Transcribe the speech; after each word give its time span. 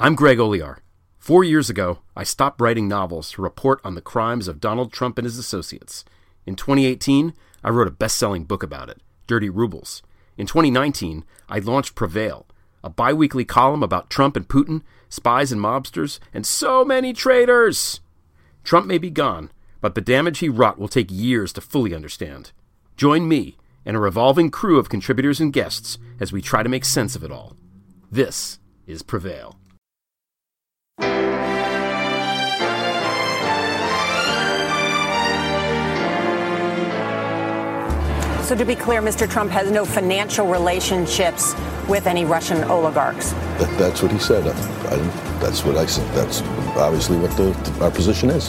I'm 0.00 0.14
Greg 0.14 0.38
Olear. 0.38 0.78
Four 1.18 1.42
years 1.42 1.68
ago, 1.68 1.98
I 2.14 2.22
stopped 2.22 2.60
writing 2.60 2.86
novels 2.86 3.32
to 3.32 3.42
report 3.42 3.80
on 3.82 3.96
the 3.96 4.00
crimes 4.00 4.46
of 4.46 4.60
Donald 4.60 4.92
Trump 4.92 5.18
and 5.18 5.24
his 5.24 5.38
associates. 5.38 6.04
In 6.46 6.54
2018, 6.54 7.34
I 7.64 7.70
wrote 7.70 7.88
a 7.88 7.90
best 7.90 8.16
selling 8.16 8.44
book 8.44 8.62
about 8.62 8.88
it, 8.88 9.02
Dirty 9.26 9.50
Rubles. 9.50 10.04
In 10.36 10.46
2019, 10.46 11.24
I 11.48 11.58
launched 11.58 11.96
Prevail, 11.96 12.46
a 12.84 12.88
bi 12.88 13.12
weekly 13.12 13.44
column 13.44 13.82
about 13.82 14.08
Trump 14.08 14.36
and 14.36 14.46
Putin, 14.46 14.82
spies 15.08 15.50
and 15.50 15.60
mobsters, 15.60 16.20
and 16.32 16.46
so 16.46 16.84
many 16.84 17.12
traitors. 17.12 17.98
Trump 18.62 18.86
may 18.86 18.98
be 18.98 19.10
gone, 19.10 19.50
but 19.80 19.96
the 19.96 20.00
damage 20.00 20.38
he 20.38 20.48
wrought 20.48 20.78
will 20.78 20.86
take 20.86 21.10
years 21.10 21.52
to 21.54 21.60
fully 21.60 21.92
understand. 21.92 22.52
Join 22.96 23.26
me 23.26 23.56
and 23.84 23.96
a 23.96 24.00
revolving 24.00 24.52
crew 24.52 24.78
of 24.78 24.88
contributors 24.88 25.40
and 25.40 25.52
guests 25.52 25.98
as 26.20 26.32
we 26.32 26.40
try 26.40 26.62
to 26.62 26.68
make 26.68 26.84
sense 26.84 27.16
of 27.16 27.24
it 27.24 27.32
all. 27.32 27.56
This 28.12 28.60
is 28.86 29.02
Prevail. 29.02 29.56
So, 38.48 38.56
to 38.56 38.64
be 38.64 38.74
clear, 38.74 39.02
Mr. 39.02 39.28
Trump 39.28 39.50
has 39.50 39.70
no 39.70 39.84
financial 39.84 40.46
relationships 40.46 41.54
with 41.86 42.06
any 42.06 42.24
Russian 42.24 42.64
oligarchs. 42.64 43.32
That, 43.32 43.76
that's 43.78 44.02
what 44.02 44.10
he 44.10 44.18
said. 44.18 44.46
I, 44.46 44.52
I, 44.94 44.96
that's 45.38 45.66
what 45.66 45.76
I 45.76 45.84
said. 45.84 46.10
That's 46.14 46.40
obviously 46.78 47.18
what 47.18 47.30
the, 47.32 47.52
our 47.82 47.90
position 47.90 48.30
is. 48.30 48.48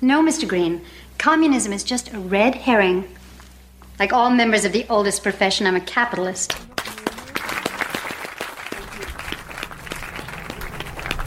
No, 0.00 0.22
Mr. 0.22 0.46
Green. 0.46 0.82
Communism 1.18 1.72
is 1.72 1.82
just 1.82 2.12
a 2.12 2.18
red 2.18 2.54
herring. 2.54 3.08
Like 3.98 4.12
all 4.12 4.28
members 4.28 4.66
of 4.66 4.72
the 4.72 4.84
oldest 4.90 5.22
profession, 5.22 5.66
I'm 5.66 5.76
a 5.76 5.80
capitalist. 5.80 6.54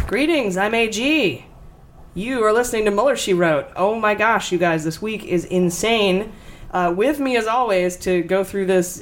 Greetings, 0.07 0.55
I'm 0.55 0.75
AG. 0.75 1.45
You 2.13 2.43
are 2.43 2.53
listening 2.53 2.85
to 2.85 2.91
Mueller, 2.91 3.15
She 3.15 3.33
Wrote. 3.33 3.67
Oh 3.75 3.99
my 3.99 4.13
gosh, 4.13 4.51
you 4.51 4.59
guys, 4.59 4.83
this 4.83 5.01
week 5.01 5.23
is 5.23 5.45
insane. 5.45 6.31
Uh, 6.71 6.93
with 6.95 7.19
me, 7.19 7.37
as 7.37 7.47
always, 7.47 7.97
to 7.97 8.21
go 8.21 8.43
through 8.43 8.67
this 8.67 8.99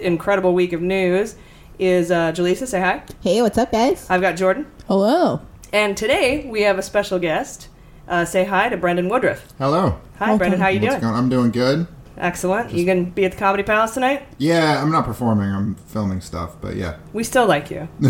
incredible 0.00 0.54
week 0.54 0.72
of 0.72 0.80
news 0.80 1.34
is 1.80 2.12
uh, 2.12 2.30
Jaleesa. 2.32 2.66
Say 2.68 2.80
hi. 2.80 3.02
Hey, 3.22 3.42
what's 3.42 3.58
up, 3.58 3.72
guys? 3.72 4.06
I've 4.08 4.20
got 4.20 4.36
Jordan. 4.36 4.70
Hello. 4.86 5.40
And 5.72 5.96
today 5.96 6.46
we 6.48 6.62
have 6.62 6.78
a 6.78 6.82
special 6.82 7.18
guest. 7.18 7.68
Uh, 8.10 8.24
say 8.24 8.44
hi 8.44 8.68
to 8.68 8.76
Brendan 8.76 9.08
Woodruff. 9.08 9.46
Hello. 9.56 10.00
Hi, 10.18 10.36
Brendan. 10.36 10.60
How 10.60 10.66
you 10.68 10.80
What's 10.80 10.94
doing? 10.94 11.00
going- 11.00 11.14
I'm 11.14 11.28
doing 11.28 11.50
good. 11.52 11.86
Excellent. 12.18 12.72
You 12.72 12.84
gonna 12.84 13.04
be 13.04 13.24
at 13.24 13.32
the 13.32 13.38
Comedy 13.38 13.62
Palace 13.62 13.94
tonight? 13.94 14.26
Yeah, 14.36 14.82
I'm 14.82 14.90
not 14.90 15.04
performing. 15.06 15.48
I'm 15.48 15.76
filming 15.86 16.20
stuff, 16.20 16.56
but 16.60 16.74
yeah. 16.76 16.96
We 17.12 17.22
still 17.24 17.46
like 17.46 17.70
you. 17.70 17.88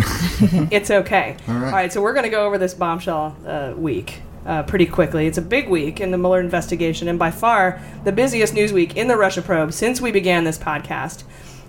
it's 0.70 0.90
okay. 0.90 1.36
All 1.46 1.54
right. 1.54 1.64
All 1.66 1.70
right, 1.72 1.92
so 1.92 2.00
we're 2.02 2.14
going 2.14 2.24
to 2.24 2.30
go 2.30 2.44
over 2.46 2.56
this 2.58 2.74
bombshell 2.74 3.36
uh, 3.46 3.74
week 3.76 4.22
uh, 4.46 4.62
pretty 4.64 4.86
quickly. 4.86 5.26
It's 5.26 5.38
a 5.38 5.42
big 5.42 5.68
week 5.68 6.00
in 6.00 6.10
the 6.10 6.18
Mueller 6.18 6.40
investigation, 6.40 7.06
and 7.06 7.18
by 7.18 7.30
far 7.30 7.80
the 8.02 8.10
busiest 8.10 8.52
news 8.54 8.72
week 8.72 8.96
in 8.96 9.06
the 9.06 9.16
Russia 9.18 9.42
probe 9.42 9.72
since 9.72 10.00
we 10.00 10.10
began 10.10 10.42
this 10.44 10.58
podcast. 10.58 11.22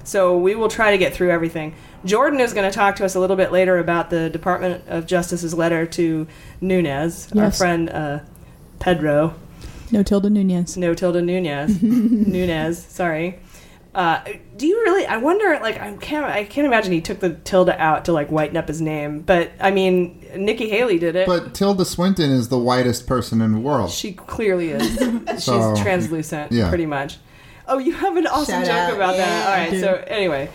So 0.03 0.35
we 0.35 0.55
will 0.55 0.69
try 0.69 0.89
to 0.89 0.97
get 0.97 1.13
through 1.13 1.29
everything. 1.29 1.75
Jordan 2.05 2.39
is 2.39 2.53
going 2.53 2.67
to 2.67 2.73
talk 2.75 2.95
to 2.95 3.05
us 3.05 3.13
a 3.13 3.19
little 3.19 3.35
bit 3.35 3.51
later 3.51 3.77
about 3.77 4.09
the 4.09 4.31
Department 4.31 4.83
of 4.87 5.05
Justice's 5.05 5.53
letter 5.53 5.85
to 5.85 6.25
Nunes, 6.59 7.31
our 7.37 7.51
friend 7.51 7.87
uh, 7.91 8.19
Pedro. 8.81 9.33
No 9.91 10.03
Tilda 10.03 10.29
Nunez. 10.29 10.77
No 10.77 10.93
tilde 10.93 11.21
Nunez. 11.23 11.81
Nunez, 11.83 12.83
sorry. 12.85 13.39
Uh, 13.93 14.21
do 14.55 14.65
you 14.65 14.77
really? 14.83 15.05
I 15.05 15.17
wonder. 15.17 15.59
Like, 15.61 15.77
I 15.81 15.91
can't. 15.97 16.23
I 16.23 16.45
can't 16.45 16.65
imagine 16.65 16.93
he 16.93 17.01
took 17.01 17.19
the 17.19 17.31
tilde 17.33 17.71
out 17.71 18.05
to 18.05 18.13
like 18.13 18.29
whiten 18.29 18.55
up 18.55 18.69
his 18.69 18.79
name. 18.81 19.19
But 19.19 19.51
I 19.59 19.71
mean, 19.71 20.25
Nikki 20.37 20.69
Haley 20.69 20.97
did 20.97 21.17
it. 21.17 21.27
But 21.27 21.53
Tilda 21.53 21.83
Swinton 21.83 22.31
is 22.31 22.47
the 22.47 22.57
whitest 22.57 23.05
person 23.05 23.41
in 23.41 23.51
the 23.51 23.59
world. 23.59 23.91
she 23.91 24.13
clearly 24.13 24.69
is. 24.71 24.97
She's 25.31 25.43
So, 25.43 25.75
translucent, 25.75 26.53
yeah. 26.53 26.69
pretty 26.69 26.85
much. 26.85 27.17
Oh, 27.67 27.79
you 27.79 27.91
have 27.93 28.15
an 28.15 28.27
awesome 28.27 28.63
Shout 28.63 28.65
joke 28.65 28.75
out. 28.75 28.93
about 28.95 29.17
that. 29.17 29.27
Yeah, 29.27 29.45
All 29.45 29.53
I 29.53 29.69
right. 29.71 29.79
So 29.81 30.03
anyway, 30.07 30.49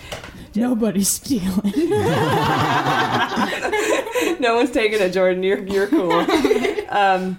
Nobody's 0.54 1.08
stealing. 1.08 1.72
no 4.40 4.56
one's 4.56 4.70
taking 4.70 5.00
it, 5.00 5.12
Jordan. 5.12 5.42
You're 5.42 5.58
you're 5.66 5.86
cool. 5.88 6.12
um, 6.88 7.36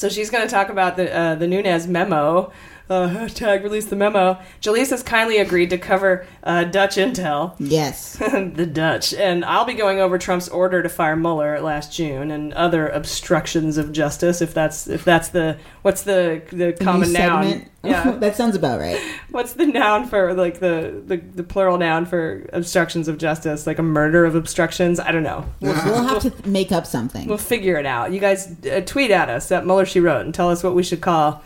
so 0.00 0.08
she's 0.08 0.30
going 0.30 0.42
to 0.42 0.50
talk 0.50 0.70
about 0.70 0.96
the 0.96 1.14
uh, 1.14 1.34
the 1.34 1.46
Nunes 1.46 1.86
memo. 1.86 2.50
Uh, 2.90 3.08
hashtag 3.08 3.62
release 3.62 3.86
the 3.86 3.94
memo. 3.94 4.36
Jaleesa 4.60 4.90
has 4.90 5.02
kindly 5.04 5.38
agreed 5.38 5.70
to 5.70 5.78
cover 5.78 6.26
uh, 6.42 6.64
Dutch 6.64 6.96
intel. 6.96 7.54
yes. 7.60 8.16
the 8.18 8.66
Dutch. 8.66 9.14
And 9.14 9.44
I'll 9.44 9.64
be 9.64 9.74
going 9.74 10.00
over 10.00 10.18
Trump's 10.18 10.48
order 10.48 10.82
to 10.82 10.88
fire 10.88 11.14
Mueller 11.14 11.60
last 11.60 11.92
June 11.92 12.32
and 12.32 12.52
other 12.54 12.88
obstructions 12.88 13.78
of 13.78 13.92
justice. 13.92 14.42
If 14.42 14.52
that's 14.54 14.88
if 14.88 15.04
that's 15.04 15.28
the 15.28 15.56
what's 15.82 16.02
the 16.02 16.42
the 16.50 16.72
common 16.72 17.12
noun? 17.12 17.66
Yeah. 17.82 18.10
that 18.18 18.36
sounds 18.36 18.56
about 18.56 18.78
right. 18.78 19.00
what's 19.30 19.54
the 19.54 19.64
noun 19.64 20.06
for 20.06 20.34
like 20.34 20.60
the, 20.60 21.02
the 21.06 21.16
the 21.16 21.42
plural 21.42 21.78
noun 21.78 22.04
for 22.04 22.46
obstructions 22.52 23.08
of 23.08 23.16
justice? 23.16 23.66
Like 23.66 23.78
a 23.78 23.82
murder 23.82 24.26
of 24.26 24.34
obstructions? 24.34 25.00
I 25.00 25.12
don't 25.12 25.22
know. 25.22 25.46
We'll, 25.60 25.72
We'll 25.86 26.02
have 26.02 26.20
to 26.24 26.46
make 26.46 26.72
up 26.72 26.86
something. 26.86 27.26
we'll 27.26 27.38
figure 27.38 27.78
it 27.78 27.86
out. 27.86 28.12
You 28.12 28.20
guys 28.20 28.54
uh, 28.66 28.82
tweet 28.84 29.10
at 29.10 29.30
us 29.30 29.50
at 29.50 29.64
Mueller 29.64 29.86
She 29.86 29.98
Wrote 29.98 30.26
and 30.26 30.34
tell 30.34 30.50
us 30.50 30.62
what 30.62 30.74
we 30.74 30.82
should 30.82 31.00
call 31.00 31.42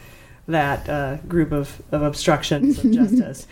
that 0.47 0.88
uh, 0.88 1.16
group 1.28 1.53
of, 1.53 1.81
of 1.93 2.03
obstructions 2.03 2.84
of 2.84 2.91
justice. 2.93 3.47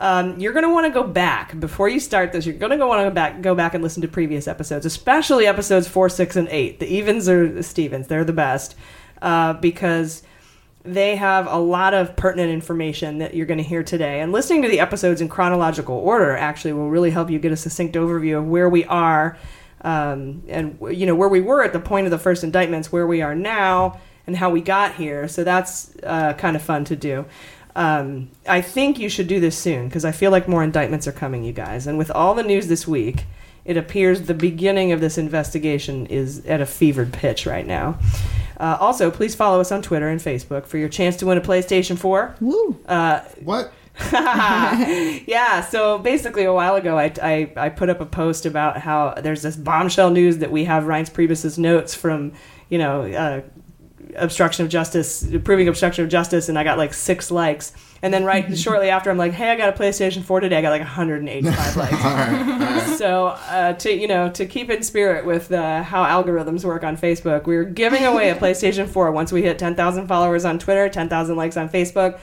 Um, 0.00 0.38
you're 0.38 0.52
going 0.52 0.64
to 0.64 0.72
want 0.72 0.86
to 0.86 0.92
go 0.92 1.02
back 1.02 1.58
before 1.58 1.88
you 1.88 1.98
start 1.98 2.32
this. 2.32 2.46
You're 2.46 2.56
going 2.56 2.70
to 2.70 2.76
go 2.76 2.86
want 2.86 3.00
to 3.00 3.10
go 3.10 3.14
back, 3.14 3.40
go 3.40 3.54
back 3.54 3.74
and 3.74 3.82
listen 3.82 4.00
to 4.02 4.08
previous 4.08 4.46
episodes, 4.46 4.86
especially 4.86 5.46
episodes 5.46 5.88
four, 5.88 6.08
six, 6.08 6.36
and 6.36 6.48
eight. 6.50 6.78
The 6.78 6.86
evens 6.86 7.28
are 7.28 7.50
the 7.50 7.64
Stevens; 7.64 8.06
they're 8.06 8.24
the 8.24 8.32
best 8.32 8.76
uh, 9.20 9.54
because 9.54 10.22
they 10.84 11.16
have 11.16 11.48
a 11.48 11.58
lot 11.58 11.94
of 11.94 12.14
pertinent 12.14 12.50
information 12.50 13.18
that 13.18 13.34
you're 13.34 13.46
going 13.46 13.58
to 13.58 13.64
hear 13.64 13.82
today. 13.82 14.20
And 14.20 14.30
listening 14.30 14.62
to 14.62 14.68
the 14.68 14.78
episodes 14.78 15.20
in 15.20 15.28
chronological 15.28 15.96
order 15.96 16.36
actually 16.36 16.74
will 16.74 16.90
really 16.90 17.10
help 17.10 17.28
you 17.28 17.40
get 17.40 17.50
a 17.50 17.56
succinct 17.56 17.96
overview 17.96 18.38
of 18.38 18.46
where 18.46 18.68
we 18.68 18.84
are 18.84 19.36
um, 19.82 20.42
and 20.48 20.76
you 20.90 21.06
know 21.06 21.14
where 21.14 21.28
we 21.28 21.40
were 21.40 21.62
at 21.62 21.72
the 21.72 21.80
point 21.80 22.06
of 22.06 22.10
the 22.10 22.18
first 22.18 22.42
indictments, 22.42 22.90
where 22.90 23.06
we 23.06 23.22
are 23.22 23.34
now, 23.34 24.00
and 24.28 24.36
how 24.36 24.50
we 24.50 24.60
got 24.60 24.94
here. 24.94 25.26
So 25.26 25.42
that's 25.42 25.96
uh, 26.04 26.34
kind 26.34 26.54
of 26.54 26.62
fun 26.62 26.84
to 26.84 26.94
do. 26.94 27.24
Um, 27.74 28.30
I 28.46 28.60
think 28.60 28.98
you 28.98 29.08
should 29.08 29.26
do 29.26 29.40
this 29.40 29.56
soon 29.56 29.88
because 29.88 30.04
I 30.04 30.12
feel 30.12 30.30
like 30.30 30.46
more 30.46 30.62
indictments 30.62 31.06
are 31.06 31.12
coming, 31.12 31.44
you 31.44 31.52
guys. 31.52 31.86
And 31.86 31.96
with 31.96 32.10
all 32.10 32.34
the 32.34 32.42
news 32.42 32.68
this 32.68 32.86
week, 32.86 33.24
it 33.64 33.76
appears 33.76 34.22
the 34.22 34.34
beginning 34.34 34.92
of 34.92 35.00
this 35.00 35.16
investigation 35.16 36.06
is 36.06 36.44
at 36.46 36.60
a 36.60 36.66
fevered 36.66 37.12
pitch 37.12 37.46
right 37.46 37.66
now. 37.66 37.98
Uh, 38.60 38.76
also, 38.78 39.10
please 39.10 39.34
follow 39.34 39.60
us 39.60 39.72
on 39.72 39.80
Twitter 39.80 40.08
and 40.08 40.20
Facebook 40.20 40.66
for 40.66 40.76
your 40.76 40.88
chance 40.88 41.16
to 41.16 41.26
win 41.26 41.38
a 41.38 41.40
PlayStation 41.40 41.96
4. 41.98 42.36
Woo. 42.40 42.78
Uh, 42.86 43.20
What? 43.42 43.72
yeah, 44.12 45.60
so 45.62 45.98
basically 45.98 46.44
a 46.44 46.52
while 46.52 46.76
ago, 46.76 46.98
I, 46.98 47.12
I, 47.22 47.52
I 47.56 47.68
put 47.68 47.88
up 47.88 48.00
a 48.00 48.06
post 48.06 48.46
about 48.46 48.78
how 48.78 49.14
there's 49.14 49.42
this 49.42 49.56
bombshell 49.56 50.10
news 50.10 50.38
that 50.38 50.52
we 50.52 50.64
have 50.64 50.84
Reince 50.84 51.10
Priebus's 51.10 51.58
notes 51.58 51.94
from, 51.94 52.32
you 52.68 52.78
know, 52.78 53.02
uh, 53.02 53.40
obstruction 54.16 54.64
of 54.64 54.70
justice, 54.70 55.26
proving 55.44 55.68
obstruction 55.68 56.04
of 56.04 56.10
justice, 56.10 56.48
and 56.48 56.58
I 56.58 56.64
got 56.64 56.78
like 56.78 56.94
six 56.94 57.30
likes. 57.30 57.72
And 58.00 58.14
then 58.14 58.24
right 58.24 58.56
shortly 58.64 58.90
after, 58.90 59.10
I'm 59.10 59.18
like, 59.18 59.32
hey, 59.32 59.50
I 59.50 59.56
got 59.56 59.68
a 59.68 59.76
PlayStation 59.76 60.22
4 60.22 60.40
today. 60.40 60.56
I 60.58 60.62
got 60.62 60.70
like 60.70 60.80
185 60.82 61.76
likes. 61.76 62.98
So 62.98 63.26
uh, 63.26 63.72
to 63.74 63.92
you 63.92 64.06
know 64.08 64.30
to 64.30 64.46
keep 64.46 64.70
in 64.70 64.82
spirit 64.82 65.24
with 65.24 65.50
uh, 65.52 65.82
how 65.82 66.04
algorithms 66.04 66.64
work 66.64 66.84
on 66.84 66.96
Facebook, 66.96 67.46
we're 67.46 67.64
giving 67.64 68.04
away 68.04 68.30
a 68.30 68.34
PlayStation 68.34 68.88
4 68.88 69.10
once 69.12 69.32
we 69.32 69.42
hit 69.42 69.58
10,000 69.58 70.06
followers 70.06 70.44
on 70.44 70.58
Twitter, 70.58 70.88
10,000 70.88 71.36
likes 71.36 71.56
on 71.56 71.68
Facebook. 71.68 72.18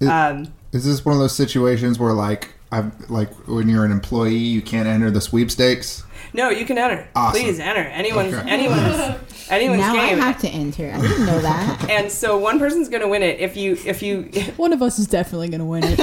Is, 0.00 0.08
Um, 0.08 0.52
is 0.72 0.84
this 0.84 1.04
one 1.04 1.14
of 1.14 1.20
those 1.20 1.34
situations 1.34 1.98
where, 1.98 2.12
like, 2.12 2.54
I've 2.70 3.08
like 3.10 3.32
when 3.48 3.68
you're 3.68 3.84
an 3.84 3.92
employee, 3.92 4.36
you 4.36 4.60
can't 4.62 4.86
enter 4.86 5.10
the 5.10 5.20
sweepstakes? 5.20 6.04
No, 6.32 6.50
you 6.50 6.64
can 6.66 6.78
enter. 6.78 7.08
Awesome. 7.14 7.40
Please 7.40 7.58
enter. 7.60 7.80
Anyone's 7.80 8.34
Okay. 8.34 8.48
anyone's 8.50 9.16
anyone's 9.50 9.80
now 9.80 9.92
game. 9.94 10.20
I 10.20 10.26
have 10.26 10.40
to 10.40 10.48
enter. 10.48 10.92
I 10.94 11.00
didn't 11.00 11.26
know 11.26 11.40
that. 11.40 11.88
and 11.90 12.10
so 12.12 12.36
one 12.38 12.58
person's 12.58 12.88
going 12.88 13.02
to 13.02 13.08
win 13.08 13.22
it 13.22 13.40
if 13.40 13.56
you 13.56 13.78
if 13.84 14.02
you 14.02 14.22
One 14.56 14.72
of 14.72 14.82
us 14.82 14.98
is 14.98 15.06
definitely 15.06 15.48
going 15.48 15.60
to 15.60 15.64
win 15.64 15.84
it. 15.84 15.98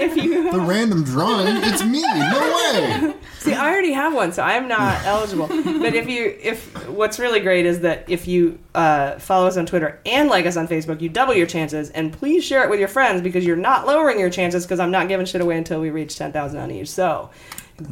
if 0.00 0.16
you 0.16 0.50
The 0.50 0.60
random 0.60 1.04
drawing, 1.04 1.56
it's 1.62 1.84
me. 1.84 2.02
No 2.02 2.72
way. 2.74 3.14
See, 3.38 3.54
I 3.54 3.70
already 3.70 3.92
have 3.92 4.12
one, 4.14 4.32
so 4.32 4.42
I'm 4.42 4.68
not 4.68 5.02
eligible. 5.04 5.46
But 5.48 5.94
if 5.94 6.08
you, 6.10 6.36
if 6.42 6.88
what's 6.88 7.18
really 7.18 7.40
great 7.40 7.64
is 7.64 7.80
that 7.80 8.04
if 8.06 8.28
you 8.28 8.58
uh, 8.74 9.18
follow 9.18 9.46
us 9.46 9.56
on 9.56 9.64
Twitter 9.64 9.98
and 10.04 10.28
like 10.28 10.44
us 10.44 10.58
on 10.58 10.68
Facebook, 10.68 11.00
you 11.00 11.08
double 11.08 11.32
your 11.34 11.46
chances. 11.46 11.88
And 11.90 12.12
please 12.12 12.44
share 12.44 12.62
it 12.64 12.68
with 12.70 12.78
your 12.80 12.88
friends 12.88 13.22
because 13.22 13.46
you're 13.46 13.56
not 13.56 13.86
lowering 13.86 14.20
your 14.20 14.28
chances 14.28 14.66
because 14.66 14.78
I'm 14.78 14.90
not 14.90 15.08
giving 15.08 15.24
shit 15.24 15.40
away 15.40 15.56
until 15.56 15.80
we 15.80 15.88
reach 15.88 16.16
ten 16.16 16.32
thousand 16.32 16.58
on 16.60 16.70
each. 16.70 16.90
So. 16.90 17.30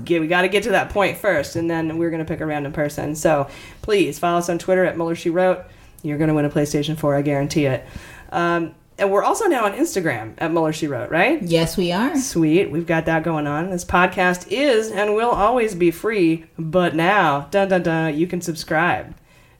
Get, 0.05 0.21
we 0.21 0.27
got 0.27 0.43
to 0.43 0.49
get 0.49 0.65
to 0.65 0.71
that 0.71 0.91
point 0.91 1.19
first, 1.19 1.57
and 1.57 1.71
then 1.71 1.99
we're 1.99 2.11
going 2.11 2.25
to 2.25 2.29
pick 2.29 2.41
a 2.41 2.47
random 2.47 2.73
person. 2.73 3.15
So 3.15 3.49
please 3.83 4.19
follow 4.19 4.39
us 4.39 4.49
on 4.49 4.59
Twitter 4.59 4.85
at 4.85 4.97
Mueller 4.97 5.15
She 5.15 5.31
Wrote. 5.31 5.65
You're 6.03 6.19
going 6.19 6.29
to 6.29 6.35
win 6.35 6.45
a 6.45 6.51
PlayStation 6.51 6.97
4, 6.97 7.17
I 7.17 7.23
guarantee 7.23 7.67
it. 7.67 7.85
Um, 8.31 8.75
and 8.99 9.13
we're 9.13 9.23
also 9.23 9.47
now 9.47 9.65
on 9.65 9.75
Instagram 9.75 10.35
at 10.39 10.51
Mueller 10.51 10.73
She 10.73 10.89
Wrote, 10.89 11.11
right? 11.11 11.41
Yes, 11.43 11.77
we 11.77 11.93
are. 11.93 12.17
Sweet. 12.17 12.71
We've 12.71 12.87
got 12.87 13.07
that 13.07 13.23
going 13.23 13.47
on. 13.47 13.71
This 13.71 13.85
podcast 13.85 14.49
is 14.51 14.91
and 14.91 15.15
will 15.15 15.31
always 15.31 15.75
be 15.75 15.93
free, 15.93 16.47
but 16.59 16.97
now, 16.97 17.43
dun 17.51 17.69
dun 17.69 17.85
dun, 17.85 18.19
you 18.19 18.27
can 18.27 18.41
subscribe 18.41 19.15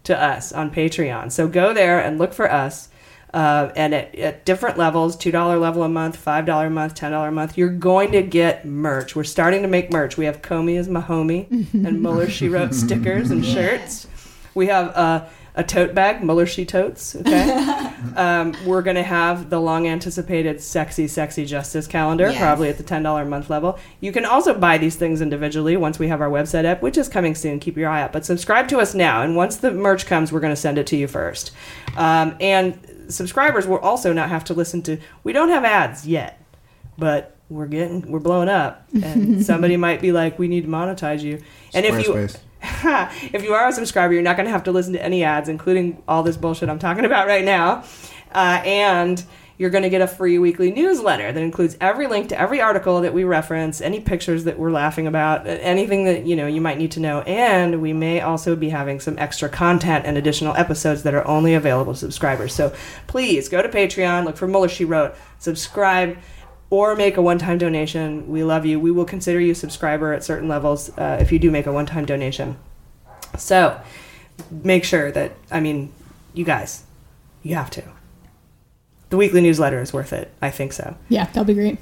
to 0.05 0.21
us 0.21 0.53
on 0.53 0.71
Patreon. 0.73 1.31
So 1.31 1.47
go 1.47 1.73
there 1.73 2.01
and 2.01 2.19
look 2.19 2.33
for 2.33 2.51
us. 2.51 2.89
Uh, 3.35 3.71
and 3.77 3.95
at, 3.95 4.15
at 4.15 4.45
different 4.47 4.79
levels 4.79 5.17
$2 5.17 5.61
level 5.61 5.83
a 5.83 5.89
month, 5.89 6.23
$5 6.25 6.67
a 6.67 6.71
month, 6.71 6.95
$10 6.95 7.29
a 7.29 7.31
month, 7.31 7.59
you're 7.59 7.69
going 7.69 8.13
to 8.13 8.23
get 8.23 8.65
merch. 8.65 9.15
We're 9.15 9.25
starting 9.25 9.63
to 9.63 9.69
make 9.69 9.93
merch. 9.93 10.17
We 10.17 10.25
have 10.25 10.41
Comey 10.43 10.79
as 10.79 10.89
my 10.89 11.01
and 11.09 12.03
Mueller 12.03 12.29
She 12.29 12.49
Wrote 12.49 12.75
stickers 12.75 13.31
and 13.31 13.45
shirts. 13.55 14.07
We 14.55 14.67
have 14.69 14.89
uh, 14.97 15.27
a 15.55 15.65
tote 15.65 15.93
bag, 15.95 16.23
Mueller 16.25 16.47
She 16.47 16.65
Totes. 16.65 17.17
Okay. 17.17 17.51
um, 18.17 18.55
we're 18.65 18.81
going 18.83 18.97
to 18.97 19.03
have 19.03 19.51
the 19.51 19.61
long 19.61 19.87
anticipated 19.87 20.61
Sexy, 20.61 21.07
Sexy 21.07 21.45
Justice 21.45 21.87
calendar, 21.87 22.31
Yes. 22.31 22.41
probably 22.41 22.69
at 22.69 22.79
the 22.79 22.85
$10 22.85 23.23
a 23.23 23.25
month 23.25 23.51
level. 23.51 23.79
You 24.01 24.13
can 24.13 24.25
also 24.25 24.55
buy 24.55 24.79
these 24.79 24.97
things 24.97 25.21
individually 25.21 25.77
once 25.77 25.99
we 25.99 26.09
have 26.09 26.21
our 26.21 26.31
website 26.31 26.65
up, 26.65 26.81
which 26.81 26.97
is 26.97 27.09
coming 27.09 27.35
soon. 27.35 27.59
Keep 27.61 27.77
your 27.77 27.91
eye 27.91 28.03
out. 28.03 28.13
But 28.13 28.25
subscribe 28.25 28.69
to 28.69 28.79
us 28.79 28.95
now. 28.95 29.23
And 29.23 29.37
once 29.37 29.57
the 29.57 29.71
merch 29.73 30.07
comes, 30.07 30.33
we're 30.33 30.41
going 30.41 30.53
to 30.53 30.61
send 30.61 30.79
it 30.79 30.87
to 30.89 30.97
you 30.97 31.09
first. 31.09 31.51
Um, 31.97 32.37
and 32.41 32.79
subscribers 33.09 33.67
will 33.67 33.79
also 33.79 34.13
not 34.13 34.29
have 34.29 34.45
to 34.45 34.55
listen 34.55 34.83
to, 34.83 34.99
we 35.25 35.33
don't 35.33 35.49
have 35.49 35.65
ads 35.65 36.07
yet, 36.07 36.43
but 36.97 37.37
we're 37.49 37.67
getting, 37.67 38.11
we're 38.11 38.19
blowing 38.21 38.49
up. 38.49 38.89
And 39.03 39.45
somebody 39.45 39.77
might 39.77 40.01
be 40.01 40.13
like, 40.13 40.39
we 40.39 40.49
need 40.49 40.63
to 40.63 40.69
monetize 40.69 41.23
you. 41.23 41.41
And 41.75 41.87
if 41.87 42.07
you, 42.07 42.13
Squarespace. 42.13 42.41
if 43.33 43.45
you 43.45 43.53
are 43.53 43.69
a 43.69 43.73
subscriber, 43.73 44.13
you're 44.13 44.23
not 44.23 44.37
going 44.37 44.47
to 44.47 44.53
have 44.53 44.65
to 44.65 44.73
listen 44.73 44.93
to 44.93 45.03
any 45.03 45.25
ads, 45.25 45.49
including 45.49 46.03
all 46.09 46.23
this 46.23 46.37
bullshit 46.37 46.69
I'm 46.69 46.79
talking 46.79 47.05
about 47.05 47.27
right 47.27 47.45
now. 47.45 47.85
Uh, 48.33 48.61
and 48.65 49.25
you're 49.59 49.71
going 49.71 49.83
to 49.83 49.91
get 49.91 50.01
a 50.01 50.07
free 50.07 50.39
weekly 50.39 50.71
newsletter 50.71 51.33
that 51.33 51.43
includes 51.43 51.77
every 51.81 52.07
link 52.07 52.29
to 52.29 52.41
every 52.41 52.61
article 52.61 53.01
that 53.01 53.13
we 53.13 53.25
reference, 53.25 53.81
any 53.81 53.99
pictures 53.99 54.45
that 54.45 54.57
we're 54.57 54.71
laughing 54.71 55.09
about, 55.09 55.47
anything 55.47 56.05
that 56.05 56.25
you 56.27 56.37
know 56.37 56.47
you 56.47 56.61
might 56.61 56.79
need 56.79 56.93
to 56.93 57.01
know. 57.01 57.23
And 57.23 57.83
we 57.83 57.93
may 57.93 58.21
also 58.21 58.55
be 58.55 58.69
having 58.69 59.01
some 59.01 59.19
extra 59.19 59.49
content 59.49 60.07
and 60.07 60.17
additional 60.17 60.55
episodes 60.55 61.03
that 61.03 61.13
are 61.13 61.27
only 61.27 61.55
available 61.55 61.93
to 61.93 61.99
subscribers. 61.99 62.55
So 62.55 62.73
please 63.09 63.49
go 63.49 63.61
to 63.61 63.69
Patreon, 63.69 64.25
look 64.25 64.37
for 64.37 64.47
Mueller 64.47 64.69
She 64.69 64.85
Wrote, 64.85 65.17
subscribe 65.41 66.19
or 66.71 66.95
make 66.95 67.17
a 67.17 67.23
one-time 67.23 67.59
donation. 67.59 68.29
We 68.29 68.45
love 68.45 68.65
you. 68.65 68.79
We 68.79 68.91
will 68.93 69.07
consider 69.07 69.41
you 69.41 69.53
a 69.53 69.57
subscriber 69.57 70.13
at 70.13 70.23
certain 70.23 70.49
levels 70.49 70.91
uh, 70.99 71.19
if 71.21 71.33
you 71.33 71.39
do 71.39 71.51
make 71.51 71.67
a 71.67 71.73
one-time 71.73 72.05
donation. 72.05 72.59
So 73.37 73.81
make 74.51 74.85
sure 74.85 75.11
that 75.11 75.33
I 75.51 75.59
mean, 75.59 75.93
you 76.33 76.45
guys, 76.45 76.85
you 77.43 77.57
have 77.57 77.71
to. 77.71 77.98
The 79.11 79.17
weekly 79.17 79.41
newsletter 79.41 79.81
is 79.81 79.93
worth 79.93 80.13
it. 80.13 80.31
I 80.43 80.51
think 80.51 80.73
so. 80.75 80.95
Yeah, 81.09 81.25
that'll 81.25 81.45
be 81.45 81.55
great. 81.55 81.79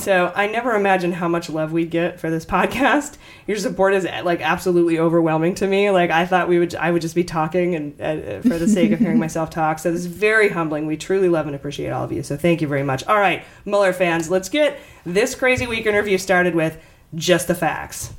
So 0.00 0.32
I 0.34 0.46
never 0.46 0.74
imagined 0.74 1.14
how 1.14 1.26
much 1.28 1.48
love 1.48 1.72
we'd 1.72 1.90
get 1.90 2.20
for 2.20 2.28
this 2.30 2.44
podcast. 2.56 3.16
Your 3.46 3.56
support 3.56 3.94
is 3.94 4.04
like 4.04 4.40
absolutely 4.42 4.98
overwhelming 4.98 5.54
to 5.56 5.66
me. 5.66 5.90
Like 5.90 6.10
I 6.10 6.26
thought 6.26 6.48
we 6.48 6.58
would, 6.58 6.74
I 6.74 6.90
would 6.90 7.02
just 7.02 7.14
be 7.14 7.24
talking 7.24 7.74
and 7.74 8.00
uh, 8.00 8.40
for 8.42 8.58
the 8.58 8.68
sake 8.68 8.92
of 8.92 8.98
hearing 8.98 9.18
myself 9.26 9.48
talk. 9.50 9.78
So 9.78 9.90
this 9.90 10.00
is 10.00 10.06
very 10.06 10.50
humbling. 10.50 10.86
We 10.86 10.96
truly 10.96 11.28
love 11.30 11.46
and 11.46 11.56
appreciate 11.56 11.90
all 11.90 12.04
of 12.04 12.12
you. 12.12 12.22
So 12.22 12.36
thank 12.36 12.60
you 12.60 12.68
very 12.68 12.82
much. 12.82 13.06
All 13.06 13.18
right, 13.18 13.42
Mueller 13.64 13.92
fans, 13.92 14.30
let's 14.30 14.48
get 14.48 14.78
this 15.04 15.34
crazy 15.34 15.66
week 15.66 15.86
interview 15.86 16.18
started 16.18 16.54
with 16.54 16.78
just 17.14 17.48
the 17.48 17.54
facts. 17.54 18.12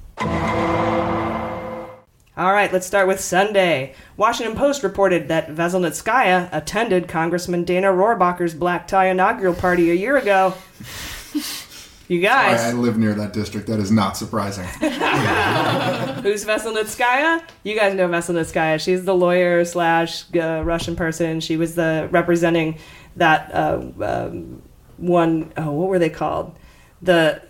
All 2.38 2.54
right, 2.54 2.72
let's 2.72 2.88
start 2.88 3.10
with 3.10 3.19
Sunday. 3.19 3.94
Washington 4.16 4.56
Post 4.56 4.83
reported 4.83 5.28
that 5.28 5.50
Veselnitskaya 5.50 6.48
attended 6.54 7.10
Congressman 7.10 7.66
Dana 7.66 7.88
Rohrabacher's 7.88 8.54
black 8.54 8.88
tie 8.88 9.07
inaugural 9.07 9.54
party 9.54 9.92
a 9.92 9.94
year 9.94 10.16
ago. 10.16 10.54
You 12.07 12.28
I, 12.28 12.69
I 12.69 12.72
live 12.74 12.98
near 12.98 13.13
that 13.13 13.31
district. 13.31 13.68
That 13.68 13.80
is 13.80 13.89
not 13.89 14.18
surprising. 14.18 14.66
who's 16.24 16.44
Veselnitskaya? 16.44 17.42
You 17.63 17.75
guys 17.78 17.95
know 17.95 18.10
Veselnitskaya. 18.10 18.81
She's 18.81 19.06
the 19.06 19.16
lawyer 19.16 19.63
slash 19.63 20.25
uh, 20.36 20.62
Russian 20.63 20.98
person. 20.98 21.39
She 21.39 21.56
was 21.56 21.75
the 21.75 22.10
representing 22.12 22.80
that 23.16 23.54
uh, 23.54 23.81
um, 24.01 24.62
one 24.98 25.54
oh 25.56 25.72
what 25.72 25.88
were 25.88 26.00
they 26.00 26.10
called? 26.10 26.54
The 27.01 27.42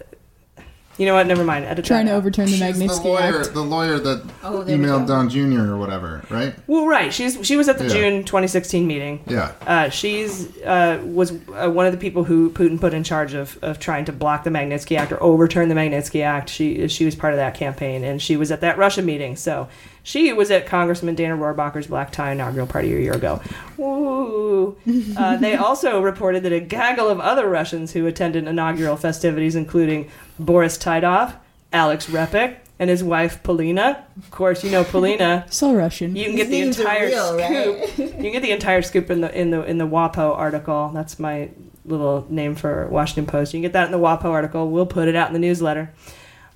you 0.97 1.05
know 1.05 1.13
what? 1.15 1.25
Never 1.27 1.43
mind. 1.43 1.65
Edit 1.65 1.77
that 1.77 1.85
Trying 1.87 2.05
to 2.07 2.11
out. 2.13 2.17
overturn 2.17 2.45
the 2.45 2.51
She's 2.51 2.77
the 2.77 2.85
Magnitsky 2.85 3.03
lawyer, 3.05 3.39
Act. 3.41 3.53
the 3.53 3.61
lawyer 3.61 3.97
that 3.99 4.29
Oh, 4.43 4.63
there 4.63 4.77
we 4.77 4.83
emailed 4.83 5.07
go. 5.07 5.15
Don 5.15 5.29
Jr. 5.29 5.71
or 5.73 5.77
whatever, 5.77 6.23
right? 6.29 6.53
Well, 6.67 6.85
right. 6.87 7.13
She's 7.13 7.43
she 7.45 7.55
was 7.57 7.69
at 7.69 7.77
the 7.77 7.85
Yeah. 7.85 7.89
June 7.93 8.23
2016 8.23 8.85
meeting. 8.85 9.21
Yeah. 9.27 9.51
Uh, 9.65 9.89
she's 9.89 10.55
uh, 10.61 11.01
was 11.03 11.31
uh, 11.53 11.69
one 11.69 11.85
of 11.85 11.91
the 11.91 11.97
people 11.97 12.23
who 12.23 12.51
Putin 12.51 12.79
put 12.79 12.93
in 12.93 13.03
charge 13.03 13.33
of, 13.33 13.57
of 13.61 13.79
trying 13.79 14.05
to 14.05 14.11
block 14.11 14.43
the 14.43 14.49
Magnitsky 14.49 14.97
Act 14.97 15.11
or 15.11 15.21
overturn 15.23 15.69
the 15.69 15.75
Magnitsky 15.75 16.23
Act. 16.23 16.49
She 16.49 16.87
she 16.87 17.05
was 17.05 17.15
part 17.15 17.33
of 17.33 17.37
that 17.37 17.55
campaign, 17.55 18.03
and 18.03 18.21
she 18.21 18.37
was 18.37 18.51
at 18.51 18.61
that 18.61 18.77
Russia 18.77 19.01
meeting. 19.01 19.35
So 19.35 19.67
she 20.03 20.33
was 20.33 20.49
at 20.51 20.65
Congressman 20.65 21.15
Dana 21.15 21.35
Rohrabacher's 21.37 21.87
black 21.87 22.11
tie 22.11 22.31
inaugural 22.31 22.67
party 22.67 22.93
a 22.93 22.99
year 22.99 23.13
ago. 23.13 23.41
Woo! 23.77 24.77
Uh, 25.17 25.37
they 25.37 25.55
also 25.55 26.01
reported 26.01 26.43
that 26.43 26.51
a 26.53 26.59
gaggle 26.59 27.09
of 27.09 27.19
other 27.19 27.47
Russians 27.49 27.93
who 27.93 28.05
attended 28.07 28.47
inaugural 28.47 28.95
festivities, 28.95 29.55
including 29.55 30.09
Boris 30.39 30.77
Titov, 30.77 31.35
Alex 31.73 32.07
Repik, 32.07 32.57
and 32.79 32.89
his 32.89 33.03
wife 33.03 33.43
Polina. 33.43 34.03
Of 34.17 34.31
course, 34.31 34.63
you 34.63 34.71
know 34.71 34.83
Polina. 34.83 35.45
So 35.51 35.73
Russian. 35.73 36.15
You 36.15 36.25
can 36.25 36.35
get 36.35 36.45
the 36.49 36.61
These 36.61 36.77
names 36.77 36.79
are 36.79 36.81
entire 36.81 37.05
real, 37.07 37.37
right? 37.37 37.89
scoop. 37.89 37.97
you 38.07 38.09
can 38.23 38.31
get 38.31 38.41
the 38.41 38.51
entire 38.51 38.81
scoop 38.81 39.09
in 39.11 39.21
the 39.21 39.39
in 39.39 39.51
the 39.51 39.63
in 39.63 39.77
the 39.77 39.87
WAPO 39.87 40.35
article. 40.35 40.89
That's 40.93 41.19
my 41.19 41.49
little 41.85 42.25
name 42.29 42.55
for 42.55 42.87
Washington 42.87 43.25
Post. 43.25 43.53
You 43.53 43.57
can 43.57 43.63
get 43.63 43.73
that 43.73 43.85
in 43.85 43.91
the 43.91 43.99
WAPO 43.99 44.25
article. 44.25 44.69
We'll 44.69 44.85
put 44.85 45.07
it 45.07 45.15
out 45.15 45.27
in 45.27 45.33
the 45.33 45.39
newsletter. 45.39 45.93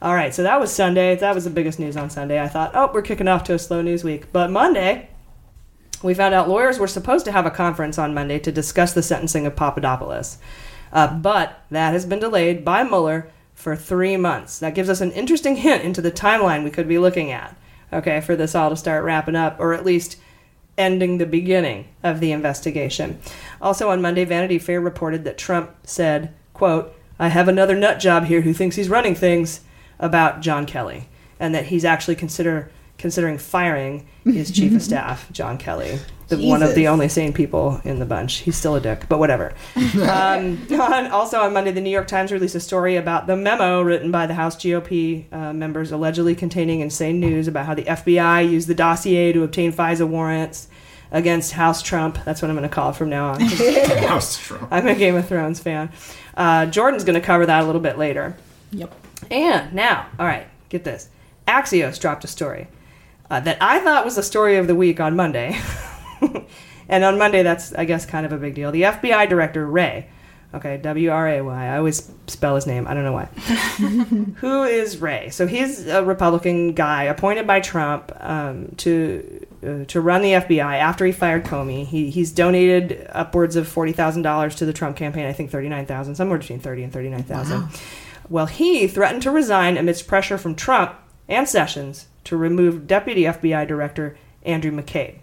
All 0.02 0.14
right, 0.14 0.36
so 0.36 0.44
that 0.44 0.60
was 0.60 0.74
Sunday. 0.74 1.16
That 1.16 1.34
was 1.34 1.46
the 1.46 1.50
biggest 1.50 1.80
news 1.80 1.96
on 1.96 2.10
Sunday. 2.10 2.42
I 2.42 2.50
thought, 2.50 2.72
oh, 2.74 2.92
we're 2.94 3.02
kicking 3.02 3.30
off 3.30 3.46
to 3.46 3.54
a 3.54 3.60
slow 3.60 3.82
news 3.82 4.04
week. 4.04 4.32
But 4.34 4.52
Monday, 4.52 5.10
we 6.04 6.14
found 6.14 6.34
out 6.34 6.50
lawyers 6.50 6.78
were 6.78 6.88
supposed 6.88 7.26
to 7.26 7.32
have 7.32 7.46
a 7.46 7.52
conference 7.52 7.98
on 7.98 8.14
Monday 8.14 8.38
to 8.40 8.52
discuss 8.52 8.92
the 8.94 9.02
sentencing 9.02 9.46
of 9.46 9.56
Papadopoulos. 9.56 10.38
Uh, 10.92 11.14
but 11.16 11.64
that 11.72 11.94
has 11.94 12.06
been 12.06 12.20
delayed 12.20 12.66
by 12.66 12.84
Mueller 12.84 13.32
for 13.54 13.76
three 13.76 14.18
months. 14.18 14.60
That 14.60 14.76
gives 14.76 14.90
us 14.90 15.00
an 15.00 15.14
interesting 15.14 15.56
hint 15.56 15.84
into 15.84 16.02
the 16.02 16.12
timeline 16.12 16.64
we 16.64 16.72
could 16.72 16.90
be 16.90 17.00
looking 17.00 17.32
at, 17.32 17.56
okay, 17.94 18.20
for 18.20 18.36
this 18.36 18.54
all 18.54 18.70
to 18.70 18.76
start 18.76 19.06
wrapping 19.06 19.36
up, 19.36 19.60
or 19.60 19.74
at 19.74 19.86
least 19.86 20.18
ending 20.78 21.18
the 21.18 21.26
beginning 21.26 21.88
of 22.04 22.20
the 22.20 22.34
investigation. 22.34 23.18
Also 23.62 23.90
on 23.90 24.02
Monday, 24.02 24.26
Vanity 24.26 24.60
Fair 24.60 24.82
reported 24.82 25.24
that 25.24 25.38
Trump 25.38 25.72
said, 25.86 26.34
quote, 26.54 26.94
I 27.18 27.30
have 27.30 27.48
another 27.48 27.78
nut 27.78 28.02
job 28.02 28.26
here 28.26 28.42
who 28.42 28.54
thinks 28.54 28.76
he's 28.76 28.90
running 28.90 29.16
things 29.16 29.62
about 30.00 30.42
John 30.42 30.66
Kelly, 30.66 31.08
and 31.40 31.54
that 31.56 31.66
he's 31.66 31.86
actually 31.86 32.16
consider 32.16 32.70
considering 32.98 33.38
firing 33.38 34.08
his 34.24 34.52
chief 34.52 34.74
of 34.74 34.82
staff, 34.82 35.30
John 35.32 35.58
Kelly, 35.58 36.00
the, 36.30 36.48
one 36.48 36.64
of 36.64 36.74
the 36.76 36.88
only 36.88 37.10
sane 37.10 37.34
people 37.34 37.82
in 37.84 38.00
the 38.00 38.06
bunch. 38.06 38.38
He's 38.38 38.56
still 38.56 38.76
a 38.76 38.80
dick, 38.82 39.04
but 39.10 39.20
whatever. 39.20 39.54
um, 39.76 40.66
on- 40.72 41.08
also 41.12 41.40
on 41.42 41.54
Monday, 41.54 41.72
the 41.72 41.82
New 41.82 41.90
York 41.90 42.08
Times 42.08 42.32
released 42.32 42.56
a 42.56 42.60
story 42.60 42.96
about 42.96 43.28
the 43.28 43.36
memo 43.36 43.82
written 43.82 44.12
by 44.12 44.26
the 44.28 44.34
House 44.34 44.56
GOP 44.56 45.32
uh, 45.34 45.52
members 45.54 45.92
allegedly 45.92 46.36
containing 46.36 46.80
insane 46.80 47.20
news 47.20 47.48
about 47.48 47.66
how 47.66 47.74
the 47.76 47.84
FBI 47.84 48.50
used 48.50 48.68
the 48.68 48.76
dossier 48.76 49.34
to 49.34 49.44
obtain 49.44 49.72
FISA 49.74 50.08
warrants 50.08 50.68
against 51.12 51.52
House 51.52 51.82
Trump. 51.82 52.18
That's 52.26 52.42
what 52.42 52.50
I'm 52.50 52.58
going 52.58 52.68
to 52.68 52.74
call 52.74 52.90
it 52.92 52.96
from 52.96 53.10
now 53.10 53.34
on. 53.34 53.42
House 53.42 54.38
Trump. 54.38 54.68
I'm 54.72 54.88
a 54.88 54.96
Game 54.96 55.16
of 55.16 55.28
Thrones 55.28 55.60
fan. 55.60 55.92
Uh, 56.36 56.66
Jordan's 56.66 57.04
going 57.04 57.20
to 57.20 57.26
cover 57.26 57.46
that 57.46 57.62
a 57.64 57.66
little 57.66 57.82
bit 57.82 57.98
later. 57.98 58.36
Yep. 58.72 58.94
And 59.32 59.74
now, 59.74 60.08
all 60.20 60.26
right, 60.26 60.48
get 60.70 60.84
this. 60.84 61.10
Axios 61.48 62.00
dropped 62.00 62.24
a 62.24 62.28
story 62.28 62.68
uh, 63.30 63.40
that 63.42 63.58
I 63.62 63.80
thought 63.80 64.06
was 64.06 64.16
the 64.16 64.24
story 64.24 64.58
of 64.58 64.68
the 64.68 64.76
week 64.76 65.00
on 65.00 65.16
Monday. 65.16 65.60
and 66.90 67.04
on 67.04 67.18
Monday, 67.18 67.44
that's, 67.44 67.74
I 67.74 67.86
guess, 67.86 68.06
kind 68.06 68.26
of 68.26 68.32
a 68.32 68.38
big 68.38 68.56
deal. 68.56 68.72
The 68.72 68.84
FBI 68.84 69.30
director, 69.30 69.66
Wray, 69.66 70.08
okay, 70.54 70.78
W 70.78 71.10
R 71.10 71.28
A 71.28 71.42
Y, 71.42 71.66
I 71.66 71.78
always 71.78 72.12
spell 72.28 72.56
his 72.56 72.68
name, 72.68 72.88
I 72.88 72.94
don't 72.94 73.04
know 73.04 73.14
why. 73.14 73.26
Who 74.38 74.64
is 74.64 74.98
Wray? 74.98 75.30
So 75.30 75.48
he's 75.48 75.88
a 75.88 76.04
Republican 76.04 76.74
guy 76.74 77.04
appointed 77.04 77.48
by 77.48 77.60
Trump 77.60 78.12
um, 78.20 78.74
to. 78.78 79.46
Uh, 79.66 79.84
to 79.86 80.00
run 80.00 80.22
the 80.22 80.34
FBI 80.34 80.78
after 80.78 81.08
he 81.08 81.12
fired 81.12 81.44
Comey, 81.44 81.88
he, 81.88 82.12
he's 82.12 82.32
donated 82.32 83.08
upwards 83.12 83.56
of 83.56 83.68
forty 83.68 83.94
thousand 83.94 84.22
dollars 84.22 84.54
to 84.56 84.66
the 84.66 84.74
Trump 84.74 84.96
campaign. 84.96 85.26
I 85.26 85.34
think 85.34 85.50
thirty 85.50 85.70
nine 85.70 85.88
thousand, 85.88 86.14
somewhere 86.14 86.38
between 86.38 86.60
thirty 86.60 86.84
and 86.84 86.94
thirty 86.94 87.10
nine 87.10 87.24
thousand. 87.24 87.68
Well, 88.30 88.48
he 88.48 88.88
threatened 88.88 89.22
to 89.24 89.32
resign 89.32 89.78
amidst 89.78 90.08
pressure 90.08 90.38
from 90.38 90.56
Trump 90.56 90.96
and 91.28 91.48
Sessions 91.48 92.08
to 92.26 92.38
remove 92.38 92.88
Deputy 92.88 93.24
FBI 93.24 93.68
Director 93.68 94.18
Andrew 94.44 94.72
McCabe. 94.72 95.16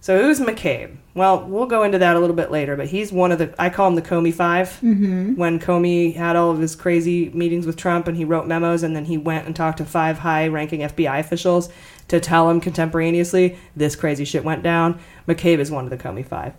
So 0.00 0.22
who's 0.22 0.38
McCabe? 0.38 0.96
Well, 1.14 1.44
we'll 1.44 1.66
go 1.66 1.82
into 1.82 1.98
that 1.98 2.14
a 2.14 2.20
little 2.20 2.36
bit 2.36 2.52
later, 2.52 2.76
but 2.76 2.86
he's 2.86 3.10
one 3.12 3.32
of 3.32 3.38
the 3.38 3.52
I 3.58 3.68
call 3.68 3.88
him 3.88 3.96
the 3.96 4.02
Comey 4.02 4.32
5 4.32 4.78
Mhm. 4.82 5.36
When 5.36 5.58
Comey 5.58 6.14
had 6.14 6.36
all 6.36 6.52
of 6.52 6.60
his 6.60 6.76
crazy 6.76 7.30
meetings 7.34 7.66
with 7.66 7.76
Trump 7.76 8.06
and 8.06 8.16
he 8.16 8.24
wrote 8.24 8.46
memos 8.46 8.84
and 8.84 8.94
then 8.94 9.06
he 9.06 9.18
went 9.18 9.46
and 9.46 9.56
talked 9.56 9.78
to 9.78 9.84
five 9.84 10.18
high-ranking 10.20 10.82
FBI 10.84 11.18
officials 11.18 11.68
to 12.06 12.20
tell 12.20 12.48
him 12.48 12.60
contemporaneously 12.60 13.58
this 13.74 13.96
crazy 13.96 14.24
shit 14.24 14.44
went 14.44 14.62
down. 14.62 14.98
McCabe 15.26 15.58
is 15.58 15.70
one 15.72 15.84
of 15.84 15.90
the 15.90 15.96
Comey 15.98 16.24
5. 16.24 16.52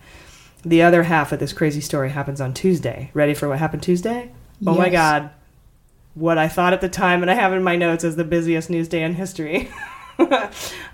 The 0.66 0.82
other 0.82 1.04
half 1.04 1.32
of 1.32 1.40
this 1.40 1.54
crazy 1.54 1.80
story 1.82 2.10
happens 2.10 2.42
on 2.42 2.54
Tuesday. 2.54 3.10
Ready 3.14 3.34
for 3.34 3.48
what 3.48 3.60
happened 3.60 3.84
Tuesday? 3.84 4.32
Oh 4.68 4.76
my 4.76 4.90
god. 4.90 5.30
What 6.16 6.38
I 6.38 6.48
thought 6.48 6.74
at 6.74 6.82
the 6.82 6.89
time 6.89 7.22
and 7.22 7.30
I 7.32 7.36
have 7.36 7.54
in 7.54 7.63
my 7.63 7.75
notes 7.75 8.04
as 8.04 8.16
the 8.16 8.24
busiest 8.24 8.70
news 8.70 8.88
day 8.88 9.04
in 9.04 9.13
history. 9.16 9.70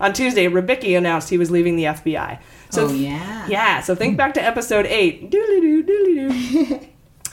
on 0.00 0.12
Tuesday, 0.12 0.46
Rybicki 0.46 0.96
announced 0.96 1.30
he 1.30 1.38
was 1.38 1.50
leaving 1.50 1.76
the 1.76 1.84
FBI. 1.84 2.38
So 2.70 2.86
Oh, 2.86 2.92
yeah. 2.92 3.46
yeah. 3.48 3.80
So 3.80 3.94
think 3.94 4.16
back 4.16 4.34
to 4.34 4.42
episode 4.42 4.86
eight. 4.86 5.30
Doodly-doo, 5.30 5.82
doodly-doo. 5.84 6.86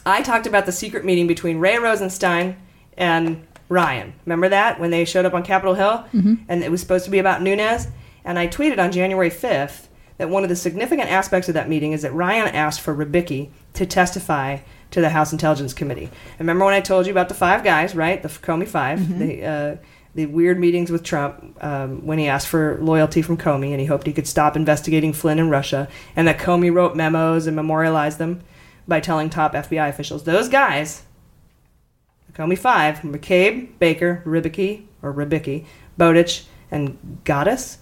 I 0.06 0.22
talked 0.22 0.48
about 0.48 0.66
the 0.66 0.72
secret 0.72 1.06
meeting 1.06 1.28
between 1.28 1.60
Wray 1.60 1.78
Rosenstein 1.78 2.56
and 2.98 3.46
Ryan. 3.70 4.14
Remember 4.26 4.50
that 4.50 4.80
when 4.80 4.90
they 4.92 5.06
showed 5.06 5.26
up 5.26 5.34
on 5.34 5.44
Capitol 5.44 5.76
Hill, 5.76 6.06
Mhm. 6.14 6.40
and 6.50 6.64
it 6.64 6.72
was 6.72 6.82
supposed 6.82 7.06
to 7.06 7.12
be 7.12 7.20
about 7.20 7.42
Nunes. 7.42 7.88
And 8.26 8.38
I 8.40 8.48
tweeted 8.48 8.80
on 8.80 8.92
January 8.92 9.30
fifth 9.30 9.88
that 10.18 10.30
one 10.30 10.44
of 10.44 10.50
the 10.50 10.56
significant 10.56 11.12
aspects 11.12 11.48
of 11.48 11.54
that 11.56 11.70
meeting 11.70 11.92
is 11.92 12.02
that 12.04 12.14
Ryan 12.14 12.48
asked 12.50 12.82
for 12.82 12.94
Rybicki 12.96 13.50
to 13.74 13.86
testify 13.86 14.58
to 14.94 15.02
the 15.02 15.10
House 15.10 15.32
Intelligence 15.32 15.74
Committee. 15.74 16.06
And 16.06 16.40
remember 16.40 16.66
when 16.66 16.74
I 16.74 16.82
told 16.82 17.06
you 17.08 17.12
about 17.12 17.28
the 17.28 17.36
five 17.36 17.64
guys, 17.64 17.96
right? 17.96 18.22
The 18.22 18.30
Comey 18.30 18.68
5 18.68 19.00
Mhm. 19.00 19.20
The 19.20 19.46
uh, 19.46 19.76
the 20.16 20.28
weird 20.28 20.60
meetings 20.60 20.92
with 20.92 21.02
Trump 21.04 21.58
um, 21.64 22.06
when 22.06 22.20
he 22.20 22.28
asked 22.28 22.48
for 22.48 22.78
loyalty 22.80 23.24
from 23.24 23.36
Comey 23.36 23.72
and 23.72 23.80
he 23.80 23.88
hoped 23.88 24.06
he 24.06 24.14
could 24.14 24.28
stop 24.28 24.56
investigating 24.56 25.12
Flynn 25.12 25.40
and 25.40 25.50
Russia, 25.50 25.88
and 26.16 26.28
that 26.28 26.38
Comey 26.38 26.72
wrote 26.72 26.96
memos 26.96 27.48
and 27.48 27.56
memorialized 27.56 28.20
them 28.20 28.42
by 28.88 29.00
telling 29.00 29.30
top 29.32 29.54
FBI 29.54 29.90
officials. 29.90 30.24
Those 30.24 30.50
guys, 30.50 31.02
the 32.28 32.34
Comey 32.40 32.58
Five, 32.58 33.00
McCabe, 33.00 33.70
Baker, 33.80 34.22
Rybicki, 34.26 34.84
or 35.02 35.12
Rybicki, 35.12 35.66
Bowdich, 36.00 36.44
and 36.70 37.20
Ghattas. 37.26 37.78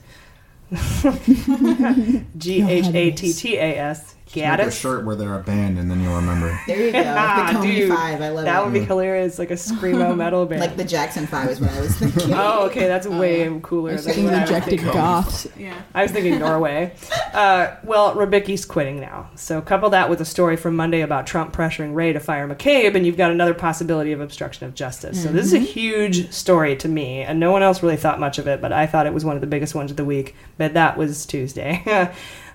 G 2.38 2.62
H 2.62 2.88
A 2.94 3.12
T 3.12 3.34
T 3.34 3.58
A 3.58 3.77
S. 3.77 4.15
Make 4.35 4.45
a 4.45 4.47
Ghattas. 4.47 4.79
shirt 4.79 5.05
where 5.05 5.15
they're 5.15 5.35
a 5.35 5.43
band, 5.43 5.77
and 5.79 5.89
then 5.91 6.01
you'll 6.01 6.15
remember. 6.15 6.57
There 6.67 6.85
you 6.85 6.91
go. 6.91 7.03
Ah, 7.05 7.50
the 7.51 7.57
Comey 7.59 7.75
dude, 7.75 7.89
Five. 7.89 8.21
I 8.21 8.29
love 8.29 8.45
that 8.45 8.59
it. 8.61 8.63
would 8.63 8.73
be 8.73 8.79
hilarious, 8.85 9.38
like 9.39 9.51
a 9.51 9.55
screamo 9.55 10.15
metal 10.23 10.45
band. 10.45 10.61
Like 10.61 10.77
the 10.77 10.83
Jackson 10.85 11.27
Five 11.27 11.50
is 11.50 11.59
what 11.59 11.71
I 11.71 11.81
was 11.81 11.95
thinking. 11.95 12.33
Oh, 12.33 12.65
okay, 12.67 12.88
that's 12.88 13.05
way 13.07 13.59
cooler. 13.61 13.91
I 13.93 13.95
than 13.97 14.23
what 14.25 14.33
rejected 14.41 14.69
thinking. 14.79 14.88
goths. 14.91 15.47
Yeah, 15.57 15.73
I 15.93 16.03
was 16.03 16.11
thinking 16.11 16.39
Norway. 16.39 16.93
uh, 17.33 17.75
well, 17.83 18.15
Rybicki's 18.15 18.65
quitting 18.65 19.00
now. 19.00 19.29
So 19.35 19.61
couple 19.61 19.89
that 19.91 20.09
with 20.09 20.21
a 20.21 20.25
story 20.25 20.55
from 20.55 20.75
Monday 20.75 21.01
about 21.01 21.27
Trump 21.27 21.53
pressuring 21.55 21.93
Wray 21.93 22.13
to 22.13 22.19
fire 22.19 22.47
McCabe, 22.47 22.95
and 22.95 23.05
you've 23.05 23.17
got 23.17 23.31
another 23.31 23.53
possibility 23.53 24.11
of 24.11 24.21
obstruction 24.21 24.65
of 24.65 24.73
justice. 24.75 25.21
So 25.21 25.29
this 25.29 25.45
is 25.47 25.53
a 25.53 25.59
Mhm. 25.59 25.65
huge 25.65 26.31
story 26.31 26.75
to 26.77 26.88
me, 26.88 27.21
and 27.21 27.39
no 27.39 27.51
one 27.51 27.63
else 27.63 27.83
really 27.83 27.97
thought 27.97 28.19
much 28.19 28.38
of 28.39 28.47
it, 28.47 28.61
but 28.61 28.71
I 28.71 28.85
thought 28.88 29.05
it 29.07 29.13
was 29.13 29.25
one 29.25 29.35
of 29.35 29.41
the 29.41 29.47
biggest 29.47 29.75
ones 29.75 29.91
of 29.91 29.97
the 29.97 30.05
week. 30.05 30.35
But 30.57 30.73
that 30.75 30.97
was 30.97 31.25
Tuesday. 31.25 31.81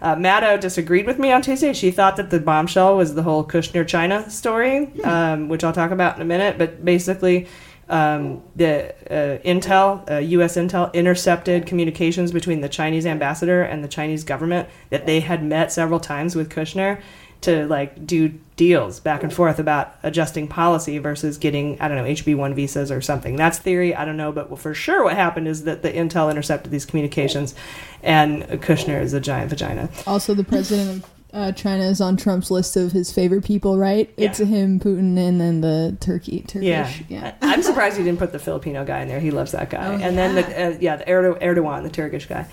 Uh, 0.00 0.15
Maddow 0.15 0.61
disagreed 0.61 1.07
with 1.07 1.19
me 1.19 1.33
on 1.33 1.43
Tuesday. 1.43 1.73
She 1.73 1.91
thought 1.91 2.17
that 2.17 2.31
the 2.31 2.41
bombshell 2.41 2.97
was 2.97 3.15
the 3.15 3.23
whole 3.23 3.45
Kushner 3.45 3.87
China 3.87 4.29
story, 4.31 4.93
um, 5.03 5.49
which 5.49 5.65
I'll 5.65 5.73
talk 5.73 5.91
about 5.91 6.17
in 6.17 6.23
a 6.23 6.25
minute. 6.25 6.59
But 6.59 6.85
basically, 6.85 7.49
um, 7.88 8.43
the 8.57 8.95
uh, 9.11 9.38
Intel, 9.45 10.11
uh, 10.11 10.17
U.S. 10.17 10.57
Intel, 10.57 10.93
intercepted 10.93 11.67
communications 11.67 12.33
between 12.33 12.61
the 12.61 12.69
Chinese 12.69 13.07
ambassador 13.07 13.62
and 13.62 13.85
the 13.85 13.88
Chinese 13.88 14.25
government 14.25 14.69
that 14.91 15.07
they 15.07 15.21
had 15.21 15.45
met 15.45 15.73
several 15.73 16.00
times 16.00 16.35
with 16.35 16.50
Kushner 16.50 17.00
to 17.43 17.66
like 17.66 18.07
do 18.07 18.28
deals 18.57 19.00
back 19.00 19.23
and 19.23 19.33
forth 19.33 19.59
about 19.59 19.95
adjusting 20.02 20.49
policy 20.49 20.99
versus 20.99 21.37
getting 21.38 21.81
I 21.81 21.88
don't 21.88 21.97
know 21.97 22.05
HB1 22.05 22.55
visas 22.55 22.90
or 22.90 23.00
something. 23.00 23.37
That's 23.37 23.59
theory. 23.59 23.95
I 23.95 24.05
don't 24.05 24.16
know, 24.16 24.33
but 24.33 24.59
for 24.59 24.75
sure 24.75 25.05
what 25.05 25.14
happened 25.14 25.49
is 25.49 25.64
that 25.64 25.83
the 25.83 25.93
Intel 25.93 26.31
intercepted 26.31 26.73
these 26.73 26.87
communications, 26.87 27.55
and 28.02 28.43
Kushner 28.45 29.00
is 29.00 29.12
a 29.12 29.21
giant 29.21 29.50
vagina. 29.50 29.90
Also, 30.07 30.35
the 30.35 30.45
president 30.45 31.05
of 31.05 31.11
uh, 31.37 31.52
China 31.52 31.85
is 31.85 32.00
on 32.00 32.16
Trump's 32.16 32.50
list 32.50 32.76
of 32.76 32.93
his 32.93 33.12
favorite 33.12 33.45
people, 33.45 33.76
right? 33.76 34.12
It's 34.16 34.38
him, 34.38 34.81
Putin, 34.81 35.19
and 35.19 35.38
then 35.38 35.61
the 35.61 35.97
Turkey. 36.00 36.40
Turkish. 36.40 36.62
Yeah. 36.62 36.90
yeah. 37.09 37.35
I'm 37.43 37.62
surprised 37.62 37.99
he 37.99 38.05
didn't 38.05 38.19
put 38.19 38.33
the 38.33 38.38
Filipino 38.38 38.87
guy 38.87 39.02
in 39.02 39.09
there. 39.09 39.21
He 39.21 39.31
loves 39.31 39.52
that 39.52 39.69
guy. 39.69 39.87
Oh, 39.87 39.99
and 39.99 40.16
then 40.16 40.35
the 40.35 40.45
uh, 40.45 40.78
yeah, 40.81 40.97
the 40.97 41.05
Erdo- 41.05 41.40
Erdogan, 41.43 41.83
the 41.83 41.90
Turkish 41.90 42.26
guy. 42.26 42.47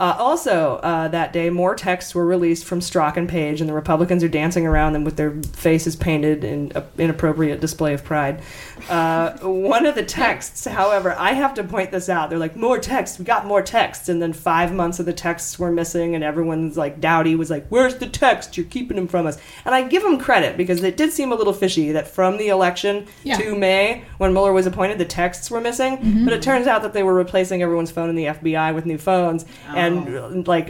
Uh, 0.00 0.16
also, 0.18 0.76
uh, 0.82 1.08
that 1.08 1.30
day, 1.30 1.50
more 1.50 1.74
texts 1.74 2.14
were 2.14 2.24
released 2.24 2.64
from 2.64 2.80
Strzok 2.80 3.18
and 3.18 3.28
Page, 3.28 3.60
and 3.60 3.68
the 3.68 3.74
Republicans 3.74 4.24
are 4.24 4.28
dancing 4.28 4.66
around 4.66 4.94
them 4.94 5.04
with 5.04 5.16
their 5.16 5.32
faces 5.52 5.94
painted 5.94 6.42
in 6.42 6.72
a 6.74 6.82
inappropriate 6.96 7.60
display 7.60 7.92
of 7.92 8.02
pride. 8.02 8.40
Uh, 8.88 9.32
one 9.40 9.84
of 9.84 9.94
the 9.94 10.02
texts, 10.02 10.64
however, 10.64 11.14
I 11.18 11.32
have 11.34 11.52
to 11.54 11.64
point 11.64 11.90
this 11.90 12.08
out. 12.08 12.30
They're 12.30 12.38
like, 12.38 12.56
more 12.56 12.78
texts, 12.78 13.18
we 13.18 13.26
got 13.26 13.44
more 13.44 13.60
texts. 13.60 14.08
And 14.08 14.22
then 14.22 14.32
five 14.32 14.72
months 14.72 15.00
of 15.00 15.04
the 15.04 15.12
texts 15.12 15.58
were 15.58 15.70
missing, 15.70 16.14
and 16.14 16.24
everyone's 16.24 16.78
like, 16.78 17.02
Gowdy 17.02 17.36
was 17.36 17.50
like, 17.50 17.66
where's 17.68 17.96
the 17.96 18.08
text? 18.08 18.56
You're 18.56 18.64
keeping 18.66 18.96
them 18.96 19.06
from 19.06 19.26
us. 19.26 19.38
And 19.66 19.74
I 19.74 19.82
give 19.82 20.02
them 20.02 20.18
credit 20.18 20.56
because 20.56 20.82
it 20.82 20.96
did 20.96 21.12
seem 21.12 21.30
a 21.30 21.34
little 21.34 21.52
fishy 21.52 21.92
that 21.92 22.08
from 22.08 22.38
the 22.38 22.48
election 22.48 23.06
Yeah. 23.22 23.36
to 23.36 23.54
May, 23.54 24.04
when 24.16 24.32
Mueller 24.32 24.54
was 24.54 24.64
appointed, 24.66 24.96
the 24.96 25.04
texts 25.04 25.50
were 25.50 25.60
missing. 25.60 25.98
Mhm. 25.98 26.24
But 26.24 26.32
it 26.32 26.40
turns 26.40 26.66
out 26.66 26.80
that 26.84 26.94
they 26.94 27.02
were 27.02 27.12
replacing 27.14 27.62
everyone's 27.62 27.90
phone 27.90 28.08
in 28.08 28.16
the 28.16 28.28
FBI 28.28 28.72
with 28.72 28.86
new 28.86 28.96
phones, 28.96 29.44
and 29.76 29.89
like 29.90 30.68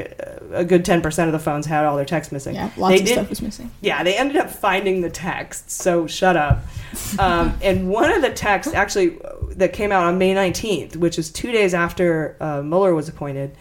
a 0.53 0.65
good 0.65 0.85
ten 0.85 1.01
percent 1.03 1.29
of 1.29 1.33
the 1.33 1.39
phones 1.39 1.67
had 1.67 1.85
all 1.85 1.97
their 1.97 2.05
text 2.05 2.33
missing. 2.33 2.55
Yeah, 2.55 2.71
lots 2.77 2.95
They 2.95 3.01
of 3.01 3.07
did- 3.07 3.13
stuff 3.15 3.31
was 3.31 3.43
missing. 3.43 3.71
Yeah, 3.81 4.03
they 4.03 4.17
ended 4.17 4.37
up 4.37 4.51
finding 4.51 5.01
the 5.01 5.11
text. 5.11 5.71
So 5.71 6.07
shut 6.07 6.37
up. 6.37 6.61
Um, 7.21 7.57
and 7.63 7.89
one 7.89 8.11
of 8.11 8.21
the 8.21 8.31
texts 8.31 8.75
actually 8.75 9.19
that 9.51 9.73
came 9.73 9.93
out 9.93 10.05
on 10.05 10.19
May 10.19 10.35
nineteenth, 10.35 10.97
which 10.97 11.19
is 11.21 11.31
two 11.31 11.53
days 11.53 11.73
after 11.73 12.37
uh, 12.41 12.63
Mueller 12.63 12.95
was 12.97 13.09
appointed. 13.09 13.55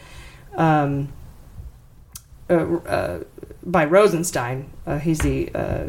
Um, 0.55 1.09
uh, 2.49 2.53
uh, 2.53 3.23
by 3.63 3.85
Rosenstein, 3.85 4.69
uh, 4.87 4.97
he's 4.97 5.19
the 5.19 5.51
uh, 5.53 5.83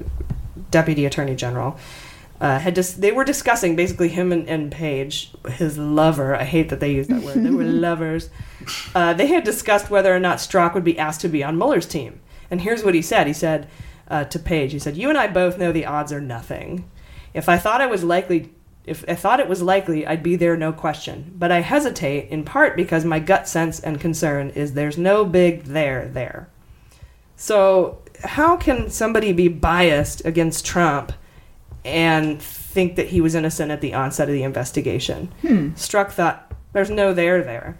deputy 0.71 1.07
attorney 1.07 1.35
general. 1.35 1.79
Uh, 2.41 2.59
had 2.59 2.75
just 2.75 3.03
they 3.03 3.13
were 3.13 3.25
discussing 3.25 3.77
basically 3.77 4.09
him 4.09 4.33
and, 4.33 4.49
and 4.49 4.73
Page, 4.73 5.31
his 5.47 5.77
lover. 5.77 6.35
I 6.35 6.45
hate 6.45 6.71
that 6.71 6.81
they 6.81 6.93
use 6.93 7.07
that 7.09 7.23
word. 7.23 7.43
They 7.43 7.51
were 7.51 7.65
lovers. 7.65 8.31
Uh, 8.95 9.13
they 9.13 9.27
had 9.27 9.45
discussed 9.45 9.91
whether 9.91 10.15
or 10.15 10.21
not 10.21 10.39
Strzok 10.39 10.73
would 10.73 10.85
be 10.85 10.99
asked 10.99 11.21
to 11.21 11.29
be 11.29 11.45
on 11.45 11.59
Mueller's 11.59 11.87
team. 11.87 12.21
And 12.51 12.63
here's 12.63 12.83
what 12.83 12.95
he 12.95 13.03
said. 13.03 13.27
He 13.27 13.35
said 13.35 13.69
uh, 14.09 14.25
to 14.25 14.39
Page, 14.39 14.73
he 14.73 14.79
said, 14.79 14.97
"You 14.97 15.11
and 15.11 15.19
I 15.19 15.27
both 15.27 15.59
know 15.59 15.71
the 15.71 15.85
odds 15.85 16.13
are 16.13 16.21
nothing. 16.21 16.91
If 17.35 17.49
I 17.49 17.59
thought 17.59 17.83
I 17.83 17.87
was 17.87 18.03
likely, 18.03 18.51
if 18.87 19.05
I 19.07 19.17
thought 19.17 19.41
it 19.41 19.49
was 19.49 19.61
likely, 19.61 20.07
I'd 20.07 20.23
be 20.23 20.37
there, 20.37 20.57
no 20.57 20.73
question. 20.73 21.35
But 21.37 21.53
I 21.53 21.61
hesitate 21.61 22.31
in 22.31 22.45
part 22.45 22.75
because 22.75 23.05
my 23.05 23.19
gut 23.19 23.49
sense 23.49 23.81
and 23.81 24.01
concern 24.01 24.49
is 24.51 24.73
there's 24.73 24.97
no 24.97 25.27
big 25.27 25.65
there 25.65 26.09
there. 26.09 26.49
So 27.37 27.99
how 28.25 28.57
can 28.57 28.89
somebody 28.89 29.33
be 29.33 29.49
biased 29.49 30.25
against 30.25 30.65
Trump 30.65 31.13
and 31.85 32.41
think 32.41 32.97
that 32.97 33.09
he 33.09 33.21
was 33.21 33.35
innocent 33.35 33.71
at 33.71 33.81
the 33.81 33.95
onset 33.95 34.29
of 34.29 34.35
the 34.35 34.43
investigation? 34.43 35.33
Hmm. 35.43 35.69
Strzok 35.71 36.11
thought 36.11 36.53
there's 36.73 36.91
no 36.91 37.13
there 37.15 37.43
there, 37.43 37.79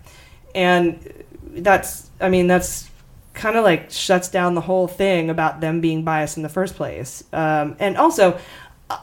and 0.55 1.25
that's 1.53 2.11
I 2.21 2.29
mean 2.29 2.47
that's 2.47 2.91
kind 3.35 3.57
of 3.57 3.65
like 3.65 3.91
shuts 3.91 4.29
down 4.29 4.55
the 4.55 4.61
whole 4.61 4.89
thing 4.89 5.31
about 5.31 5.61
them 5.61 5.81
being 5.81 6.05
biased 6.05 6.37
in 6.37 6.43
the 6.43 6.49
first 6.49 6.75
place. 6.75 7.25
Um, 7.33 7.77
and 7.79 7.97
also, 7.97 8.39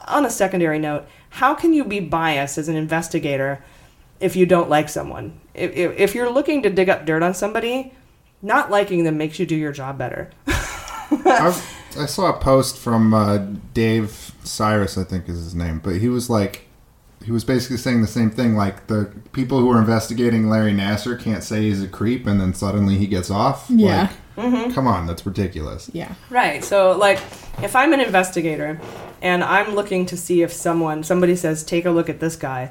on 0.06 0.24
a 0.24 0.30
secondary 0.30 0.78
note, 0.78 1.06
how 1.30 1.54
can 1.54 1.72
you 1.72 1.84
be 1.84 2.00
biased 2.00 2.58
as 2.58 2.68
an 2.68 2.76
investigator 2.76 3.62
if 4.20 4.36
you 4.36 4.46
don't 4.46 4.68
like 4.68 4.88
someone? 4.88 5.40
If, 5.54 5.72
if, 5.74 5.98
if 5.98 6.14
you're 6.14 6.30
looking 6.30 6.62
to 6.62 6.70
dig 6.70 6.88
up 6.88 7.06
dirt 7.06 7.22
on 7.22 7.34
somebody, 7.34 7.92
not 8.42 8.70
liking 8.70 9.04
them 9.04 9.18
makes 9.18 9.38
you 9.38 9.46
do 9.46 9.56
your 9.56 9.72
job 9.72 9.98
better. 9.98 10.30
I, 11.10 11.62
I 11.98 12.06
saw 12.06 12.30
a 12.30 12.38
post 12.38 12.76
from 12.78 13.12
uh, 13.14 13.38
Dave 13.74 14.32
Cyrus, 14.44 14.96
I 14.98 15.04
think 15.04 15.28
is 15.28 15.36
his 15.38 15.54
name, 15.54 15.80
but 15.82 15.96
he 15.96 16.08
was 16.08 16.28
like, 16.30 16.64
he 17.24 17.32
was 17.32 17.44
basically 17.44 17.76
saying 17.78 18.00
the 18.00 18.06
same 18.06 18.30
thing. 18.30 18.54
Like 18.54 18.86
the 18.86 19.12
people 19.32 19.58
who 19.60 19.70
are 19.70 19.78
investigating 19.78 20.48
Larry 20.48 20.72
Nassar 20.72 21.20
can't 21.20 21.42
say 21.42 21.62
he's 21.62 21.82
a 21.82 21.88
creep, 21.88 22.26
and 22.26 22.40
then 22.40 22.54
suddenly 22.54 22.96
he 22.96 23.06
gets 23.06 23.30
off. 23.30 23.66
Yeah. 23.68 24.02
Like, 24.02 24.10
Mhm. 24.38 24.72
come 24.72 24.86
on, 24.86 25.06
that's 25.08 25.26
ridiculous. 25.26 25.90
Yeah. 25.92 26.12
Right. 26.30 26.62
So, 26.64 26.92
like, 26.96 27.18
if 27.60 27.74
I'm 27.74 27.92
an 27.92 27.98
investigator 27.98 28.80
and 29.20 29.42
I'm 29.42 29.74
looking 29.74 30.06
to 30.06 30.16
see 30.16 30.42
if 30.42 30.52
someone, 30.52 31.02
somebody 31.02 31.34
says, 31.34 31.64
take 31.64 31.86
a 31.86 31.90
look 31.90 32.08
at 32.08 32.20
this 32.20 32.36
guy, 32.36 32.70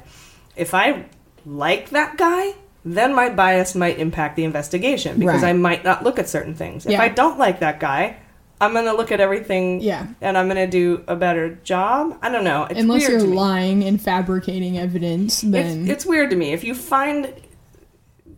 if 0.56 0.72
I 0.72 1.04
like 1.44 1.90
that 1.90 2.16
guy, 2.16 2.54
then 2.86 3.14
my 3.14 3.28
bias 3.28 3.74
might 3.74 3.98
impact 3.98 4.36
the 4.36 4.44
investigation 4.44 5.18
because 5.18 5.42
Right. 5.42 5.50
I 5.50 5.52
might 5.52 5.84
not 5.84 6.04
look 6.04 6.18
at 6.18 6.26
certain 6.26 6.54
things. 6.54 6.86
If 6.86 6.92
Yeah. 6.92 7.02
I 7.02 7.08
don't 7.08 7.38
like 7.38 7.60
that 7.60 7.80
guy, 7.80 8.16
I'm 8.60 8.74
gonna 8.74 8.92
look 8.94 9.12
at 9.12 9.20
everything. 9.20 9.80
Yeah. 9.80 10.06
And 10.20 10.36
I'm 10.36 10.48
gonna 10.48 10.66
do 10.66 11.04
a 11.06 11.14
better 11.14 11.54
job. 11.62 12.18
I 12.22 12.28
don't 12.30 12.44
know. 12.44 12.64
It's 12.64 12.80
Unless 12.80 13.00
weird 13.02 13.10
you're 13.12 13.20
to 13.20 13.26
me. 13.28 13.36
lying 13.36 13.84
and 13.84 14.00
fabricating 14.00 14.78
evidence, 14.78 15.42
then 15.42 15.82
It's, 15.82 15.90
it's 15.90 16.06
weird 16.06 16.30
to 16.30 16.36
me. 16.36 16.52
If 16.52 16.64
you 16.64 16.74
find 16.74 17.32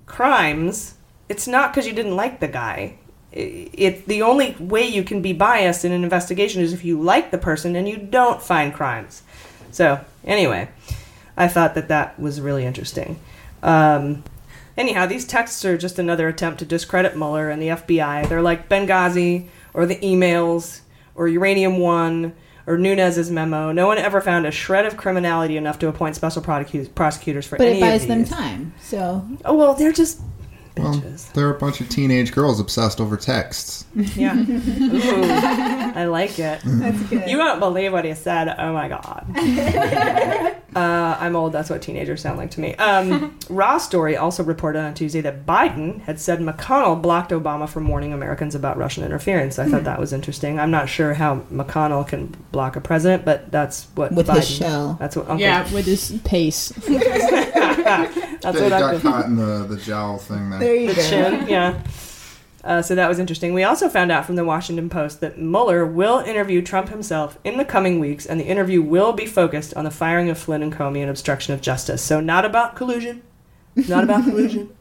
crimes, 0.07 0.95
it's 1.29 1.47
not 1.47 1.73
because 1.73 1.87
you 1.87 1.93
didn't 1.95 2.17
like 2.17 2.41
the 2.41 2.49
guy. 2.49 2.97
It, 3.33 3.71
it 3.73 4.07
the 4.07 4.23
only 4.23 4.57
way 4.59 4.87
you 4.87 5.05
can 5.05 5.23
be 5.23 5.33
biased 5.33 5.85
in 5.85 5.93
an 5.93 6.03
investigation 6.03 6.61
is 6.61 6.73
if 6.73 6.85
you 6.85 7.01
like 7.01 7.31
the 7.31 7.39
person 7.39 7.77
and 7.77 7.89
you 7.89 7.97
don't 7.97 8.43
find 8.43 8.75
crimes. 8.75 9.23
So 9.71 10.05
anyway, 10.25 10.69
I 11.37 11.49
thought 11.49 11.75
that 11.77 11.89
that 11.89 12.19
was 12.19 12.41
really 12.41 12.67
interesting. 12.67 13.19
Um, 13.63 14.25
anyhow, 14.77 15.07
these 15.07 15.25
texts 15.25 15.65
are 15.65 15.79
just 15.79 15.99
another 15.99 16.29
attempt 16.29 16.59
to 16.59 16.65
discredit 16.65 17.17
Mueller 17.17 17.51
and 17.51 17.63
the 17.63 17.69
FBI. 17.69 18.29
They're 18.29 18.43
like 18.43 18.69
Benghazi 18.69 19.47
or 19.75 19.87
the 19.87 19.97
emails 19.97 20.81
or 21.15 21.29
Uranium 21.29 21.79
One 21.79 22.35
or 22.67 22.79
Nunes's 22.79 23.31
memo. 23.31 23.73
No 23.73 23.87
one 23.87 23.99
ever 23.99 24.21
found 24.21 24.47
a 24.47 24.51
shred 24.51 24.87
of 24.87 24.97
criminality 24.97 25.57
enough 25.57 25.79
to 25.81 25.89
appoint 25.89 26.17
special 26.17 26.43
prosecutors 26.43 27.47
for 27.47 27.57
But 27.57 27.67
any 27.67 27.79
it 27.79 27.81
buys 27.81 28.07
them 28.07 28.25
time. 28.25 28.75
So 28.81 29.27
Oh 29.45 29.55
well, 29.55 29.75
they're 29.75 29.93
just 29.93 30.21
Well, 30.83 31.03
there 31.35 31.47
are 31.49 31.55
a 31.55 31.59
bunch 31.59 31.81
of 31.81 31.89
teenage 31.89 32.33
girls 32.33 32.61
obsessed 32.61 33.01
over 33.01 33.17
texts. 33.17 33.85
yeah. 33.95 34.37
Ooh, 34.39 35.23
I 35.95 36.07
like 36.07 36.39
it. 36.39 36.61
That's 36.65 37.01
good. 37.05 37.29
You 37.29 37.39
won't 37.39 37.61
believe 37.61 37.93
what 37.93 38.05
he 38.05 38.15
said. 38.15 38.55
Oh 38.59 38.73
my 38.73 38.89
god. 38.89 39.27
uh, 40.77 41.17
I'm 41.21 41.37
old. 41.37 41.53
That's 41.53 41.71
what 41.71 41.83
teenagers 41.83 42.21
sound 42.23 42.39
like 42.39 42.51
to 42.53 42.61
me. 42.61 42.75
Um, 42.77 43.39
Raw 43.49 43.79
Story 43.79 44.17
also 44.17 44.43
reported 44.43 44.81
on 44.81 44.95
Tuesday 44.95 45.21
that 45.23 45.47
Biden 45.47 46.01
had 46.03 46.21
said 46.21 46.41
McConnell 46.41 47.01
blocked 47.01 47.33
Obama 47.33 47.69
from 47.69 47.87
warning 47.89 48.13
Americans 48.13 48.55
about 48.55 48.77
Russian 48.77 49.05
interference. 49.05 49.59
I 49.59 49.69
thought 49.69 49.85
that 49.85 49.99
was 49.99 50.13
interesting. 50.13 50.59
I'm 50.59 50.71
not 50.71 50.89
sure 50.89 51.15
how 51.15 51.41
McConnell 51.53 52.07
can 52.07 52.35
block 52.53 52.77
a 52.77 52.81
president, 52.81 53.25
but 53.25 53.51
that's 53.51 53.87
what 53.95 54.13
With 54.13 54.29
Biden, 54.29 54.37
his 54.37 54.51
show. 54.51 54.97
That's 54.99 55.17
what. 55.17 55.29
Uncle, 55.29 55.41
yeah, 55.41 55.71
with 55.73 55.87
his 55.87 56.21
pace. 56.25 56.73
that's 58.41 58.57
They 58.57 58.63
what 58.63 58.71
got 58.71 58.95
Uncle- 58.95 59.11
caught 59.11 59.27
in 59.27 59.37
the, 59.37 59.65
the 59.69 59.77
jowl 59.77 60.19
thing 60.19 60.51
there. 60.51 60.59
there 60.61 60.75
you 60.75 60.89
the 60.89 60.95
go. 60.95 61.03
chin, 61.09 61.49
yeah. 61.49 61.83
Uh, 62.63 62.83
so 62.83 62.95
that 62.95 63.09
was 63.09 63.19
interesting. 63.19 63.55
We 63.55 63.63
also 63.65 63.89
found 63.89 64.13
out 64.13 64.27
from 64.27 64.37
the 64.37 64.45
Washington 64.45 64.91
Post 64.91 65.21
that 65.23 65.39
Mueller 65.39 65.87
will 65.87 66.19
interview 66.19 66.61
Trump 66.61 66.91
himself 66.91 67.39
in 67.43 67.57
the 67.57 67.65
coming 67.65 67.99
weeks, 68.01 68.27
and 68.27 68.39
the 68.39 68.45
interview 68.45 68.83
will 68.83 69.15
be 69.15 69.25
focused 69.25 69.73
on 69.75 69.85
the 69.85 69.91
firing 69.91 70.29
of 70.29 70.37
Flynn 70.37 70.63
and 70.63 70.73
Comey 70.73 71.01
and 71.01 71.09
obstruction 71.09 71.55
of 71.55 71.63
justice. 71.63 72.03
So 72.03 72.21
not 72.21 72.45
about 72.45 72.77
collusion, 72.77 73.23
not 73.75 74.05
about 74.05 74.25
collusion. 74.25 74.71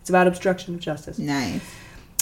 It's 0.00 0.08
about 0.10 0.28
obstruction 0.28 0.72
of 0.76 0.80
justice. 0.80 1.18
Nice. 1.18 1.60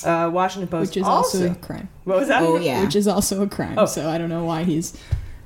Uh, 0.03 0.31
Washington 0.33 0.69
Post 0.69 0.93
Which 0.93 0.97
is 0.97 1.03
also. 1.07 1.38
also 1.49 1.53
a 1.53 1.55
crime. 1.55 1.91
what 2.05 2.19
was 2.19 2.29
that? 2.29 2.43
Oh 2.43 2.57
yeah. 2.57 2.83
Which 2.83 2.97
is 2.97 3.07
also 3.07 3.43
a 3.43 3.47
crime. 3.47 3.75
Oh. 3.79 3.85
So 3.85 4.09
I 4.09 4.17
don't 4.17 4.31
know 4.31 4.43
why 4.45 4.64
he's 4.64 4.97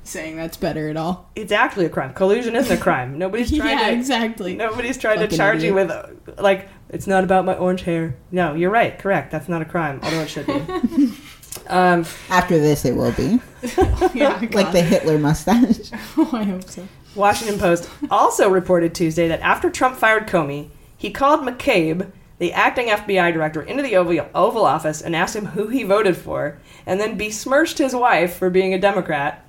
saying 0.09 0.35
that's 0.35 0.57
better 0.57 0.89
at 0.89 0.97
all. 0.97 1.29
It's 1.35 1.51
actually 1.51 1.85
a 1.85 1.89
crime. 1.89 2.13
Collusion 2.13 2.55
isn't 2.55 2.77
a 2.77 2.81
crime. 2.81 3.17
Nobody's 3.17 3.51
trying 3.55 3.77
yeah, 3.77 3.87
to. 3.87 3.93
exactly. 3.93 4.55
Nobody's 4.55 4.97
trying 4.97 5.19
to 5.19 5.25
Fucking 5.25 5.37
charge 5.37 5.63
you 5.63 5.73
with, 5.73 5.89
uh, 5.89 6.07
like, 6.37 6.69
it's 6.89 7.07
not 7.07 7.23
about 7.23 7.45
my 7.45 7.55
orange 7.55 7.83
hair. 7.83 8.15
No, 8.31 8.55
you're 8.55 8.71
right. 8.71 8.97
Correct. 8.97 9.31
That's 9.31 9.47
not 9.47 9.61
a 9.61 9.65
crime, 9.65 9.99
although 10.03 10.21
it 10.21 10.29
should 10.29 10.47
be. 10.47 10.53
um, 11.67 12.05
After 12.29 12.59
this, 12.59 12.85
it 12.85 12.95
will 12.95 13.11
be 13.11 13.39
yeah, 14.13 14.39
like 14.51 14.71
the 14.71 14.81
Hitler 14.81 15.19
mustache. 15.19 15.91
oh, 16.17 16.29
I 16.33 16.43
hope 16.43 16.63
so. 16.63 16.87
Washington 17.15 17.59
Post 17.59 17.89
also 18.11 18.49
reported 18.49 18.93
Tuesday 18.93 19.27
that 19.27 19.41
after 19.41 19.69
Trump 19.69 19.97
fired 19.97 20.27
Comey, 20.27 20.69
he 20.95 21.11
called 21.11 21.41
McCabe, 21.41 22.11
the 22.37 22.53
acting 22.53 22.87
FBI 22.87 23.33
director, 23.33 23.61
into 23.61 23.83
the 23.83 23.95
Oval, 23.95 24.27
Oval 24.33 24.65
Office 24.65 25.01
and 25.01 25.15
asked 25.15 25.35
him 25.35 25.47
who 25.47 25.67
he 25.67 25.83
voted 25.83 26.15
for, 26.15 26.59
and 26.85 26.99
then 26.99 27.17
besmirched 27.17 27.77
his 27.77 27.95
wife 27.95 28.35
for 28.35 28.49
being 28.49 28.73
a 28.73 28.79
Democrat. 28.79 29.45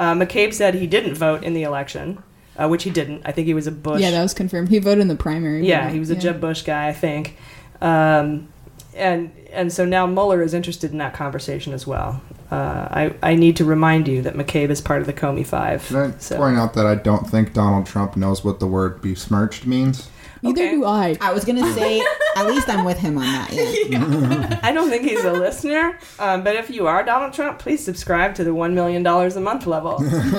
Uh, 0.00 0.14
McCabe 0.14 0.54
said 0.54 0.74
he 0.74 0.86
didn't 0.86 1.14
vote 1.14 1.44
in 1.44 1.52
the 1.52 1.62
election, 1.62 2.22
uh, 2.56 2.66
which 2.66 2.84
he 2.84 2.90
didn't. 2.90 3.20
I 3.26 3.32
think 3.32 3.46
he 3.46 3.52
was 3.52 3.66
a 3.66 3.70
Bush. 3.70 4.00
Yeah, 4.00 4.10
that 4.12 4.22
was 4.22 4.32
confirmed. 4.32 4.70
He 4.70 4.78
voted 4.78 5.02
in 5.02 5.08
the 5.08 5.14
primary. 5.14 5.66
Yeah, 5.66 5.90
he 5.90 5.98
was 5.98 6.10
a 6.10 6.14
yeah. 6.14 6.20
Jeb 6.20 6.40
Bush 6.40 6.62
guy, 6.62 6.88
I 6.88 6.94
think. 6.94 7.36
Um, 7.82 8.48
and 8.94 9.30
and 9.52 9.70
so 9.70 9.84
now 9.84 10.06
Mueller 10.06 10.42
is 10.42 10.54
interested 10.54 10.90
in 10.92 10.98
that 10.98 11.12
conversation 11.12 11.74
as 11.74 11.86
well. 11.86 12.22
Uh, 12.50 12.88
I 12.90 13.14
I 13.22 13.34
need 13.34 13.56
to 13.58 13.64
remind 13.66 14.08
you 14.08 14.22
that 14.22 14.34
McCabe 14.34 14.70
is 14.70 14.80
part 14.80 15.02
of 15.02 15.06
the 15.06 15.12
Comey 15.12 15.46
Five. 15.46 15.86
Can 15.86 15.96
I 15.96 16.12
So- 16.18 16.38
point 16.38 16.56
out 16.56 16.72
that 16.74 16.86
I 16.86 16.94
don't 16.94 17.28
think 17.28 17.52
Donald 17.52 17.84
Trump 17.84 18.16
knows 18.16 18.42
what 18.42 18.58
the 18.58 18.66
word 18.66 19.02
besmirched 19.02 19.66
means? 19.66 20.08
Neither 20.42 20.62
Okay. 20.62 20.70
do 20.72 20.84
I. 20.84 21.16
I 21.20 21.32
was 21.32 21.44
gonna 21.44 21.72
say, 21.74 22.00
at 22.36 22.46
least 22.46 22.68
I'm 22.68 22.84
with 22.84 22.98
him 22.98 23.18
on 23.18 23.24
that. 23.24 23.50
Yeah. 23.90 24.60
I 24.62 24.72
don't 24.72 24.88
think 24.88 25.02
he's 25.02 25.24
a 25.24 25.32
listener, 25.32 25.98
um, 26.18 26.44
but 26.44 26.54
if 26.56 26.70
you 26.70 26.86
are 26.86 27.02
Donald 27.02 27.32
Trump, 27.32 27.58
please 27.58 27.84
subscribe 27.84 28.34
to 28.36 28.44
the 28.44 28.50
$1 28.50 28.72
million 28.72 29.04
a 29.06 29.40
month 29.40 29.66
level. 29.66 29.96
and, 30.02 30.34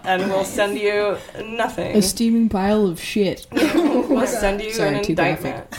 and 0.04 0.30
we'll 0.30 0.44
send 0.44 0.78
you 0.78 1.16
nothing. 1.44 1.96
A 1.96 2.02
steaming 2.02 2.48
pile 2.48 2.86
of 2.86 3.00
shit. 3.00 3.46
We'll 4.10 4.26
send 4.26 4.60
you 4.60 4.72
Sorry, 4.72 4.96
an 4.96 5.04
too 5.04 5.12
indictment. 5.12 5.70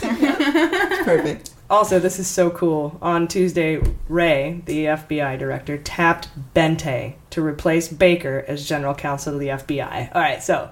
Perfect. 1.04 1.50
Also, 1.68 1.98
this 1.98 2.18
is 2.18 2.26
so 2.26 2.50
cool. 2.50 2.98
On 3.02 3.28
Tuesday, 3.28 3.80
Wray, 4.08 4.62
the 4.64 4.86
FBI 4.86 5.38
director, 5.38 5.76
tapped 5.78 6.28
Boente 6.54 7.14
to 7.30 7.44
replace 7.44 7.88
Baker 7.88 8.44
as 8.48 8.66
general 8.66 8.94
counsel 8.94 9.34
to 9.34 9.38
the 9.38 9.48
FBI. 9.48 10.14
All 10.14 10.20
right, 10.20 10.42
so 10.42 10.70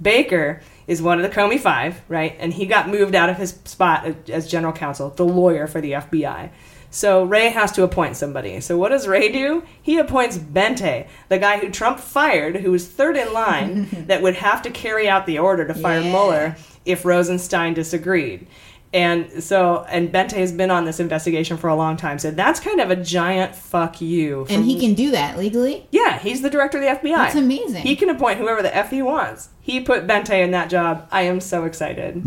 Baker 0.00 0.60
is 0.86 1.02
one 1.02 1.18
of 1.18 1.22
the 1.28 1.34
Comey 1.34 1.58
Five, 1.60 2.00
right? 2.08 2.36
And 2.38 2.52
he 2.52 2.66
got 2.66 2.88
moved 2.88 3.14
out 3.14 3.28
of 3.28 3.36
his 3.36 3.58
spot 3.64 4.06
as 4.28 4.48
general 4.48 4.72
counsel, 4.72 5.10
the 5.10 5.24
lawyer 5.24 5.66
for 5.66 5.80
the 5.80 5.92
FBI. 5.92 6.50
So 6.90 7.22
Wray 7.24 7.50
has 7.50 7.70
to 7.72 7.82
appoint 7.82 8.16
somebody. 8.16 8.60
So 8.60 8.78
what 8.78 8.88
does 8.88 9.06
Wray 9.06 9.30
do? 9.30 9.62
He 9.82 9.98
appoints 9.98 10.38
Boente, 10.38 11.06
the 11.28 11.38
guy 11.38 11.58
who 11.58 11.70
Trump 11.70 12.00
fired, 12.00 12.56
who 12.56 12.70
was 12.70 12.88
third 12.88 13.16
in 13.16 13.32
line, 13.34 13.88
that 14.06 14.22
would 14.22 14.36
have 14.36 14.62
to 14.62 14.70
carry 14.70 15.06
out 15.08 15.26
the 15.26 15.38
order 15.38 15.66
to 15.66 15.74
fire 15.74 16.00
Yeah. 16.00 16.10
Mueller 16.10 16.56
if 16.86 17.04
Rosenstein 17.04 17.74
disagreed. 17.74 18.46
And 18.92 19.42
so, 19.42 19.84
and 19.90 20.10
Boente 20.10 20.32
has 20.32 20.50
been 20.50 20.70
on 20.70 20.86
this 20.86 20.98
investigation 20.98 21.58
for 21.58 21.68
a 21.68 21.76
long 21.76 21.98
time. 21.98 22.18
So 22.18 22.30
that's 22.30 22.58
kind 22.58 22.80
of 22.80 22.90
a 22.90 22.96
giant 22.96 23.54
fuck 23.54 24.00
you. 24.00 24.46
And 24.48 24.64
he 24.64 24.80
can 24.80 24.94
do 24.94 25.10
that 25.10 25.36
legally. 25.36 25.86
yeah, 25.90 26.18
he's 26.18 26.40
the 26.40 26.48
director 26.48 26.78
of 26.78 26.84
the 26.84 27.08
FBI. 27.08 27.16
That's 27.16 27.34
amazing. 27.34 27.82
He 27.82 27.96
can 27.96 28.08
appoint 28.08 28.38
whoever 28.38 28.62
the 28.62 28.74
F 28.74 28.90
he 28.90 29.02
wants. 29.02 29.50
He 29.60 29.80
put 29.80 30.06
Boente 30.06 30.42
in 30.42 30.52
that 30.52 30.70
job. 30.70 31.06
I 31.10 31.22
am 31.22 31.40
so 31.40 31.64
excited. 31.64 32.24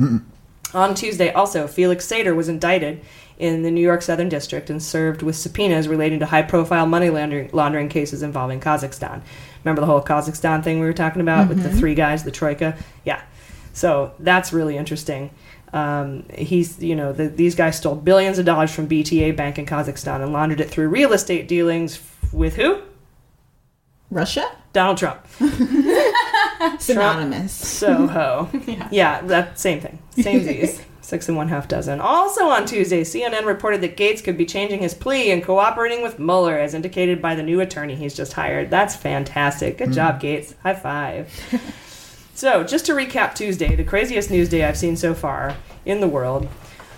On 0.74 0.96
Tuesday, 0.96 1.32
also, 1.32 1.68
Felix 1.68 2.08
Sater 2.08 2.36
was 2.36 2.48
indicted 2.48 3.02
in 3.40 3.64
the 3.64 3.72
New 3.72 3.82
York 3.82 4.04
Southern 4.04 4.30
District 4.30 4.70
and 4.70 4.82
served 4.82 5.24
with 5.24 5.36
subpoenas 5.36 5.88
relating 5.88 6.20
to 6.20 6.28
high 6.28 6.44
profile 6.44 6.86
money 6.86 7.10
laundering, 7.10 7.50
laundering 7.52 7.90
cases 7.90 8.22
involving 8.22 8.60
Kazakhstan. 8.60 9.22
Remember 9.64 9.82
the 9.82 9.88
whole 9.88 10.02
Kazakhstan 10.02 10.64
thing 10.64 10.80
we 10.80 10.86
were 10.86 10.94
talking 10.94 11.22
about 11.22 11.48
mm-hmm. 11.48 11.62
with 11.62 11.64
the 11.64 11.76
three 11.76 11.96
guys, 11.96 12.24
the 12.24 12.32
Troika? 12.32 12.78
Yeah. 13.04 13.22
So 13.74 14.14
that's 14.20 14.54
really 14.54 14.78
interesting. 14.78 15.32
Um, 15.74 16.26
he's, 16.34 16.82
you 16.84 16.96
know, 16.96 17.14
the, 17.14 17.28
these 17.28 17.56
guys 17.56 17.78
stole 17.78 17.96
billions 17.96 18.38
of 18.40 18.46
dollars 18.46 18.74
from 18.74 18.88
BTA 18.88 19.36
Bank 19.36 19.58
in 19.58 19.66
Kazakhstan 19.66 20.22
and 20.22 20.34
laundered 20.34 20.60
it 20.60 20.70
through 20.70 20.90
real 20.90 21.14
estate 21.14 21.48
dealings 21.48 22.02
with 22.34 22.56
who? 22.56 22.82
Russia? 24.10 24.52
Donald 24.74 24.98
Trump. 24.98 25.26
Synonymous. 26.80 27.54
Soho. 27.54 28.50
yeah. 28.68 28.88
yeah, 28.92 29.22
that 29.22 29.60
same 29.60 29.80
thing. 29.80 30.00
Same. 30.12 30.68
Six 31.02 31.28
and 31.28 31.36
one 31.36 31.50
half 31.50 31.68
dozen. 31.68 32.00
Also 32.00 32.46
on 32.46 32.66
Tuesday, 32.66 33.02
CNN 33.02 33.46
reported 33.46 33.82
that 33.82 33.98
Gates 33.98 34.22
could 34.22 34.38
be 34.38 34.46
changing 34.46 34.80
his 34.80 34.94
plea 34.94 35.32
and 35.32 35.44
cooperating 35.44 36.02
with 36.04 36.20
Mueller, 36.20 36.58
as 36.58 36.74
indicated 36.74 37.22
by 37.22 37.36
the 37.36 37.44
new 37.44 37.60
attorney 37.60 37.96
he's 37.96 38.16
just 38.16 38.34
hired. 38.34 38.70
That's 38.70 38.96
fantastic. 38.96 39.80
Good 39.80 39.92
job, 39.92 40.22
Gates. 40.22 40.54
High 40.64 40.76
five. 40.76 41.30
So, 42.34 42.64
just 42.64 42.86
to 42.88 42.94
recap 42.94 43.36
Tuesday, 43.36 43.76
the 43.76 43.84
craziest 43.84 44.32
news 44.32 44.50
day 44.50 44.64
I've 44.64 44.78
seen 44.78 44.96
so 44.96 45.14
far 45.14 45.56
in 45.86 46.00
the 46.00 46.08
world. 46.08 46.48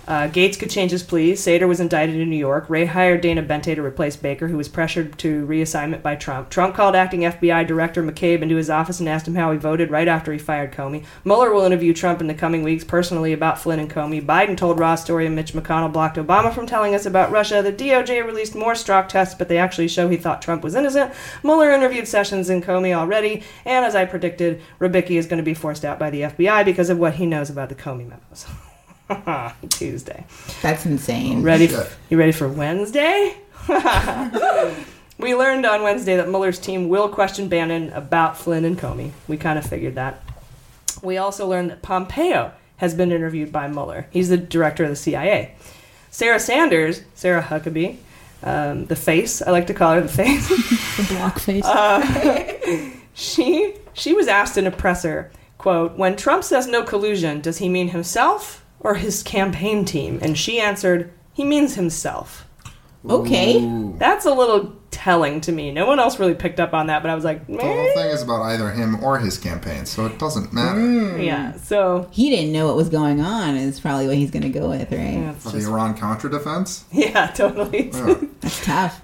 Uh, 0.06 0.26
Gates 0.26 0.56
could 0.56 0.70
change 0.70 0.90
his 0.90 1.02
plea. 1.02 1.32
Sater 1.32 1.66
was 1.66 1.80
indicted 1.80 2.16
in 2.16 2.28
New 2.28 2.36
York. 2.36 2.68
Wray 2.68 2.84
hired 2.84 3.22
Dana 3.22 3.42
Boente 3.42 3.74
to 3.74 3.82
replace 3.82 4.16
Baker, 4.16 4.48
who 4.48 4.56
was 4.56 4.68
pressured 4.68 5.18
to 5.18 5.46
reassignment 5.46 6.02
by 6.02 6.14
Trump. 6.14 6.50
Trump 6.50 6.74
called 6.74 6.94
acting 6.94 7.20
FBI 7.20 7.66
Director 7.66 8.02
McCabe 8.02 8.42
into 8.42 8.56
his 8.56 8.68
office 8.68 9.00
and 9.00 9.08
asked 9.08 9.26
him 9.26 9.34
how 9.34 9.50
he 9.52 9.58
voted 9.58 9.90
right 9.90 10.08
after 10.08 10.32
he 10.32 10.38
fired 10.38 10.72
Comey. 10.72 11.04
Mueller 11.24 11.52
will 11.52 11.64
interview 11.64 11.94
Trump 11.94 12.20
in 12.20 12.26
the 12.26 12.34
coming 12.34 12.62
weeks 12.62 12.84
personally 12.84 13.32
about 13.32 13.58
Flynn 13.58 13.80
and 13.80 13.90
Comey. 13.90 14.24
Biden 14.24 14.56
told 14.56 14.78
Raw 14.78 14.94
Story 14.94 15.26
and 15.26 15.34
Mitch 15.34 15.54
McConnell 15.54 15.92
blocked 15.92 16.16
Obama 16.16 16.52
from 16.52 16.66
telling 16.66 16.94
us 16.94 17.06
about 17.06 17.30
Russia. 17.30 17.62
The 17.62 17.72
DOJ 17.72 18.24
released 18.26 18.54
more 18.54 18.74
Strzok 18.74 19.08
tests, 19.08 19.34
but 19.34 19.48
they 19.48 19.58
actually 19.58 19.88
show 19.88 20.08
he 20.08 20.16
thought 20.16 20.42
Trump 20.42 20.62
was 20.62 20.74
innocent. 20.74 21.12
Mueller 21.42 21.70
interviewed 21.70 22.06
Sessions 22.06 22.50
and 22.50 22.62
Comey 22.62 22.94
already, 22.94 23.42
and 23.64 23.84
as 23.84 23.94
I 23.94 24.04
predicted, 24.04 24.60
Rybicki 24.80 25.18
is 25.18 25.26
going 25.26 25.38
to 25.38 25.42
be 25.42 25.54
forced 25.54 25.84
out 25.84 25.98
by 25.98 26.10
the 26.10 26.22
FBI 26.22 26.64
because 26.64 26.90
of 26.90 26.98
what 26.98 27.14
he 27.14 27.26
knows 27.26 27.48
about 27.48 27.70
the 27.70 27.74
Comey 27.74 28.06
memos. 28.06 28.46
Tuesday. 29.70 30.24
That's 30.62 30.86
insane. 30.86 31.42
Ready? 31.42 31.68
Shit. 31.68 31.90
you 32.08 32.18
ready 32.18 32.32
for 32.32 32.48
Wednesday? 32.48 33.36
we 35.18 35.34
learned 35.34 35.66
on 35.66 35.82
Wednesday 35.82 36.16
that 36.16 36.28
Mueller's 36.28 36.58
team 36.58 36.88
will 36.88 37.08
question 37.08 37.48
Bannon 37.48 37.90
about 37.90 38.36
Flynn 38.36 38.64
and 38.64 38.78
Comey. 38.78 39.12
We 39.28 39.36
kind 39.36 39.58
of 39.58 39.66
figured 39.66 39.94
that. 39.96 40.22
We 41.02 41.18
also 41.18 41.46
learned 41.46 41.70
that 41.70 41.82
Pompeo 41.82 42.52
has 42.78 42.94
been 42.94 43.12
interviewed 43.12 43.52
by 43.52 43.68
Mueller. 43.68 44.06
He's 44.10 44.28
the 44.28 44.36
director 44.36 44.84
of 44.84 44.90
the 44.90 44.96
CIA. 44.96 45.54
Sarah 46.10 46.40
Sanders, 46.40 47.02
Sarah 47.14 47.42
Huckabee, 47.42 47.96
um, 48.42 48.86
the 48.86 48.96
face. 48.96 49.42
I 49.42 49.50
like 49.50 49.66
to 49.66 49.74
call 49.74 49.94
her 49.94 50.00
the 50.00 50.08
face. 50.08 50.48
the 50.96 51.14
block 51.14 51.38
face. 51.38 51.64
Uh, 51.64 52.90
she 53.14 53.74
she 53.92 54.12
was 54.12 54.28
asked 54.28 54.56
in 54.56 54.66
a 54.66 54.70
presser, 54.70 55.30
quote, 55.58 55.96
"When 55.96 56.16
Trump 56.16 56.44
says 56.44 56.66
no 56.66 56.82
collusion, 56.82 57.40
does 57.40 57.58
he 57.58 57.68
mean 57.68 57.88
himself 57.88 58.63
or 58.84 58.94
his 58.94 59.24
campaign 59.24 59.84
team?" 59.84 60.20
And 60.22 60.38
she 60.38 60.60
answered, 60.60 61.12
"He 61.32 61.42
means 61.44 61.74
himself." 61.74 62.46
Okay. 63.08 63.60
That's 63.98 64.24
a 64.24 64.32
little 64.32 64.76
telling 64.90 65.40
to 65.42 65.52
me. 65.52 65.70
No 65.70 65.86
one 65.86 65.98
else 65.98 66.18
really 66.18 66.34
picked 66.34 66.58
up 66.60 66.72
on 66.72 66.86
that, 66.86 67.02
but 67.02 67.10
I 67.10 67.14
was 67.14 67.24
like, 67.24 67.46
The 67.46 67.60
whole 67.62 67.94
thing 67.94 68.06
is 68.06 68.22
about 68.22 68.42
either 68.42 68.70
him 68.70 69.02
or 69.04 69.18
his 69.18 69.36
campaign, 69.36 69.84
so 69.84 70.06
it 70.06 70.18
doesn't 70.18 70.52
matter. 70.52 70.80
Mm. 70.80 71.24
Yeah, 71.24 71.56
so 71.56 72.08
he 72.10 72.30
didn't 72.30 72.52
know 72.52 72.66
what 72.66 72.76
was 72.76 72.88
going 72.88 73.20
on. 73.20 73.56
Is 73.56 73.80
probably 73.80 74.06
what 74.06 74.16
he's 74.16 74.30
going 74.30 74.44
to 74.44 74.48
go 74.48 74.70
with, 74.70 74.90
right? 74.92 75.34
For 75.38 75.50
the 75.50 75.66
Iran 75.68 75.96
Contra 75.96 76.30
defense? 76.30 76.84
Yeah, 76.92 77.26
totally. 77.26 77.90
That's 78.40 78.64
tough. 78.64 79.02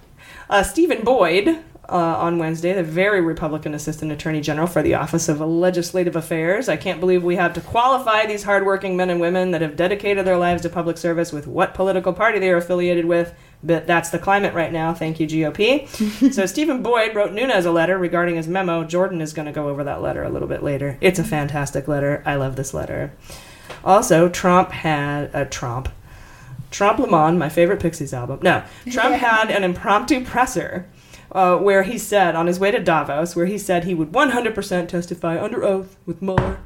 Uh, 0.49 0.63
Stephen 0.63 1.05
Boyd 1.05 1.59
uh, 1.91 2.17
on 2.19 2.39
Wednesday, 2.39 2.73
the 2.73 2.85
very 2.85 3.21
Republican 3.21 3.75
Assistant 3.75 4.13
Attorney 4.13 4.41
General 4.41 4.69
for 4.69 4.81
the 4.81 4.95
Office 4.95 5.29
of 5.29 5.41
Legislative 5.41 6.15
Affairs. 6.15 6.69
I 6.69 6.77
can't 6.77 7.01
believe 7.01 7.25
we 7.25 7.37
have 7.37 7.53
to 7.55 7.61
qualify 7.61 8.27
these 8.27 8.45
hardworking 8.45 8.97
men 8.97 9.11
and 9.11 9.21
women 9.21 9.51
that 9.51 9.61
have 9.61 9.77
dedicated 9.77 10.25
their 10.25 10.37
lives 10.37 10.63
to 10.63 10.69
public 10.69 10.97
service 10.97 11.33
with 11.33 11.47
what 11.49 11.75
political 11.75 12.13
party 12.13 12.39
they 12.39 12.51
are 12.51 12.59
affiliated 12.59 13.07
with. 13.07 13.35
But 13.63 13.87
that's 13.87 14.11
the 14.11 14.19
climate 14.19 14.55
right 14.55 14.73
now. 14.73 14.95
Thank 14.95 15.21
you, 15.21 15.27
GOP. 15.27 16.33
so 16.33 16.47
Stephen 16.47 16.83
Boyd 16.83 17.15
wrote 17.15 17.33
Nunes 17.33 17.67
a 17.67 17.73
letter 17.73 17.99
regarding 17.99 18.37
his 18.37 18.49
memo. 18.49 18.85
Jordan 18.85 19.21
is 19.21 19.33
going 19.33 19.47
to 19.47 19.53
go 19.53 19.69
over 19.69 19.85
that 19.85 20.01
letter 20.01 20.23
a 20.23 20.31
little 20.31 20.49
bit 20.49 20.63
later. 20.63 20.97
It's 21.01 21.19
a 21.19 21.25
fantastic 21.25 21.89
letter. 21.89 22.23
I 22.25 22.37
love 22.37 22.57
this 22.57 22.73
letter. 22.73 23.13
Also, 23.85 24.29
Trump 24.29 24.71
had 24.71 25.25
a 25.35 25.39
uh, 25.39 25.45
Trump. 25.45 25.89
Trompe 26.71 27.01
le 27.01 27.09
Monde, 27.09 27.37
my 27.37 27.49
favorite 27.49 27.81
Pixies 27.81 28.15
album. 28.15 28.39
No, 28.43 28.63
Trump 28.91 29.15
had 29.17 29.51
an 29.51 29.65
impromptu 29.65 30.25
presser 30.25 30.87
uh, 31.33 31.57
where 31.57 31.83
he 31.83 31.99
said, 31.99 32.35
on 32.35 32.47
his 32.47 32.59
way 32.59 32.71
to 32.71 32.79
Davos, 32.79 33.37
where 33.37 33.47
he 33.47 33.59
said 33.59 33.85
he 33.85 33.95
would 33.95 34.13
100% 34.13 34.89
testify 34.89 35.43
under 35.43 35.65
oath 35.65 35.97
with 36.07 36.21
Mueller. 36.23 36.61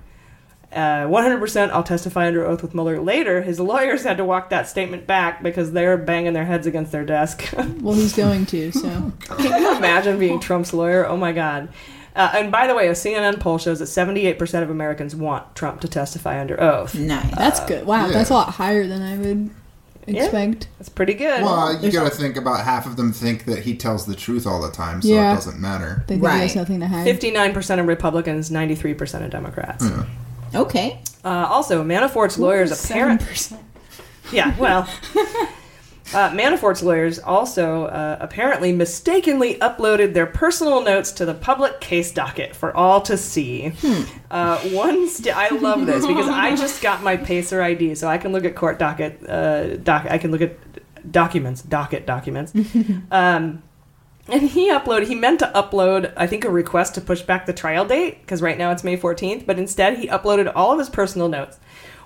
Uh, 0.72 1.06
100% 1.06 1.70
I'll 1.70 1.84
testify 1.84 2.26
under 2.26 2.44
oath 2.44 2.62
with 2.62 2.74
Mueller. 2.74 3.00
Later, 3.00 3.42
his 3.42 3.60
lawyers 3.60 4.02
had 4.02 4.16
to 4.16 4.24
walk 4.24 4.50
that 4.50 4.68
statement 4.68 5.06
back 5.06 5.42
because 5.42 5.72
they're 5.72 5.96
banging 5.96 6.32
their 6.32 6.46
heads 6.46 6.66
against 6.66 6.90
their 6.90 7.04
desk. 7.04 7.48
well, 7.80 7.94
he's 7.94 8.14
going 8.14 8.46
to, 8.46 8.72
so. 8.72 9.12
Can 9.20 9.62
you 9.62 9.76
imagine 9.76 10.18
being 10.18 10.40
Trump's 10.40 10.72
lawyer? 10.72 11.06
Oh 11.06 11.16
my 11.16 11.32
God. 11.32 11.68
Uh, 12.16 12.32
and 12.34 12.50
by 12.50 12.66
the 12.66 12.74
way, 12.74 12.88
a 12.88 12.92
CNN 12.92 13.38
poll 13.40 13.58
shows 13.58 13.80
that 13.80 13.86
78% 13.86 14.62
of 14.62 14.70
Americans 14.70 15.14
want 15.14 15.54
Trump 15.54 15.80
to 15.80 15.88
testify 15.88 16.40
under 16.40 16.60
oath. 16.60 16.94
Nice. 16.94 17.34
That's 17.36 17.60
good. 17.60 17.86
Wow, 17.86 18.06
yeah. 18.06 18.12
that's 18.12 18.30
a 18.30 18.34
lot 18.34 18.50
higher 18.50 18.86
than 18.86 19.02
I 19.02 19.16
would 19.16 19.50
expect. 20.06 20.68
That's 20.78 20.88
pretty 20.88 21.14
good. 21.14 21.42
Well, 21.42 21.82
you 21.82 21.90
got 21.92 22.10
to 22.10 22.16
think 22.16 22.36
about 22.36 22.64
half 22.64 22.86
of 22.86 22.96
them 22.96 23.12
think 23.12 23.44
that 23.46 23.60
he 23.60 23.76
tells 23.76 24.06
the 24.06 24.14
truth 24.14 24.46
all 24.46 24.60
the 24.60 24.70
time, 24.70 25.02
so 25.02 25.08
Yeah. 25.08 25.32
it 25.32 25.36
doesn't 25.36 25.60
matter. 25.60 26.04
They 26.06 26.18
think 26.18 26.26
he 26.28 26.38
has 26.40 26.56
nothing 26.56 26.80
to 26.80 26.88
hide. 26.88 27.06
59% 27.06 27.80
of 27.80 27.86
Republicans, 27.86 28.50
93% 28.50 29.24
of 29.24 29.30
Democrats. 29.30 29.84
Okay. 30.54 31.00
Uh, 31.24 31.46
also, 31.48 31.82
Manafort's 31.82 32.38
lawyers 32.38 32.70
apparently. 32.84 33.58
Yeah, 34.32 34.54
well. 34.58 34.88
Uh, 36.14 36.30
Manafort's 36.30 36.82
lawyers 36.82 37.18
also 37.18 37.86
uh, 37.86 38.16
apparently 38.20 38.72
mistakenly 38.72 39.56
uploaded 39.56 40.14
their 40.14 40.26
personal 40.26 40.80
notes 40.82 41.10
to 41.12 41.24
the 41.24 41.34
public 41.34 41.80
case 41.80 42.12
docket 42.12 42.54
for 42.54 42.74
all 42.76 43.00
to 43.02 43.16
see. 43.16 43.72
Uh, 44.30 44.58
one, 44.68 45.08
st- 45.08 45.36
I 45.36 45.48
love 45.48 45.86
this 45.86 46.06
because 46.06 46.28
I 46.28 46.54
just 46.54 46.82
got 46.82 47.02
my 47.02 47.16
Pacer 47.16 47.60
ID, 47.62 47.94
so 47.96 48.08
I 48.08 48.18
can 48.18 48.32
look 48.32 48.44
at 48.44 48.54
court 48.54 48.78
docket. 48.78 49.28
Uh, 49.28 49.76
doc- 49.76 50.06
I 50.08 50.18
can 50.18 50.30
look 50.30 50.40
at 50.40 50.56
documents, 51.10 51.62
docket 51.62 52.06
documents. 52.06 52.52
um, 53.10 53.62
and 54.28 54.42
he 54.42 54.70
uploaded. 54.70 55.06
He 55.06 55.14
meant 55.14 55.40
to 55.40 55.52
upload, 55.54 56.12
I 56.16 56.26
think, 56.26 56.44
a 56.44 56.50
request 56.50 56.94
to 56.94 57.00
push 57.00 57.22
back 57.22 57.46
the 57.46 57.52
trial 57.52 57.84
date 57.84 58.20
because 58.20 58.40
right 58.40 58.56
now 58.56 58.70
it's 58.70 58.84
May 58.84 58.96
14th. 58.96 59.44
But 59.44 59.58
instead, 59.58 59.98
he 59.98 60.08
uploaded 60.08 60.50
all 60.54 60.72
of 60.72 60.78
his 60.78 60.88
personal 60.88 61.28
notes. 61.28 61.58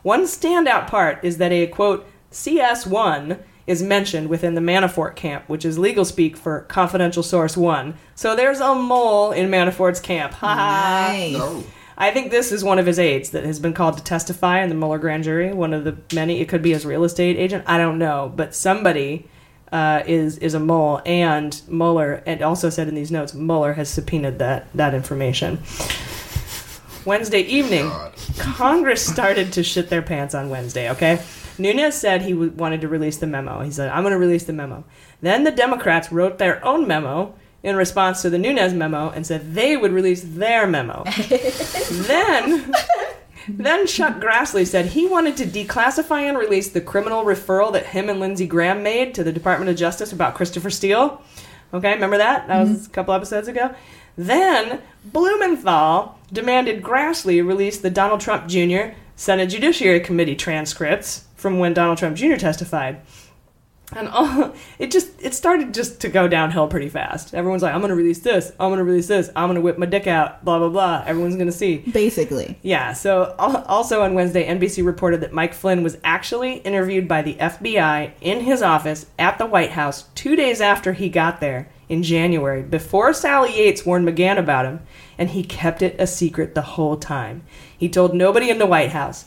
One 0.02 0.24
standout 0.24 0.86
part 0.86 1.22
is 1.22 1.38
that 1.38 1.52
a 1.52 1.66
quote 1.66 2.08
CS1 2.32 3.38
is 3.68 3.82
mentioned 3.82 4.28
within 4.28 4.54
the 4.54 4.60
Manafort 4.60 5.14
camp, 5.14 5.44
which 5.46 5.64
is 5.64 5.78
legal 5.78 6.04
speak 6.04 6.36
for 6.36 6.62
confidential 6.62 7.22
source 7.22 7.56
one. 7.56 7.94
So 8.14 8.34
there's 8.34 8.60
a 8.60 8.74
mole 8.74 9.30
in 9.30 9.50
Manafort's 9.50 10.00
camp. 10.00 10.32
Ha 10.32 10.54
ha. 10.54 11.08
Nice. 11.12 11.64
I 11.96 12.10
think 12.12 12.30
this 12.30 12.50
is 12.52 12.64
one 12.64 12.78
of 12.78 12.86
his 12.86 12.98
aides 12.98 13.30
that 13.30 13.44
has 13.44 13.58
been 13.58 13.74
called 13.74 13.98
to 13.98 14.04
testify 14.04 14.62
in 14.62 14.68
the 14.68 14.74
Mueller 14.74 14.98
grand 14.98 15.24
jury. 15.24 15.52
One 15.52 15.74
of 15.74 15.84
the 15.84 15.96
many. 16.14 16.40
It 16.40 16.48
could 16.48 16.62
be 16.62 16.72
his 16.72 16.86
real 16.86 17.04
estate 17.04 17.36
agent. 17.36 17.64
I 17.66 17.76
don't 17.76 17.98
know, 17.98 18.32
but 18.34 18.54
somebody 18.54 19.28
uh, 19.72 20.02
is 20.06 20.38
is 20.38 20.54
a 20.54 20.60
mole, 20.60 21.02
and 21.04 21.60
Mueller, 21.68 22.22
and 22.24 22.40
also 22.40 22.70
said 22.70 22.88
in 22.88 22.94
these 22.94 23.10
notes, 23.10 23.34
Mueller 23.34 23.74
has 23.74 23.90
subpoenaed 23.90 24.38
that 24.38 24.72
that 24.74 24.94
information. 24.94 25.58
Wednesday 27.04 27.40
evening, 27.40 27.90
Congress 28.38 29.04
started 29.04 29.52
to 29.54 29.62
shit 29.62 29.88
their 29.88 30.02
pants 30.02 30.34
on 30.34 30.50
Wednesday. 30.50 30.90
Okay, 30.90 31.20
Nunes 31.58 31.94
said 31.94 32.22
he 32.22 32.32
w- 32.32 32.52
wanted 32.52 32.80
to 32.82 32.88
release 32.88 33.16
the 33.16 33.26
memo. 33.26 33.60
He 33.60 33.70
said, 33.70 33.90
"I'm 33.90 34.02
going 34.02 34.12
to 34.12 34.18
release 34.18 34.44
the 34.44 34.52
memo." 34.52 34.84
Then 35.20 35.44
the 35.44 35.50
Democrats 35.50 36.12
wrote 36.12 36.38
their 36.38 36.64
own 36.64 36.86
memo 36.86 37.34
in 37.62 37.76
response 37.76 38.22
to 38.22 38.30
the 38.30 38.38
Nunes 38.38 38.74
memo 38.74 39.10
and 39.10 39.26
said 39.26 39.54
they 39.54 39.76
would 39.76 39.92
release 39.92 40.22
their 40.24 40.66
memo. 40.66 41.04
then 41.90 42.72
then 43.48 43.86
Chuck 43.86 44.20
Grassley 44.20 44.66
said 44.66 44.86
he 44.86 45.06
wanted 45.06 45.36
to 45.38 45.46
declassify 45.46 46.28
and 46.28 46.36
release 46.36 46.68
the 46.68 46.80
criminal 46.80 47.24
referral 47.24 47.72
that 47.72 47.86
him 47.86 48.08
and 48.08 48.20
Lindsey 48.20 48.46
Graham 48.46 48.82
made 48.82 49.14
to 49.14 49.24
the 49.24 49.32
Department 49.32 49.70
of 49.70 49.76
Justice 49.76 50.12
about 50.12 50.34
Christopher 50.34 50.70
Steele. 50.70 51.22
Okay, 51.72 51.92
remember 51.94 52.18
that? 52.18 52.46
That 52.48 52.60
was 52.60 52.70
mm-hmm. 52.70 52.86
a 52.86 52.94
couple 52.94 53.14
episodes 53.14 53.48
ago. 53.48 53.74
Then 54.16 54.80
Blumenthal 55.04 56.18
demanded 56.32 56.82
Grassley 56.82 57.46
release 57.46 57.78
the 57.78 57.90
Donald 57.90 58.20
Trump 58.20 58.48
Jr. 58.48 58.94
Senate 59.16 59.46
Judiciary 59.46 60.00
Committee 60.00 60.36
transcripts 60.36 61.24
from 61.38 61.58
when 61.58 61.72
Donald 61.72 61.98
Trump 61.98 62.16
Jr. 62.16 62.36
testified. 62.36 63.00
And 63.96 64.08
all, 64.12 64.54
it 64.78 64.90
just 64.90 65.10
it 65.22 65.34
started 65.34 65.72
just 65.72 66.00
to 66.02 66.08
go 66.08 66.28
downhill 66.28 66.68
pretty 66.68 66.88
fast. 66.90 67.34
Everyone's 67.34 67.62
like, 67.62 67.74
"I'm 67.74 67.80
going 67.80 67.90
to 67.90 67.96
release 67.96 68.18
this. 68.18 68.50
I'm 68.60 68.68
going 68.68 68.78
to 68.78 68.84
release 68.84 69.06
this. 69.06 69.30
I'm 69.34 69.46
going 69.46 69.54
to 69.54 69.60
whip 69.62 69.78
my 69.78 69.86
dick 69.86 70.06
out." 70.06 70.44
Blah 70.44 70.58
blah 70.58 70.68
blah. 70.68 71.04
Everyone's 71.06 71.36
going 71.36 71.46
to 71.46 71.52
see. 71.52 71.78
Basically. 71.78 72.58
Yeah. 72.62 72.92
So 72.92 73.34
also 73.38 74.02
on 74.02 74.14
Wednesday, 74.14 74.46
NBC 74.46 74.84
reported 74.84 75.22
that 75.22 75.32
Mike 75.32 75.54
Flynn 75.54 75.82
was 75.82 75.96
actually 76.04 76.56
interviewed 76.58 77.08
by 77.08 77.22
the 77.22 77.34
FBI 77.34 78.12
in 78.20 78.40
his 78.40 78.60
office 78.60 79.06
at 79.18 79.38
the 79.38 79.46
White 79.46 79.70
House 79.70 80.04
two 80.14 80.36
days 80.36 80.60
after 80.60 80.92
he 80.92 81.08
got 81.08 81.40
there 81.40 81.70
in 81.88 82.02
January, 82.02 82.62
before 82.62 83.14
Sally 83.14 83.56
Yates 83.56 83.86
warned 83.86 84.06
McGahn 84.06 84.38
about 84.38 84.66
him, 84.66 84.80
and 85.16 85.30
he 85.30 85.42
kept 85.42 85.80
it 85.80 85.96
a 85.98 86.06
secret 86.06 86.54
the 86.54 86.60
whole 86.60 86.98
time. 86.98 87.42
He 87.76 87.88
told 87.88 88.14
nobody 88.14 88.50
in 88.50 88.58
the 88.58 88.66
White 88.66 88.90
House. 88.90 89.24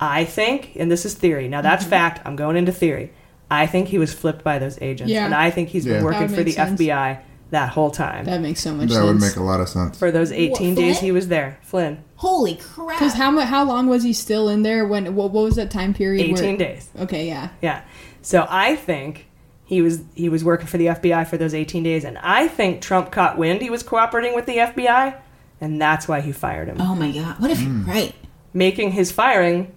I 0.00 0.24
think, 0.24 0.72
and 0.76 0.90
this 0.90 1.04
is 1.04 1.14
theory. 1.14 1.48
Now 1.48 1.62
that's 1.62 1.82
mm-hmm. 1.82 1.90
fact. 1.90 2.22
I'm 2.26 2.36
going 2.36 2.56
into 2.56 2.72
theory. 2.72 3.12
I 3.50 3.66
think 3.66 3.88
he 3.88 3.98
was 3.98 4.12
flipped 4.12 4.42
by 4.42 4.58
those 4.58 4.78
agents, 4.82 5.12
Yeah. 5.12 5.24
and 5.24 5.34
I 5.34 5.50
think 5.50 5.68
he's 5.68 5.84
been 5.84 5.96
Yeah. 5.96 6.02
Working 6.02 6.28
for 6.28 6.42
the 6.42 6.52
sense. 6.52 6.80
FBI 6.80 7.20
that 7.50 7.68
whole 7.70 7.90
time. 7.90 8.24
That 8.24 8.40
makes 8.40 8.60
so 8.60 8.72
much 8.72 8.88
sense. 8.88 8.94
That 8.94 9.06
sense. 9.06 9.06
would 9.06 9.20
make 9.20 9.36
a 9.36 9.42
lot 9.42 9.60
of 9.60 9.68
sense. 9.68 9.98
for 9.98 10.10
those 10.10 10.32
18 10.32 10.74
What, 10.74 10.80
days 10.80 10.98
he 10.98 11.12
was 11.12 11.28
there, 11.28 11.58
Flynn. 11.62 12.02
Holy 12.16 12.56
crap. 12.56 12.98
Because 12.98 13.14
how 13.14 13.38
how 13.40 13.64
long 13.64 13.86
was 13.86 14.02
he 14.02 14.12
still 14.12 14.48
in 14.48 14.62
there? 14.62 14.86
When 14.86 15.14
what, 15.14 15.30
what 15.30 15.44
was 15.44 15.56
that 15.56 15.70
time 15.70 15.94
period? 15.94 16.22
18 16.22 16.34
where- 16.34 16.56
days. 16.56 16.90
Okay, 16.98 17.26
yeah. 17.26 17.50
Yeah. 17.62 17.82
So 18.22 18.46
I 18.48 18.74
think 18.74 19.26
he 19.64 19.80
was 19.80 20.00
he 20.14 20.28
was 20.28 20.42
working 20.42 20.66
for 20.66 20.78
the 20.78 20.86
FBI 20.86 21.26
for 21.28 21.36
those 21.36 21.54
18 21.54 21.82
days, 21.82 22.04
and 22.04 22.18
I 22.18 22.48
think 22.48 22.82
Trump 22.82 23.12
caught 23.12 23.38
wind 23.38 23.62
he 23.62 23.70
was 23.70 23.82
cooperating 23.82 24.34
with 24.34 24.46
the 24.46 24.56
FBI, 24.56 25.16
and 25.60 25.80
that's 25.80 26.08
why 26.08 26.20
he 26.20 26.32
fired 26.32 26.68
him, 26.68 26.80
Oh 26.80 26.94
my 26.94 27.12
god. 27.12 27.40
What 27.40 27.50
if 27.50 27.60
you're 27.60 27.70
hmm. 27.70 27.88
right? 27.88 28.14
making 28.52 28.92
his 28.92 29.12
firing 29.12 29.72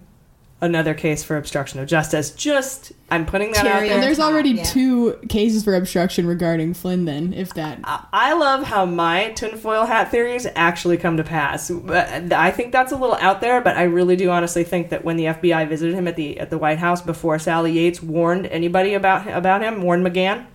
another 0.60 0.94
case 0.94 1.24
for 1.24 1.36
obstruction 1.36 1.80
of 1.80 1.88
justice. 1.88 2.30
Just 2.30 2.92
I'm 3.10 3.26
putting 3.26 3.52
that 3.52 3.66
out 3.66 3.80
there. 3.80 3.92
And 3.92 4.02
there's 4.02 4.20
already 4.20 4.50
yeah. 4.50 4.62
two 4.64 5.18
cases 5.28 5.64
for 5.64 5.74
obstruction 5.74 6.26
regarding 6.26 6.74
Flynn. 6.74 7.04
Then, 7.04 7.32
if 7.32 7.54
that 7.54 7.80
I 7.84 8.34
love 8.34 8.64
how 8.64 8.84
my 8.84 9.30
tinfoil 9.32 9.86
hat 9.86 10.10
theories 10.10 10.46
actually 10.54 10.96
come 10.96 11.16
to 11.16 11.24
pass. 11.24 11.70
Uh, 11.70 12.28
I 12.32 12.50
think 12.50 12.72
that's 12.72 12.92
a 12.92 12.96
little 12.96 13.16
out 13.16 13.40
there, 13.40 13.60
but 13.60 13.76
I 13.76 13.84
really 13.84 14.16
do 14.16 14.30
honestly 14.30 14.64
think 14.64 14.90
that 14.90 15.04
when 15.04 15.16
the 15.16 15.24
FBI 15.24 15.68
visited 15.68 15.94
him 15.94 16.06
at 16.06 16.16
the 16.16 16.38
at 16.38 16.50
the 16.50 16.58
White 16.58 16.78
House 16.78 17.02
before 17.02 17.38
Sally 17.38 17.72
Yates 17.72 18.02
warned 18.02 18.46
anybody 18.46 18.94
about 18.94 19.26
about 19.28 19.62
him, 19.62 19.82
warned 19.82 20.06
McGahn, 20.06 20.46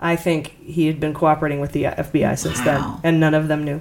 I 0.00 0.16
think 0.16 0.56
he 0.62 0.86
had 0.86 1.00
been 1.00 1.14
cooperating 1.14 1.60
with 1.60 1.72
the 1.72 1.86
uh, 1.86 2.02
FBI 2.02 2.38
since 2.38 2.60
then, 2.60 3.00
and 3.02 3.18
none 3.18 3.34
of 3.34 3.48
them 3.48 3.64
knew. 3.64 3.80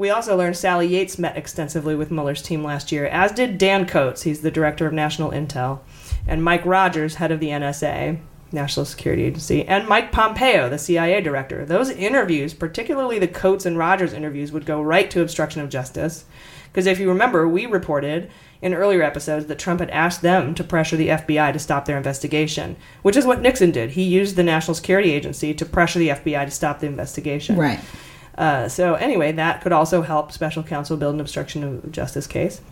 We 0.00 0.08
also 0.08 0.34
learned 0.34 0.56
Sally 0.56 0.86
Yates 0.86 1.18
met 1.18 1.36
extensively 1.36 1.94
with 1.94 2.10
Mueller's 2.10 2.40
team 2.40 2.64
last 2.64 2.90
year, 2.90 3.04
as 3.04 3.32
did 3.32 3.58
Dan 3.58 3.84
Coats, 3.84 4.22
he's 4.22 4.40
the 4.40 4.50
director 4.50 4.86
of 4.86 4.94
national 4.94 5.30
intel, 5.30 5.80
and 6.26 6.42
Mike 6.42 6.64
Rogers, 6.64 7.16
head 7.16 7.30
of 7.30 7.38
the 7.38 7.48
NSA, 7.48 8.18
National 8.50 8.86
Security 8.86 9.24
Agency, 9.24 9.62
and 9.68 9.86
Mike 9.86 10.10
Pompeo, 10.10 10.70
the 10.70 10.78
CIA 10.78 11.20
director. 11.20 11.66
Those 11.66 11.90
interviews, 11.90 12.54
particularly 12.54 13.18
the 13.18 13.28
Coats 13.28 13.66
and 13.66 13.76
Rogers 13.76 14.14
interviews, 14.14 14.52
would 14.52 14.64
go 14.64 14.80
right 14.80 15.10
to 15.10 15.20
obstruction 15.20 15.60
of 15.60 15.68
justice. 15.68 16.24
Because 16.72 16.86
if 16.86 16.98
you 16.98 17.10
remember, 17.10 17.46
we 17.46 17.66
reported 17.66 18.30
in 18.62 18.72
earlier 18.72 19.02
episodes 19.02 19.46
that 19.46 19.58
Trump 19.58 19.80
had 19.80 19.90
asked 19.90 20.22
them 20.22 20.54
to 20.54 20.64
pressure 20.64 20.96
the 20.96 21.08
FBI 21.08 21.52
to 21.52 21.58
stop 21.58 21.84
their 21.84 21.98
investigation, 21.98 22.76
which 23.02 23.18
is 23.18 23.26
what 23.26 23.42
Nixon 23.42 23.70
did. 23.70 23.90
He 23.90 24.04
used 24.04 24.36
the 24.36 24.44
National 24.44 24.74
Security 24.74 25.12
Agency 25.12 25.52
to 25.52 25.66
pressure 25.66 25.98
the 25.98 26.08
FBI 26.08 26.46
to 26.46 26.50
stop 26.50 26.80
the 26.80 26.86
investigation. 26.86 27.56
Right. 27.56 27.80
Uh, 28.40 28.70
so 28.70 28.94
anyway, 28.94 29.30
that 29.32 29.60
could 29.60 29.70
also 29.70 30.00
help 30.00 30.32
special 30.32 30.62
counsel 30.62 30.96
build 30.96 31.14
an 31.14 31.20
obstruction 31.20 31.62
of 31.62 31.92
justice 31.92 32.26
case. 32.26 32.62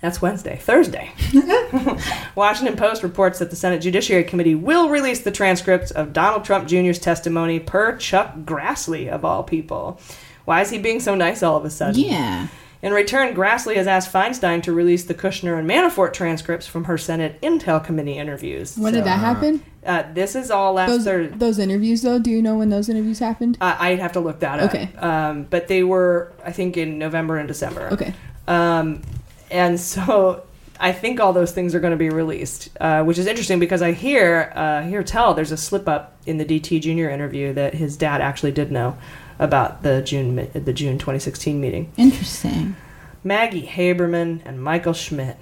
That's 0.00 0.22
Wednesday. 0.22 0.58
Thursday. 0.58 1.10
Washington 2.36 2.76
Post 2.76 3.02
reports 3.02 3.40
that 3.40 3.50
the 3.50 3.56
Senate 3.56 3.80
Judiciary 3.80 4.22
Committee 4.22 4.54
will 4.54 4.88
release 4.88 5.22
the 5.22 5.32
transcripts 5.32 5.90
of 5.90 6.12
Donald 6.12 6.44
Trump 6.44 6.68
Jr.'s 6.68 7.00
testimony 7.00 7.58
per 7.58 7.96
Chuck 7.96 8.36
Grassley, 8.44 9.08
of 9.08 9.24
all 9.24 9.42
people. 9.42 10.00
Why 10.44 10.60
is 10.60 10.70
he 10.70 10.78
being 10.78 11.00
so 11.00 11.16
nice 11.16 11.42
all 11.42 11.56
of 11.56 11.64
a 11.64 11.70
sudden? 11.70 12.00
Yeah. 12.00 12.46
In 12.82 12.94
return, 12.94 13.34
Grassley 13.34 13.76
has 13.76 13.86
asked 13.86 14.10
Feinstein 14.10 14.62
to 14.62 14.72
release 14.72 15.04
the 15.04 15.14
Kushner 15.14 15.58
and 15.58 15.68
Manafort 15.68 16.14
transcripts 16.14 16.66
from 16.66 16.84
her 16.84 16.96
Senate 16.96 17.38
Intel 17.42 17.84
Committee 17.84 18.16
interviews. 18.16 18.78
When 18.78 18.94
did 18.94 19.04
that 19.04 19.18
happen? 19.18 19.62
Uh, 19.84 20.04
this 20.14 20.34
is 20.34 20.50
all 20.50 20.72
last 20.72 20.88
Those, 20.88 21.04
Thursday. 21.04 21.36
those 21.36 21.58
interviews, 21.58 22.00
though, 22.00 22.18
do 22.18 22.30
you 22.30 22.40
know 22.40 22.56
when 22.56 22.70
those 22.70 22.88
interviews 22.88 23.18
happened? 23.18 23.58
Uh, 23.60 23.76
I'd 23.78 23.98
have 23.98 24.12
to 24.12 24.20
look 24.20 24.40
that 24.40 24.60
up. 24.60 24.70
Okay. 24.70 24.90
Um, 24.96 25.44
but 25.44 25.68
they 25.68 25.82
were, 25.82 26.32
I 26.44 26.52
think, 26.52 26.78
in 26.78 26.98
November 26.98 27.36
and 27.36 27.46
December. 27.46 27.90
Okay. 27.92 28.14
Um, 28.48 29.02
and 29.50 29.78
so 29.80 30.46
I 30.78 30.92
think 30.92 31.20
all 31.20 31.34
those 31.34 31.52
things 31.52 31.74
are 31.74 31.80
going 31.80 31.92
to 31.92 31.98
be 31.98 32.08
released, 32.08 32.70
uh, 32.80 33.04
which 33.04 33.18
is 33.18 33.26
interesting 33.26 33.58
because 33.58 33.82
I 33.82 33.92
hear 33.92 34.52
uh, 34.54 34.82
hear 34.82 35.02
tell 35.02 35.34
there's 35.34 35.52
a 35.52 35.56
slip 35.58 35.86
up 35.86 36.16
in 36.24 36.38
the 36.38 36.46
DT 36.46 36.80
Junior 36.80 37.10
interview 37.10 37.52
that 37.52 37.74
his 37.74 37.98
dad 37.98 38.22
actually 38.22 38.52
did 38.52 38.72
know 38.72 38.96
about 39.40 39.82
the 39.82 40.00
June 40.02 40.48
the 40.54 40.72
June 40.72 40.98
2016 40.98 41.60
meeting. 41.60 41.90
Interesting. 41.96 42.76
Maggie 43.24 43.66
Haberman 43.66 44.40
and 44.44 44.62
Michael 44.62 44.92
Schmidt. 44.92 45.36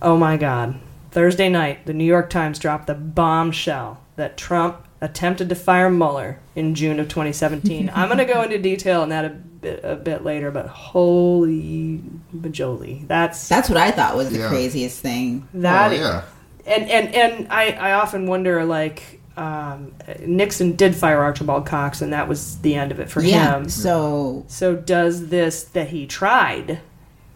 Oh 0.00 0.16
my 0.16 0.36
God. 0.38 0.76
Thursday 1.10 1.48
night, 1.50 1.84
the 1.84 1.92
New 1.92 2.04
York 2.06 2.30
Times 2.30 2.58
dropped 2.58 2.86
the 2.86 2.94
bombshell 2.94 4.00
that 4.16 4.36
Trump 4.38 4.86
attempted 5.00 5.48
to 5.50 5.54
fire 5.54 5.90
Mueller 5.90 6.38
in 6.56 6.74
June 6.74 6.98
of 6.98 7.08
2017. 7.08 7.90
I'm 7.94 8.08
going 8.08 8.18
to 8.18 8.24
go 8.24 8.42
into 8.42 8.56
detail 8.58 9.02
on 9.02 9.08
that 9.10 9.24
a 9.24 9.28
bit, 9.30 9.80
a 9.84 9.96
bit 9.96 10.24
later, 10.24 10.50
but 10.50 10.66
holy 10.68 12.00
bajoli. 12.34 13.06
That's 13.08 13.48
That's 13.48 13.68
what 13.68 13.78
I 13.78 13.90
thought 13.90 14.16
was 14.16 14.30
the 14.30 14.38
Yeah. 14.38 14.48
craziest 14.48 15.00
thing. 15.00 15.46
that 15.54 15.90
Oh, 15.92 15.94
yeah. 15.94 16.22
and 16.66 16.88
and 16.90 17.14
and 17.14 17.46
I, 17.52 17.72
I 17.72 17.92
often 17.92 18.26
wonder 18.26 18.64
like 18.64 19.20
um, 19.36 19.94
Nixon 20.20 20.76
did 20.76 20.94
fire 20.94 21.22
Archibald 21.22 21.66
Cox 21.66 22.02
and 22.02 22.12
that 22.12 22.28
was 22.28 22.58
the 22.58 22.74
end 22.74 22.92
of 22.92 23.00
it 23.00 23.10
for 23.10 23.22
yeah. 23.22 23.56
him. 23.56 23.68
So 23.68 24.44
So 24.48 24.76
does 24.76 25.28
this 25.28 25.64
that 25.64 25.88
he 25.88 26.06
tried, 26.06 26.80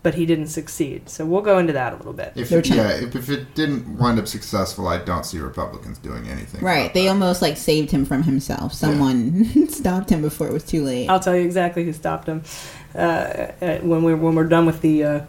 but 0.03 0.15
he 0.15 0.27
didn't 0.27 0.49
succeed. 0.49 1.09
So 1.09 1.25
we'll 1.25 1.43
go 1.43 1.59
into 1.59 1.73
that 1.73 1.95
a 1.95 1.97
little 1.97 2.13
bit. 2.13 2.33
If 2.37 2.51
They're 2.51 2.61
yeah, 2.65 2.91
if, 2.91 3.17
if 3.17 3.31
it 3.31 3.55
didn't 3.55 3.99
wind 3.99 4.19
up 4.19 4.29
successful, 4.29 4.89
I 4.89 4.99
don't 4.99 5.25
see 5.25 5.39
Republicans 5.39 5.99
doing 5.99 6.29
anything. 6.29 6.63
right, 6.63 6.93
they 6.93 7.05
that. 7.05 7.11
almost 7.11 7.41
like 7.41 7.57
saved 7.57 7.91
him 7.91 8.05
from 8.05 8.23
himself. 8.23 8.73
Someone 8.73 9.45
stopped 9.69 10.11
him 10.11 10.23
before 10.23 10.49
it 10.49 10.53
was 10.53 10.65
too 10.65 10.85
late. 10.85 11.09
I'll 11.09 11.21
tell 11.21 11.35
you 11.35 11.43
exactly 11.43 11.85
who 11.85 11.93
stopped 11.93 12.29
him 12.29 12.43
uh, 12.95 12.99
uh, 12.99 13.79
when 13.79 14.03
we 14.03 14.15
when 14.15 14.35
we're 14.35 14.45
done 14.45 14.67
with 14.67 14.83
the 14.83 15.03
uh, 15.03 15.21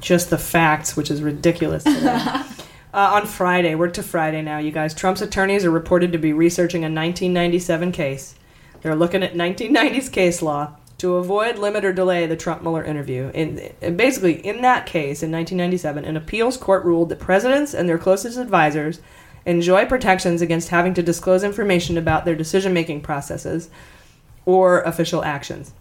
just 0.00 0.30
the 0.30 0.38
facts, 0.38 0.96
which 0.96 1.10
is 1.10 1.22
ridiculous. 1.22 1.84
Uh, 2.96 3.10
on 3.12 3.26
Friday, 3.26 3.74
we're 3.74 3.90
to 3.90 4.02
Friday 4.02 4.40
now, 4.40 4.56
you 4.56 4.70
guys. 4.70 4.94
Trump's 4.94 5.20
attorneys 5.20 5.66
are 5.66 5.70
reported 5.70 6.12
to 6.12 6.18
be 6.18 6.32
researching 6.32 6.80
a 6.80 6.88
1997 6.88 7.92
case. 7.92 8.36
They're 8.80 8.96
looking 8.96 9.22
at 9.22 9.34
1990s 9.34 10.10
case 10.10 10.40
law 10.40 10.76
to 10.96 11.16
avoid, 11.16 11.58
limit, 11.58 11.84
or 11.84 11.92
delay 11.92 12.26
the 12.26 12.38
Trump 12.38 12.62
Mueller 12.62 12.82
interview. 12.82 13.30
In, 13.34 13.70
and 13.82 13.98
basically, 13.98 14.36
in 14.46 14.62
that 14.62 14.86
case, 14.86 15.22
in 15.22 15.30
1997, 15.30 16.06
an 16.06 16.16
appeals 16.16 16.56
court 16.56 16.86
ruled 16.86 17.10
that 17.10 17.18
presidents 17.18 17.74
and 17.74 17.86
their 17.86 17.98
closest 17.98 18.38
advisors 18.38 19.00
enjoy 19.44 19.84
protections 19.84 20.40
against 20.40 20.70
having 20.70 20.94
to 20.94 21.02
disclose 21.02 21.44
information 21.44 21.98
about 21.98 22.24
their 22.24 22.34
decision 22.34 22.72
making 22.72 23.02
processes 23.02 23.68
or 24.46 24.80
official 24.80 25.22
actions. 25.22 25.74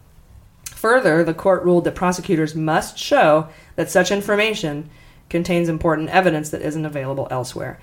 Further, 0.65 1.23
the 1.23 1.33
court 1.33 1.63
ruled 1.63 1.85
that 1.85 1.95
prosecutors 1.95 2.55
must 2.55 2.97
show 2.97 3.47
that 3.77 3.89
such 3.89 4.11
information 4.11 4.89
contains 5.29 5.69
important 5.69 6.09
evidence 6.09 6.49
that 6.51 6.61
isn't 6.61 6.85
available 6.85 7.27
elsewhere. 7.31 7.79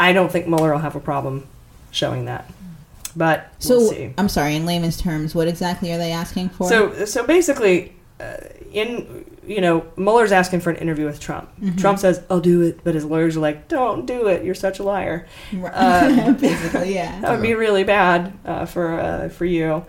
I 0.00 0.12
don't 0.12 0.30
think 0.30 0.46
Mueller 0.46 0.72
will 0.72 0.78
have 0.78 0.96
a 0.96 1.00
problem 1.00 1.46
showing 1.90 2.24
that, 2.26 2.50
but 3.16 3.52
so 3.58 3.78
we'll 3.78 3.90
see. 3.90 4.14
I'm 4.18 4.28
sorry, 4.28 4.54
in 4.56 4.66
layman's 4.66 5.00
terms, 5.00 5.34
what 5.34 5.48
exactly 5.48 5.92
are 5.92 5.98
they 5.98 6.12
asking 6.12 6.50
for? 6.50 6.68
So, 6.68 7.04
so 7.04 7.26
basically, 7.26 7.94
uh, 8.20 8.36
in 8.72 9.24
you 9.46 9.62
know, 9.62 9.86
Mueller's 9.96 10.30
asking 10.30 10.60
for 10.60 10.68
an 10.70 10.76
interview 10.76 11.06
with 11.06 11.20
Trump. 11.20 11.48
Mhm. 11.60 11.78
Trump 11.78 11.98
says, 11.98 12.20
"I'll 12.28 12.40
do 12.40 12.60
it," 12.62 12.80
but 12.84 12.94
his 12.94 13.04
lawyers 13.04 13.36
are 13.36 13.40
like, 13.40 13.66
"Don't 13.68 14.04
do 14.06 14.26
it. 14.26 14.44
You're 14.44 14.54
such 14.54 14.78
a 14.78 14.82
liar." 14.82 15.26
Right. 15.52 15.72
Uh, 15.74 16.32
Basically, 16.38 16.94
yeah. 16.94 17.18
that 17.20 17.30
would 17.30 17.42
be 17.42 17.54
really 17.54 17.82
bad 17.84 18.34
uh, 18.44 18.66
for 18.66 19.00
uh, 19.00 19.28
for 19.30 19.46
you. 19.46 19.84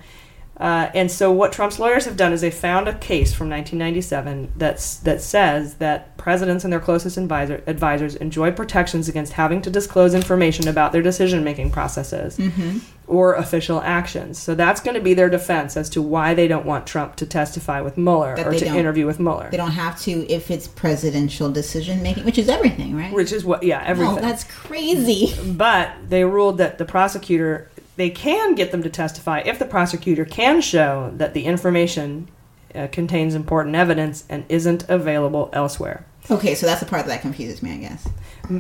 Uh, 0.60 0.90
and 0.94 1.10
so, 1.10 1.32
what 1.32 1.54
Trump's 1.54 1.80
lawyers 1.80 2.04
have 2.04 2.18
done 2.18 2.34
is 2.34 2.42
they 2.42 2.52
found 2.52 2.88
a 2.90 2.94
case 2.94 3.34
from 3.34 3.50
1997 3.50 4.52
that's 4.58 4.98
that 4.98 5.22
says 5.22 5.76
that 5.76 6.18
presidents 6.18 6.66
and 6.66 6.74
their 6.74 6.82
closest 6.82 7.16
advisor, 7.16 7.64
advisors 7.66 8.16
enjoy 8.16 8.52
protections 8.52 9.08
against 9.08 9.34
having 9.34 9.62
to 9.62 9.70
disclose 9.70 10.14
information 10.14 10.68
about 10.68 10.92
their 10.92 11.02
decision-making 11.02 11.70
processes 11.72 12.38
Mhm. 12.38 12.82
or 13.08 13.36
official 13.36 13.80
actions. 13.82 14.38
So 14.38 14.54
that's 14.54 14.82
going 14.82 14.96
to 14.96 15.02
be 15.02 15.14
their 15.14 15.30
defense 15.30 15.78
as 15.78 15.90
to 15.92 16.02
why 16.02 16.34
they 16.34 16.48
don't 16.50 16.66
want 16.66 16.86
Trump 16.86 17.16
to 17.18 17.26
testify 17.26 17.80
with 17.80 17.98
Mueller 17.98 18.36
That 18.36 18.46
or 18.48 18.52
to 18.54 18.66
interview 18.68 19.06
with 19.06 19.18
Mueller. 19.18 19.48
They 19.50 19.56
don't 19.58 19.72
have 19.72 19.98
to 20.02 20.30
if 20.30 20.52
it's 20.52 20.68
presidential 20.68 21.50
decision 21.50 22.04
making, 22.04 22.26
which 22.26 22.38
is 22.38 22.50
everything, 22.50 22.98
right? 22.98 23.14
Which 23.14 23.32
is 23.32 23.46
what, 23.46 23.64
yeah, 23.64 23.82
everything. 23.86 24.18
Oh, 24.18 24.22
that's 24.22 24.44
crazy. 24.44 25.34
But 25.54 25.90
they 26.10 26.26
ruled 26.26 26.58
that 26.58 26.78
the 26.80 26.86
prosecutor, 26.86 27.70
they 28.00 28.10
can 28.10 28.56
get 28.56 28.72
them 28.72 28.82
to 28.82 28.90
testify 28.90 29.40
if 29.40 29.60
the 29.60 29.66
prosecutor 29.66 30.24
can 30.24 30.62
show 30.62 31.12
that 31.18 31.34
the 31.34 31.44
information 31.44 32.30
uh, 32.74 32.88
contains 32.94 33.36
important 33.36 33.76
evidence 33.76 34.24
and 34.30 34.46
isn't 34.48 34.88
available 34.88 35.50
elsewhere. 35.52 36.06
Okay, 36.32 36.56
so 36.56 36.66
that's 36.66 36.80
the 36.80 36.86
part 36.86 37.06
that 37.08 37.20
confuses 37.20 37.62
me, 37.62 37.74
I 37.74 37.78
guess. 37.78 38.08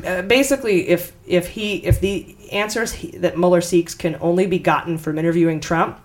Uh, 0.05 0.23
basically, 0.23 0.89
if 0.89 1.13
if 1.25 1.47
he 1.47 1.77
if 1.85 2.01
the 2.01 2.35
answers 2.51 2.91
he, 2.91 3.11
that 3.11 3.37
Mueller 3.37 3.61
seeks 3.61 3.95
can 3.95 4.17
only 4.19 4.45
be 4.45 4.59
gotten 4.59 4.97
from 4.97 5.17
interviewing 5.17 5.61
Trump, 5.61 6.01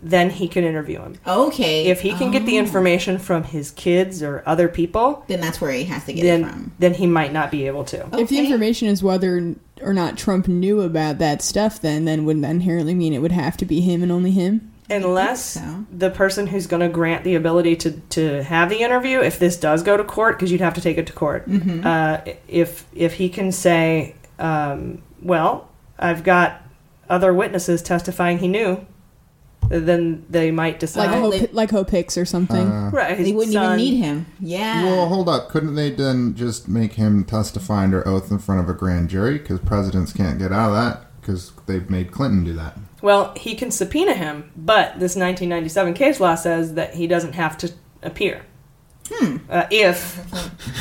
then 0.00 0.30
he 0.30 0.46
can 0.48 0.64
interview 0.64 1.00
him. 1.00 1.16
Okay. 1.26 1.86
If 1.86 2.00
he 2.00 2.12
can 2.12 2.30
get 2.30 2.46
the 2.46 2.56
Oh. 2.56 2.60
information 2.60 3.18
from 3.18 3.42
his 3.44 3.70
kids 3.72 4.22
or 4.22 4.42
other 4.46 4.68
people, 4.68 5.24
then 5.26 5.40
that's 5.40 5.60
where 5.60 5.72
he 5.72 5.84
has 5.84 6.04
to 6.06 6.12
get 6.12 6.22
then, 6.22 6.44
it 6.44 6.48
from. 6.50 6.72
Then 6.78 6.94
he 6.94 7.06
might 7.06 7.32
not 7.32 7.50
be 7.50 7.66
able 7.66 7.84
to. 7.84 8.06
If 8.18 8.28
the 8.28 8.38
information 8.38 8.88
is 8.88 9.02
whether 9.02 9.54
or 9.82 9.92
not 9.94 10.16
Trump 10.16 10.48
knew 10.48 10.80
about 10.82 11.18
that 11.18 11.42
stuff, 11.42 11.80
then 11.80 12.04
then 12.04 12.24
wouldn't 12.24 12.42
that 12.44 12.50
inherently 12.52 12.94
mean 12.94 13.12
it 13.12 13.22
would 13.22 13.32
have 13.32 13.56
to 13.58 13.64
be 13.64 13.80
him 13.80 14.02
and 14.02 14.10
only 14.12 14.30
him? 14.30 14.72
Unless 14.90 15.58
the 15.92 16.08
person 16.10 16.46
who's 16.46 16.66
going 16.66 16.80
to 16.80 16.88
grant 16.88 17.22
the 17.22 17.34
ability 17.34 17.76
to, 17.76 17.90
to 18.10 18.42
have 18.44 18.70
the 18.70 18.78
interview, 18.80 19.20
if 19.20 19.38
this 19.38 19.58
does 19.58 19.82
go 19.82 19.98
to 19.98 20.04
court, 20.04 20.38
because 20.38 20.50
you'd 20.50 20.62
have 20.62 20.72
to 20.74 20.80
take 20.80 20.96
it 20.96 21.06
to 21.08 21.12
court, 21.12 21.46
Mhm. 21.48 21.84
uh, 21.84 22.20
if 22.48 22.86
if 22.94 23.14
he 23.14 23.28
can 23.28 23.52
say, 23.52 24.14
um, 24.38 25.02
"Well, 25.22 25.68
I've 25.98 26.24
got 26.24 26.62
other 27.10 27.34
witnesses 27.34 27.82
testifying 27.82 28.38
he 28.38 28.48
knew," 28.48 28.78
then 29.68 30.24
they 30.28 30.50
might 30.50 30.80
decide. 30.80 31.10
Like 31.10 31.40
Hope, 31.40 31.52
like 31.52 31.70
Hope 31.70 31.90
Hicks 31.90 32.16
or 32.16 32.24
something. 32.24 32.66
Uh, 32.66 32.90
Right, 32.92 33.16
his 33.16 33.28
They 33.28 33.32
wouldn't 33.32 33.54
even 33.54 33.76
need 33.76 33.96
him. 33.98 34.26
Yeah. 34.40 34.84
Well, 34.84 35.08
hold 35.08 35.28
up. 35.28 35.48
Couldn't 35.48 35.74
they 35.74 35.90
then 35.90 36.34
just 36.34 36.68
make 36.68 36.94
him 36.94 37.24
testify 37.24 37.84
under 37.84 38.06
oath 38.06 38.30
in 38.30 38.38
front 38.38 38.60
of 38.62 38.68
a 38.68 38.74
grand 38.74 39.10
jury? 39.10 39.38
Because 39.38 39.60
presidents 39.60 40.12
can't 40.12 40.38
get 40.38 40.52
out 40.52 40.70
of 40.70 40.76
that 40.76 41.20
because 41.20 41.52
they've 41.66 41.90
made 41.90 42.10
Clinton 42.10 42.44
do 42.44 42.54
that. 42.54 42.78
Well, 43.02 43.34
he 43.36 43.54
can 43.54 43.70
subpoena 43.70 44.14
him, 44.14 44.50
but 44.56 44.98
this 44.98 45.14
1997 45.14 45.94
case 45.94 46.20
law 46.20 46.34
says 46.34 46.74
that 46.74 46.94
he 46.94 47.06
doesn't 47.06 47.34
have 47.34 47.58
to 47.58 47.72
appear. 48.02 48.42
Uh, 49.50 49.66
if 49.70 50.18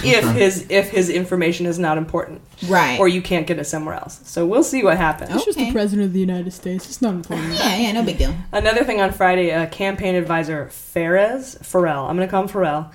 if 0.04 0.24
his 0.36 0.66
if 0.70 0.90
his 0.90 1.10
information 1.10 1.66
is 1.66 1.80
not 1.80 1.98
important, 1.98 2.42
Right. 2.68 3.00
or 3.00 3.08
you 3.08 3.22
can't 3.22 3.48
get 3.48 3.58
it 3.60 3.66
somewhere 3.66 3.96
else. 3.96 4.20
So 4.24 4.46
we'll 4.46 4.64
see 4.64 4.84
what 4.84 4.98
happens. 4.98 5.32
It's 5.34 5.46
just 5.46 5.58
the 5.58 5.72
president 5.72 6.08
of 6.08 6.14
the 6.14 6.20
United 6.20 6.52
States. 6.52 6.86
It's 6.90 7.02
not 7.02 7.14
important. 7.14 7.54
Yeah, 7.54 7.78
yeah, 7.78 7.92
no 7.94 8.04
big 8.04 8.18
deal. 8.18 8.34
Another 8.52 8.84
thing 8.84 9.00
on 9.02 9.12
Friday, 9.12 9.52
uh, 9.52 9.68
campaign 9.68 10.16
advisor 10.16 10.68
Phares 10.70 11.56
Farrell, 11.62 12.06
I'm 12.06 12.16
going 12.18 12.28
to 12.28 12.32
call 12.32 12.44
him 12.44 12.48
Farrell, 12.50 12.92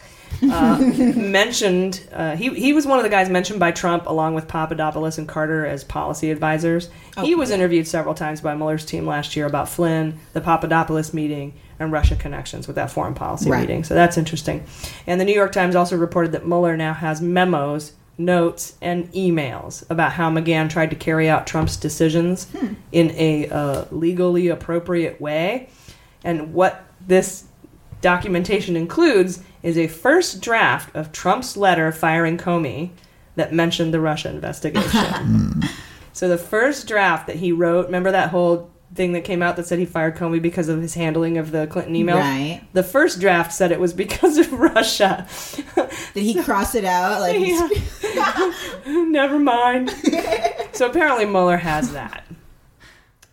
uh, 0.51 0.79
mentioned 1.17 2.07
uh, 2.13 2.37
he 2.37 2.51
he 2.55 2.73
was 2.73 2.87
one 2.87 2.99
of 2.99 3.03
the 3.05 3.11
guys 3.11 3.29
mentioned 3.29 3.61
by 3.61 3.71
Trump 3.71 4.07
along 4.07 4.35
with 4.35 4.49
Papadopoulos 4.49 5.19
and 5.19 5.29
Carter 5.29 5.67
as 5.67 5.85
policy 5.85 6.31
advisors. 6.31 6.91
he 7.23 7.35
was 7.35 7.51
interviewed 7.51 7.87
several 7.87 8.15
times 8.15 8.41
by 8.41 8.55
Mueller's 8.55 8.85
team 8.85 9.07
last 9.07 9.37
year 9.37 9.47
about 9.47 9.69
Flynn, 9.69 10.19
the 10.33 10.41
Papadopoulos 10.41 11.13
meeting, 11.15 11.55
and 11.83 11.93
Russia 11.93 12.17
connections 12.17 12.67
with 12.67 12.77
that 12.77 12.91
foreign 12.91 13.15
policy 13.15 13.51
Right. 13.51 13.61
meeting. 13.61 13.85
So 13.85 13.95
that's 13.95 14.17
interesting. 14.17 14.65
And 15.07 15.21
the 15.21 15.25
New 15.25 15.35
York 15.35 15.53
Times 15.53 15.75
also 15.77 15.97
reported 15.97 16.33
that 16.33 16.47
Mueller 16.47 16.77
now 16.77 16.95
has 16.95 17.21
memos. 17.21 17.93
Notes 18.19 18.75
and 18.83 19.11
emails 19.15 19.89
about 19.91 20.13
how 20.13 20.31
McGahn 20.31 20.69
tried 20.69 20.91
to 20.91 20.97
carry 20.97 21.31
out 21.31 21.47
Trump's 21.47 21.79
decisions 21.79 22.47
in 22.93 23.11
a 23.13 23.49
uh, 23.49 23.87
legally 23.91 24.49
appropriate 24.49 25.19
way, 25.19 25.71
and 26.23 26.53
what 26.53 26.85
this 27.05 27.45
documentation 28.03 28.77
includes 28.77 29.43
is 29.63 29.79
a 29.79 29.87
first 29.89 30.43
draft 30.43 30.95
of 30.95 31.11
Trump's 31.11 31.57
letter 31.57 31.91
firing 31.91 32.37
Comey 32.37 32.91
that 33.37 33.53
mentioned 33.55 33.95
the 33.95 34.01
Russia 34.01 34.29
investigation. 34.29 35.63
so 36.13 36.29
the 36.29 36.39
first 36.39 36.87
draft 36.87 37.27
that 37.29 37.37
he 37.37 37.51
wrote, 37.51 37.87
remember 37.87 38.11
that 38.13 38.29
whole 38.29 38.71
thing 38.95 39.13
that 39.13 39.25
came 39.25 39.43
out 39.43 39.57
that 39.57 39.67
said 39.67 39.79
he 39.79 39.87
fired 39.87 40.17
Comey 40.17 40.41
because 40.41 40.69
of 40.69 40.81
his 40.83 40.95
handling 40.95 41.39
of 41.39 41.51
the 41.51 41.67
Clinton 41.67 41.97
email? 41.97 42.17
Right. 42.19 42.61
The 42.75 42.83
first 42.83 43.21
draft 43.21 43.53
said 43.53 43.73
it 43.73 43.81
was 43.81 43.93
because 43.93 44.37
of 44.39 44.53
Russia. 44.75 45.27
Did 46.15 46.23
he 46.23 46.43
cross 46.43 46.75
it 46.75 46.85
out? 46.85 47.21
Like, 47.21 47.39
Never 48.87 49.39
mind. 49.39 49.91
so 50.73 50.87
apparently 50.89 51.25
Mueller 51.25 51.57
has 51.59 51.93
that. 51.93 52.25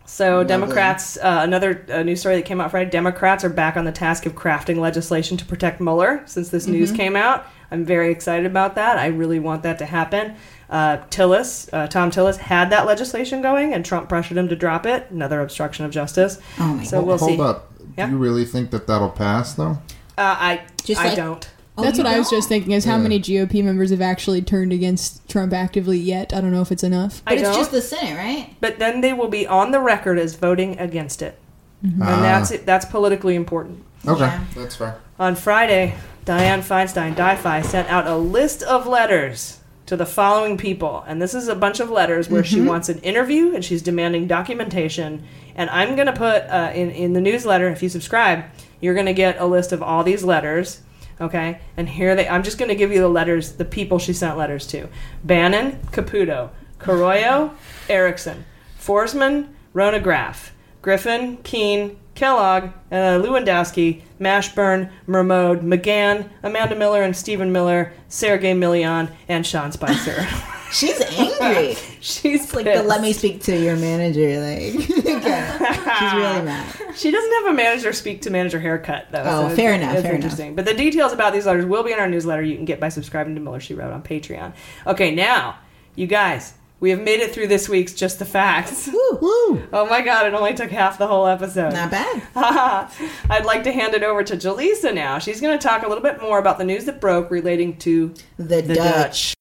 So 0.06 0.38
Lovely. 0.38 0.48
Democrats, 0.48 1.16
uh, 1.18 1.40
another 1.42 1.86
uh, 1.90 2.02
news 2.02 2.20
story 2.20 2.36
that 2.36 2.44
came 2.44 2.60
out 2.60 2.70
Friday. 2.72 2.90
Democrats 2.90 3.44
are 3.44 3.48
back 3.48 3.76
on 3.76 3.84
the 3.84 3.92
task 3.92 4.26
of 4.26 4.34
crafting 4.34 4.76
legislation 4.78 5.36
to 5.36 5.44
protect 5.44 5.80
Mueller 5.80 6.22
since 6.26 6.48
this 6.48 6.66
news 6.66 6.92
Mhm. 6.92 6.96
came 6.96 7.16
out. 7.16 7.46
I'm 7.70 7.84
very 7.84 8.10
excited 8.10 8.44
about 8.44 8.74
that. 8.74 8.98
I 8.98 9.06
really 9.06 9.38
want 9.38 9.62
that 9.62 9.78
to 9.78 9.86
happen. 9.86 10.34
Uh, 10.70 10.98
Tillis, 11.10 11.68
uh, 11.72 11.88
Thom 11.88 12.10
Tillis, 12.12 12.36
had 12.36 12.70
that 12.70 12.86
legislation 12.86 13.42
going, 13.42 13.74
and 13.74 13.84
Trump 13.84 14.08
pressured 14.08 14.38
him 14.38 14.48
to 14.48 14.54
drop 14.56 14.86
it. 14.86 15.06
Another 15.10 15.40
obstruction 15.40 15.84
of 15.84 15.90
justice. 15.90 16.38
Oh 16.60 16.74
my 16.74 16.84
so 16.84 17.02
we'll 17.02 17.18
Hold 17.18 17.30
see. 17.32 17.40
up. 17.40 17.72
Yeah. 17.98 18.06
Do 18.06 18.12
you 18.12 18.18
really 18.18 18.44
think 18.44 18.70
that 18.70 18.86
that'll 18.86 19.10
pass, 19.10 19.54
though? 19.54 19.78
Uh, 20.16 20.36
I 20.38 20.60
Just 20.84 21.00
I 21.00 21.08
like- 21.08 21.16
don't. 21.16 21.50
That's 21.76 21.96
what 21.96 22.06
I 22.06 22.18
was 22.18 22.28
just 22.28 22.46
thinking 22.46 22.72
is 22.72 22.84
how 22.84 22.96
Yeah. 22.96 23.02
many 23.04 23.18
GOP 23.18 23.62
members 23.64 23.88
have 23.90 24.02
actually 24.02 24.42
turned 24.42 24.70
against 24.70 25.26
Trump 25.30 25.54
actively 25.54 25.96
yet. 25.98 26.34
I 26.34 26.42
don't 26.42 26.52
know 26.52 26.60
if 26.60 26.70
it's 26.70 26.84
enough. 26.84 27.22
I 27.26 27.30
but 27.30 27.38
it's 27.38 27.48
don't. 27.48 27.56
just 27.58 27.70
the 27.70 27.80
Senate, 27.80 28.18
right? 28.18 28.54
But 28.60 28.78
then 28.78 29.00
they 29.00 29.14
will 29.14 29.28
be 29.28 29.46
on 29.46 29.70
the 29.70 29.80
record 29.80 30.18
as 30.18 30.34
voting 30.34 30.78
against 30.78 31.22
it, 31.22 31.38
Mm-hmm. 31.82 32.02
Ah. 32.02 32.14
and 32.14 32.24
that's 32.24 32.50
it. 32.50 32.66
that's 32.66 32.84
politically 32.84 33.34
important. 33.34 33.82
Okay, 34.06 34.20
Yeah. 34.24 34.40
that's 34.54 34.76
fair. 34.76 34.96
On 35.18 35.34
Friday, 35.34 35.94
Dianne 36.26 36.60
Feinstein, 36.60 37.14
DiFi, 37.14 37.64
sent 37.64 37.88
out 37.90 38.06
a 38.06 38.16
list 38.18 38.62
of 38.62 38.86
letters 38.86 39.59
to 39.90 39.96
the 39.96 40.06
following 40.06 40.56
people. 40.56 41.04
And 41.08 41.20
this 41.20 41.34
is 41.34 41.48
a 41.48 41.54
bunch 41.56 41.80
of 41.80 41.90
letters 41.90 42.30
where 42.30 42.44
she 42.44 42.60
wants 42.60 42.88
an 42.88 43.00
interview 43.00 43.52
and 43.56 43.64
she's 43.64 43.82
demanding 43.82 44.28
documentation. 44.28 45.24
And 45.56 45.68
I'm 45.68 45.96
going 45.96 46.06
to 46.06 46.12
put 46.12 46.44
uh, 46.44 46.70
in, 46.72 46.92
in 46.92 47.12
the 47.12 47.20
newsletter, 47.20 47.68
if 47.70 47.82
you 47.82 47.88
subscribe, 47.88 48.44
you're 48.80 48.94
going 48.94 49.06
to 49.06 49.12
get 49.12 49.40
a 49.40 49.46
list 49.46 49.72
of 49.72 49.82
all 49.82 50.04
these 50.04 50.22
letters. 50.22 50.82
Okay? 51.20 51.60
And 51.76 51.88
here 51.88 52.14
they, 52.14 52.28
I'm 52.28 52.44
just 52.44 52.56
going 52.56 52.68
to 52.68 52.76
give 52.76 52.92
you 52.92 53.00
the 53.00 53.08
letters, 53.08 53.54
the 53.54 53.64
people 53.64 53.98
she 53.98 54.12
sent 54.12 54.38
letters 54.38 54.64
to 54.68 54.88
Bannon, 55.24 55.80
Caputo, 55.90 56.50
Corallo, 56.78 57.52
Erickson, 57.88 58.44
Forsman, 58.78 59.48
Rona 59.72 59.98
Graff, 59.98 60.54
Griffin, 60.82 61.38
Keene, 61.38 61.98
Kellogg, 62.20 62.64
uh, 62.92 63.16
Lewandowski, 63.18 64.02
Mashburn, 64.20 64.90
Mermode, 65.08 65.62
McGahn, 65.62 66.28
Amanda 66.42 66.76
Miller 66.76 67.02
and 67.02 67.16
Stephen 67.16 67.50
Miller, 67.50 67.94
Sergei 68.08 68.52
Millian, 68.52 69.10
and 69.26 69.46
Sean 69.46 69.72
Spicer. 69.72 70.26
She's 70.70 71.00
angry. 71.00 71.76
She's 72.00 72.52
like 72.52 72.66
the 72.66 72.82
let 72.82 73.00
me 73.00 73.14
speak 73.14 73.40
to 73.44 73.56
your 73.58 73.74
manager. 73.76 74.38
Like, 74.38 74.86
she's 74.86 76.12
really 76.14 76.42
mad. 76.42 76.76
She 76.94 77.10
doesn't 77.10 77.32
have 77.32 77.46
a 77.46 77.54
manager 77.54 77.92
speak 77.94 78.20
to 78.22 78.30
manager 78.30 78.60
haircut 78.60 79.06
though. 79.10 79.22
Oh, 79.24 79.40
it's- 79.46 79.56
fair 79.56 79.72
enough, 79.72 79.94
It's 79.94 80.02
fair 80.02 80.14
interesting. 80.14 80.54
But 80.54 80.66
the 80.66 80.74
details 80.74 81.12
about 81.14 81.32
these 81.32 81.46
letters 81.46 81.64
will 81.64 81.82
be 81.82 81.92
in 81.92 81.98
our 81.98 82.08
newsletter. 82.08 82.42
You 82.42 82.54
can 82.54 82.66
get 82.66 82.78
by 82.80 82.90
subscribing 82.90 83.34
to 83.34 83.40
Mueller 83.40 83.60
She 83.60 83.72
Wrote 83.74 83.92
on 83.92 84.02
Patreon. 84.02 84.52
Okay, 84.86 85.12
now 85.14 85.58
you 85.96 86.06
guys, 86.06 86.52
we 86.80 86.90
have 86.90 87.00
made 87.00 87.20
it 87.20 87.32
through 87.32 87.46
this 87.46 87.68
week's 87.68 87.94
Just 87.94 88.18
the 88.18 88.24
Facts. 88.24 88.88
Woo. 88.92 89.62
Oh 89.72 89.86
my 89.88 90.00
god, 90.00 90.26
it 90.26 90.34
only 90.34 90.54
took 90.54 90.70
half 90.70 90.98
the 90.98 91.06
whole 91.06 91.26
episode. 91.26 91.72
Not 91.72 91.90
bad. 91.90 92.22
I'd 93.30 93.44
like 93.44 93.64
to 93.64 93.72
hand 93.72 93.94
it 93.94 94.02
over 94.02 94.24
to 94.24 94.36
Jaleesa 94.36 94.94
now. 94.94 95.18
She's 95.18 95.40
going 95.40 95.58
to 95.58 95.62
talk 95.62 95.82
a 95.82 95.88
little 95.88 96.02
bit 96.02 96.20
more 96.20 96.38
about 96.38 96.58
the 96.58 96.64
news 96.64 96.86
that 96.86 97.00
broke 97.00 97.30
relating 97.30 97.76
to 97.78 98.12
The, 98.38 98.62
the 98.62 98.74
Dutch. 98.74 98.76
Dutch. 98.76 99.34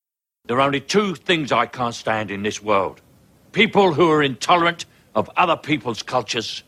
There 0.45 0.57
are 0.57 0.61
only 0.61 0.81
two 0.81 1.15
things 1.15 1.51
I 1.51 1.65
can't 1.65 1.95
stand 1.95 2.31
in 2.31 2.43
this 2.43 2.61
world 2.61 3.01
people 3.51 3.93
who 3.93 4.09
are 4.11 4.21
intolerant 4.21 4.85
of 5.15 5.29
other 5.35 5.55
people's 5.55 6.03
cultures, 6.03 6.63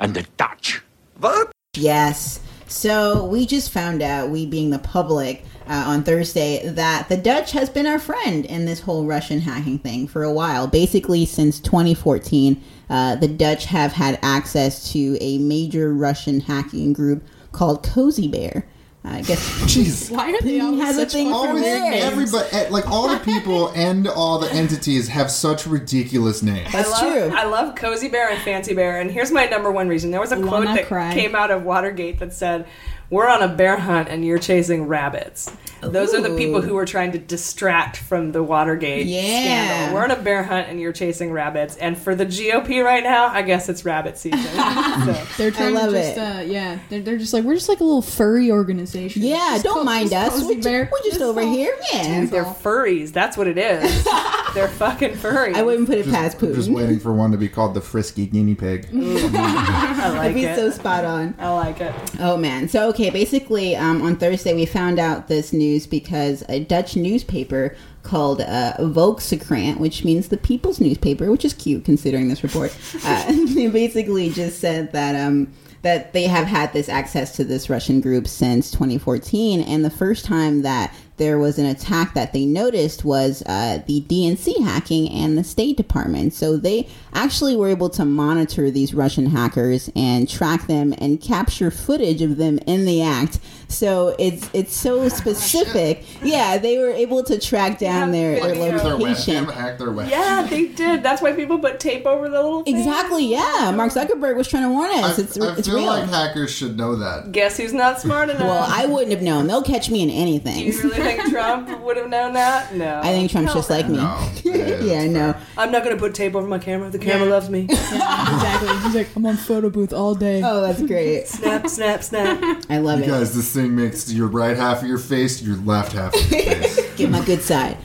and 0.00 0.14
the 0.14 0.26
Dutch. 0.36 0.82
What? 1.18 1.50
Yes. 1.74 2.40
So 2.66 3.24
we 3.24 3.46
just 3.46 3.70
found 3.70 4.02
out, 4.02 4.30
we 4.30 4.46
being 4.46 4.70
the 4.70 4.78
public, 4.78 5.44
uh, 5.68 5.84
on 5.86 6.02
Thursday, 6.02 6.66
that 6.68 7.08
the 7.08 7.16
Dutch 7.16 7.52
has 7.52 7.68
been 7.68 7.86
our 7.86 7.98
friend 7.98 8.44
in 8.46 8.64
this 8.64 8.80
whole 8.80 9.04
Russian 9.04 9.40
hacking 9.40 9.78
thing 9.78 10.08
for 10.08 10.22
a 10.22 10.32
while. 10.32 10.66
Basically, 10.66 11.26
since 11.26 11.60
2014, 11.60 12.62
uh, 12.90 13.16
the 13.16 13.28
Dutch 13.28 13.66
have 13.66 13.92
had 13.92 14.18
access 14.22 14.92
to 14.92 15.18
a 15.20 15.38
major 15.38 15.92
Russian 15.92 16.40
hacking 16.40 16.92
group 16.92 17.22
called 17.52 17.82
Cozy 17.82 18.28
Bear. 18.28 18.66
I 19.04 19.22
guess. 19.22 19.38
Jeez. 19.62 20.10
Why 20.10 20.32
are 20.32 20.42
they 20.42 20.58
Putin 20.58 20.64
always 20.64 20.82
has 20.82 20.96
a 20.96 21.00
such 21.00 21.12
thing 21.12 21.28
for 21.28 21.34
Always, 21.34 21.64
everybody, 21.64 22.48
eh, 22.52 22.68
like 22.68 22.86
all 22.88 23.08
the 23.08 23.18
people 23.20 23.68
and 23.74 24.06
all 24.08 24.38
the 24.38 24.52
entities 24.52 25.08
have 25.08 25.30
such 25.30 25.66
ridiculous 25.66 26.42
names. 26.42 26.70
That's 26.72 26.92
I 26.92 27.04
love, 27.04 27.12
true. 27.30 27.38
I 27.38 27.44
love 27.44 27.74
Cozy 27.74 28.08
Bear 28.08 28.28
and 28.28 28.42
Fancy 28.42 28.74
Bear, 28.74 29.00
and 29.00 29.10
here's 29.10 29.30
my 29.30 29.46
number 29.46 29.70
one 29.70 29.88
reason. 29.88 30.10
There 30.10 30.20
was 30.20 30.32
a 30.32 30.36
quote 30.36 30.50
Wanna 30.50 30.74
that 30.74 30.86
cry. 30.86 31.14
came 31.14 31.34
out 31.34 31.50
of 31.50 31.62
Watergate 31.62 32.18
that 32.18 32.32
said, 32.32 32.66
"We're 33.10 33.28
on 33.28 33.42
a 33.42 33.48
bear 33.48 33.76
hunt 33.78 34.08
and 34.08 34.24
you're 34.24 34.38
chasing 34.38 34.86
rabbits." 34.86 35.50
Those 35.80 36.12
are 36.12 36.20
the 36.20 36.36
people 36.36 36.60
who 36.60 36.74
were 36.74 36.84
trying 36.86 37.12
to 37.12 37.18
distract 37.18 37.98
from 37.98 38.32
the 38.32 38.42
Watergate 38.42 39.06
Yeah. 39.06 39.20
scandal. 39.20 39.94
We're 39.94 40.02
on 40.04 40.10
a 40.10 40.16
bear 40.16 40.42
hunt 40.42 40.66
and 40.68 40.80
you're 40.80 40.92
chasing 40.92 41.30
rabbits. 41.30 41.76
And 41.76 41.96
for 41.96 42.16
the 42.16 42.26
GOP 42.26 42.82
right 42.84 43.04
now, 43.04 43.28
I 43.28 43.42
guess 43.42 43.68
it's 43.68 43.84
rabbit 43.84 44.18
season. 44.18 44.40
so. 44.42 45.16
They're 45.36 45.52
trying 45.52 45.74
love 45.74 45.90
to 45.92 45.96
just, 45.96 46.16
it. 46.16 46.18
uh, 46.18 46.40
yeah, 46.40 46.78
they're, 46.88 47.00
they're 47.02 47.16
just 47.16 47.32
like 47.32 47.44
we're 47.44 47.54
just 47.54 47.68
like 47.68 47.78
a 47.78 47.84
little 47.84 48.02
furry 48.02 48.50
organization. 48.50 49.22
Yeah, 49.22 49.36
Just 49.52 49.62
don't 49.66 49.74
co- 49.78 49.84
mind 49.84 50.12
us. 50.12 50.42
We're, 50.42 50.60
bear. 50.60 50.86
ju- 50.86 50.90
we're 50.90 50.98
just 50.98 51.12
It's 51.14 51.22
over 51.22 51.42
all- 51.42 51.52
here. 51.52 51.76
Yeah. 51.92 52.24
They're 52.24 52.44
furries. 52.44 53.12
That's 53.12 53.36
what 53.36 53.46
it 53.46 53.56
is. 53.56 54.04
They're 54.54 54.66
fucking 54.66 55.14
furry. 55.14 55.54
I 55.54 55.62
wouldn't 55.62 55.86
put 55.86 55.98
it 55.98 56.06
past 56.10 56.40
Just, 56.40 56.54
just 56.54 56.70
waiting 56.72 56.98
for 56.98 57.12
one 57.12 57.30
to 57.30 57.36
be 57.38 57.48
called 57.48 57.74
the 57.74 57.80
frisky 57.80 58.26
guinea 58.26 58.56
pig. 58.56 58.88
I 58.92 60.08
like 60.08 60.14
That'd 60.16 60.34
be 60.34 60.44
it. 60.44 60.56
so 60.56 60.70
spot 60.70 61.04
on. 61.04 61.34
I 61.38 61.52
like 61.54 61.80
it. 61.80 61.94
Oh 62.18 62.36
man. 62.36 62.68
So 62.68 62.88
okay, 62.88 62.97
basically 62.98 63.76
um, 63.76 64.02
on 64.02 64.16
Thursday 64.16 64.54
we 64.54 64.66
found 64.66 64.98
out 64.98 65.28
this 65.28 65.52
news 65.52 65.86
because 65.86 66.42
a 66.48 66.60
Dutch 66.64 66.96
newspaper 66.96 67.76
called 68.02 68.40
uh, 68.40 68.74
Volkskrant, 68.78 69.78
which 69.78 70.04
means 70.04 70.28
the 70.28 70.36
people's 70.36 70.80
newspaper, 70.80 71.30
which 71.30 71.44
is 71.44 71.54
cute 71.54 71.84
considering 71.84 72.28
this 72.28 72.42
report. 72.42 72.76
Uh, 73.04 73.32
they 73.54 73.68
basically 73.68 74.28
just 74.30 74.58
said 74.58 74.92
that 74.92 75.14
um, 75.14 75.52
that 75.82 76.12
they 76.12 76.24
have 76.24 76.46
had 76.46 76.72
this 76.72 76.88
access 76.88 77.36
to 77.36 77.44
this 77.44 77.70
Russian 77.70 78.00
group 78.00 78.26
since 78.26 78.70
2014, 78.72 79.60
and 79.60 79.84
the 79.84 79.90
first 79.90 80.24
time 80.24 80.62
that 80.62 80.92
there 81.18 81.38
was 81.38 81.58
an 81.58 81.66
attack 81.66 82.14
that 82.14 82.32
they 82.32 82.46
noticed 82.46 83.04
was 83.04 83.42
uh, 83.46 83.82
the 83.86 84.00
DNC 84.02 84.62
hacking 84.64 85.08
and 85.10 85.36
the 85.36 85.44
State 85.44 85.76
Department. 85.76 86.32
So 86.32 86.56
they 86.56 86.88
actually 87.12 87.56
were 87.56 87.68
able 87.68 87.90
to 87.90 88.04
monitor 88.04 88.70
these 88.70 88.94
Russian 88.94 89.26
hackers 89.26 89.90
and 89.94 90.28
track 90.28 90.66
them 90.66 90.94
and 90.98 91.20
capture 91.20 91.70
footage 91.70 92.22
of 92.22 92.36
them 92.36 92.58
in 92.66 92.86
the 92.86 93.02
act. 93.02 93.38
So 93.68 94.16
it's 94.18 94.48
it's 94.54 94.74
so 94.74 95.00
oh, 95.00 95.08
specific. 95.08 96.02
Yeah, 96.22 96.56
they 96.56 96.78
were 96.78 96.90
able 96.90 97.22
to 97.24 97.38
track 97.38 97.78
down 97.78 98.12
their, 98.12 98.34
their 98.40 98.54
video. 98.54 98.78
Their 98.78 98.94
location. 98.94 99.44
their 99.44 99.54
webcam. 99.54 100.08
Yeah, 100.08 100.46
they 100.48 100.68
did. 100.68 101.02
That's 101.02 101.20
why 101.20 101.32
people 101.34 101.58
put 101.58 101.78
tape 101.78 102.06
over 102.06 102.30
the 102.30 102.42
little 102.42 102.62
thing. 102.62 102.76
Exactly. 102.76 103.26
Yeah, 103.26 103.72
Mark 103.76 103.92
Zuckerberg 103.92 104.36
was 104.36 104.48
trying 104.48 104.62
to 104.62 104.70
warn 104.70 104.90
I, 104.90 105.02
us. 105.02 105.18
It's 105.18 105.38
I 105.38 105.52
it's 105.58 105.68
feel 105.68 105.76
real. 105.76 105.86
like 105.86 106.08
hackers 106.08 106.50
should 106.50 106.78
know 106.78 106.96
that. 106.96 107.30
Guess 107.30 107.58
who's 107.58 107.74
not 107.74 108.00
smart 108.00 108.30
enough? 108.30 108.40
well, 108.40 108.66
I 108.66 108.86
wouldn't 108.86 109.12
have 109.12 109.22
known. 109.22 109.46
They'll 109.46 109.62
catch 109.62 109.90
me 109.90 110.02
in 110.02 110.10
anything. 110.10 110.54
Do 110.54 110.60
anything. 110.64 110.90
you 110.90 110.96
really 110.96 111.16
think 111.16 111.28
Trump 111.30 111.80
would 111.82 111.96
have 111.98 112.08
known 112.08 112.32
that? 112.32 112.74
No. 112.74 113.00
I 113.00 113.12
think 113.12 113.30
Trump's 113.30 113.52
Hell 113.52 113.60
just 113.60 113.70
like 113.70 113.86
me. 113.88 113.98
No. 113.98 114.30
yeah, 114.44 115.06
no. 115.06 115.34
I'm 115.58 115.70
not 115.70 115.84
going 115.84 115.94
to 115.94 116.00
put 116.00 116.14
tape 116.14 116.34
over 116.34 116.46
my 116.46 116.58
camera. 116.58 116.88
The 116.90 116.98
camera 116.98 117.28
loves 117.28 117.50
me. 117.50 117.64
exactly. 117.64 118.68
He's 118.78 118.94
like, 118.94 119.14
I'm 119.14 119.26
on 119.26 119.36
photo 119.36 119.68
booth 119.68 119.92
all 119.92 120.14
day. 120.14 120.40
Oh, 120.42 120.62
that's 120.62 120.82
great. 120.82 121.28
snap, 121.28 121.68
snap, 121.68 122.02
snap. 122.02 122.64
I 122.70 122.78
love 122.78 123.00
You 123.00 123.04
it. 123.04 123.08
guys, 123.08 123.34
this 123.34 123.57
thing 123.58 123.74
makes 123.74 124.12
your 124.12 124.28
right 124.28 124.56
half 124.56 124.82
of 124.82 124.88
your 124.88 124.98
face 124.98 125.42
your 125.42 125.56
left 125.58 125.92
half 125.92 126.14
of 126.14 126.30
your 126.30 126.40
face. 126.40 126.92
Get 126.96 127.10
my 127.10 127.24
good 127.24 127.42
side. 127.42 127.76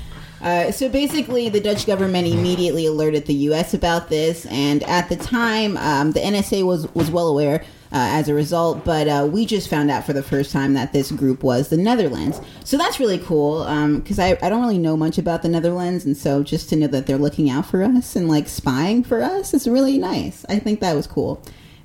Uh, 0.41 0.71
so 0.71 0.89
basically, 0.89 1.47
the 1.47 1.61
Dutch 1.61 1.87
government 1.87 2.27
immediately 2.27 2.85
alerted 2.85 3.25
the 3.25 3.33
U.S. 3.33 3.73
about 3.73 4.09
this, 4.09 4.45
and 4.47 4.83
at 4.83 5.07
the 5.07 5.15
time, 5.15 5.77
um, 5.77 6.11
the 6.11 6.19
NSA 6.19 6.65
was 6.65 6.93
was 6.93 7.09
well 7.09 7.27
aware. 7.27 7.63
Uh, 7.95 8.09
as 8.09 8.27
a 8.27 8.33
result, 8.33 8.83
but 8.83 9.07
uh, 9.07 9.29
we 9.31 9.45
just 9.45 9.69
found 9.69 9.91
out 9.91 10.03
for 10.03 10.13
the 10.13 10.23
first 10.23 10.51
time 10.51 10.73
that 10.73 10.93
this 10.93 11.11
group 11.11 11.43
was 11.43 11.69
the 11.69 11.77
Netherlands. 11.77 12.41
So 12.63 12.75
that's 12.75 12.99
really 12.99 13.19
cool 13.19 13.59
because 13.97 14.17
I, 14.17 14.35
I 14.41 14.49
don't 14.49 14.63
really 14.63 14.79
know 14.79 14.97
much 14.97 15.19
about 15.19 15.43
the 15.43 15.47
Netherlands, 15.47 16.03
and 16.03 16.17
so 16.17 16.41
just 16.41 16.69
to 16.69 16.75
know 16.75 16.87
that 16.87 17.05
they're 17.05 17.19
looking 17.19 17.51
out 17.51 17.67
for 17.67 17.83
us 17.83 18.15
and 18.15 18.27
like 18.27 18.47
spying 18.47 19.03
for 19.03 19.21
us 19.21 19.53
is 19.53 19.67
really 19.67 19.99
nice. 19.99 20.43
I 20.49 20.57
think 20.57 20.79
that 20.79 20.95
was 20.95 21.05
cool. 21.05 21.39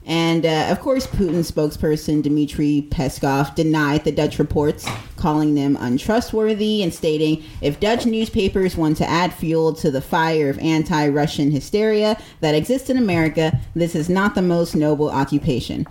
And 0.08 0.46
uh, 0.46 0.68
of 0.70 0.80
course, 0.80 1.06
Putin's 1.06 1.52
spokesperson 1.52 2.22
Dmitry 2.22 2.88
Peskov 2.90 3.54
denied 3.54 4.04
the 4.04 4.10
Dutch 4.10 4.38
reports, 4.38 4.88
calling 5.16 5.54
them 5.54 5.76
untrustworthy 5.78 6.82
and 6.82 6.92
stating 6.92 7.44
if 7.60 7.78
Dutch 7.78 8.06
newspapers 8.06 8.74
want 8.74 8.96
to 8.96 9.08
add 9.08 9.34
fuel 9.34 9.74
to 9.74 9.90
the 9.90 10.00
fire 10.00 10.48
of 10.48 10.58
anti 10.60 11.08
Russian 11.08 11.50
hysteria 11.50 12.16
that 12.40 12.54
exists 12.54 12.88
in 12.88 12.96
America, 12.96 13.60
this 13.74 13.94
is 13.94 14.08
not 14.08 14.34
the 14.34 14.40
most 14.40 14.74
noble 14.74 15.10
occupation. 15.10 15.86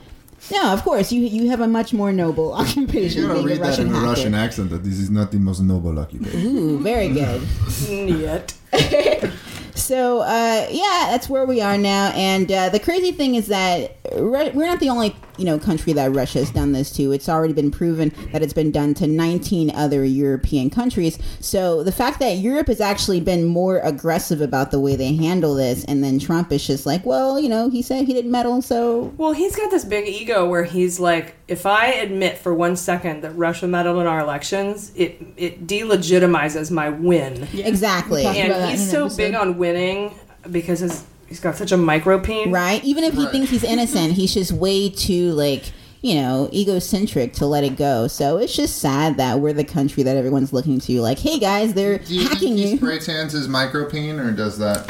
No, 0.51 0.73
of 0.73 0.81
course 0.83 1.11
you 1.11 1.21
you 1.21 1.49
have 1.49 1.61
a 1.61 1.67
much 1.67 1.93
more 1.93 2.11
noble 2.11 2.53
occupation. 2.61 3.21
You 3.21 3.27
gotta 3.27 3.39
a 3.39 3.43
read 3.43 3.57
that 3.57 3.67
Russian 3.67 3.87
in 3.87 3.95
a. 3.95 3.99
Russian 3.99 4.33
accent 4.33 4.71
that 4.71 4.83
this 4.83 4.97
is 4.97 5.11
not 5.11 5.31
the 5.31 5.37
most 5.37 5.61
noble 5.61 5.99
occupation. 5.99 6.43
Ooh, 6.43 6.79
very 6.79 7.09
good. 7.09 7.41
Yet. 7.87 8.55
So 9.77 10.21
uh, 10.21 10.67
yeah, 10.71 11.07
that's 11.11 11.29
where 11.29 11.45
we 11.45 11.61
are 11.61 11.77
now. 11.77 12.11
And 12.15 12.51
uh, 12.51 12.69
the 12.69 12.79
crazy 12.79 13.11
thing 13.11 13.35
is 13.35 13.47
that 13.47 13.97
we're 14.15 14.65
not 14.65 14.79
the 14.79 14.89
only 14.89 15.15
you 15.37 15.45
know 15.45 15.59
country 15.59 15.93
that 15.93 16.13
Russia 16.13 16.39
has 16.39 16.51
done 16.51 16.71
this 16.71 16.91
to. 16.93 17.11
It's 17.11 17.29
already 17.29 17.53
been 17.53 17.71
proven 17.71 18.13
that 18.31 18.41
it's 18.41 18.53
been 18.53 18.71
done 18.71 18.93
to 18.95 19.07
19 19.07 19.71
other 19.71 20.03
European 20.03 20.69
countries. 20.69 21.19
So 21.39 21.83
the 21.83 21.91
fact 21.91 22.19
that 22.19 22.37
Europe 22.37 22.67
has 22.67 22.81
actually 22.81 23.21
been 23.21 23.45
more 23.45 23.79
aggressive 23.79 24.41
about 24.41 24.71
the 24.71 24.79
way 24.79 24.95
they 24.95 25.15
handle 25.15 25.55
this, 25.55 25.83
and 25.85 26.03
then 26.03 26.19
Trump 26.19 26.51
is 26.51 26.65
just 26.65 26.85
like, 26.85 27.05
well, 27.05 27.39
you 27.39 27.49
know, 27.49 27.69
he 27.69 27.81
said 27.81 28.05
he 28.05 28.13
didn't 28.13 28.31
meddle, 28.31 28.61
so 28.61 29.13
Well, 29.17 29.33
he's 29.33 29.55
got 29.55 29.71
this 29.71 29.85
big 29.85 30.07
ego 30.07 30.47
where 30.47 30.63
he's 30.63 30.99
like, 30.99 31.35
if 31.47 31.65
I 31.65 31.87
admit 31.87 32.37
for 32.37 32.53
one 32.53 32.75
second 32.75 33.21
that 33.21 33.31
Russia 33.31 33.67
meddled 33.67 33.99
in 33.99 34.07
our 34.07 34.19
elections, 34.19 34.91
it 34.95 35.21
it 35.37 35.67
delegitimizes 35.67 36.71
my 36.71 36.89
win. 36.89 37.47
exactly. 37.53 38.25
And 38.25 38.71
he's 38.71 38.89
so 38.89 39.09
big 39.15 39.33
on 39.33 39.57
winning 39.57 40.13
because 40.51 40.79
his, 40.79 41.03
he's 41.27 41.39
got 41.39 41.55
such 41.55 41.71
a 41.71 41.77
micro 41.77 42.19
pain. 42.19 42.51
right? 42.51 42.83
Even 42.83 43.03
if 43.03 43.13
he 43.13 43.25
thinks 43.27 43.49
he's 43.49 43.63
innocent, 43.63 44.13
he's 44.13 44.33
just 44.33 44.51
way 44.51 44.89
too 44.89 45.31
like 45.33 45.71
you 46.01 46.15
know 46.15 46.49
egocentric 46.53 47.33
to 47.33 47.45
let 47.45 47.63
it 47.63 47.75
go. 47.77 48.07
So 48.07 48.37
it's 48.37 48.55
just 48.55 48.77
sad 48.79 49.17
that 49.17 49.39
we're 49.39 49.53
the 49.53 49.63
country 49.63 50.03
that 50.03 50.15
everyone's 50.17 50.53
looking 50.53 50.79
to. 50.81 51.01
Like, 51.01 51.19
hey 51.19 51.39
guys, 51.39 51.73
they're 51.73 51.97
Do 51.99 52.13
you 52.15 52.27
think 52.27 52.39
he 52.41 52.71
you. 52.71 52.77
spray 52.77 52.99
tans 52.99 53.33
his 53.33 53.47
micropene 53.47 54.19
or 54.23 54.31
does 54.31 54.57
that? 54.59 54.85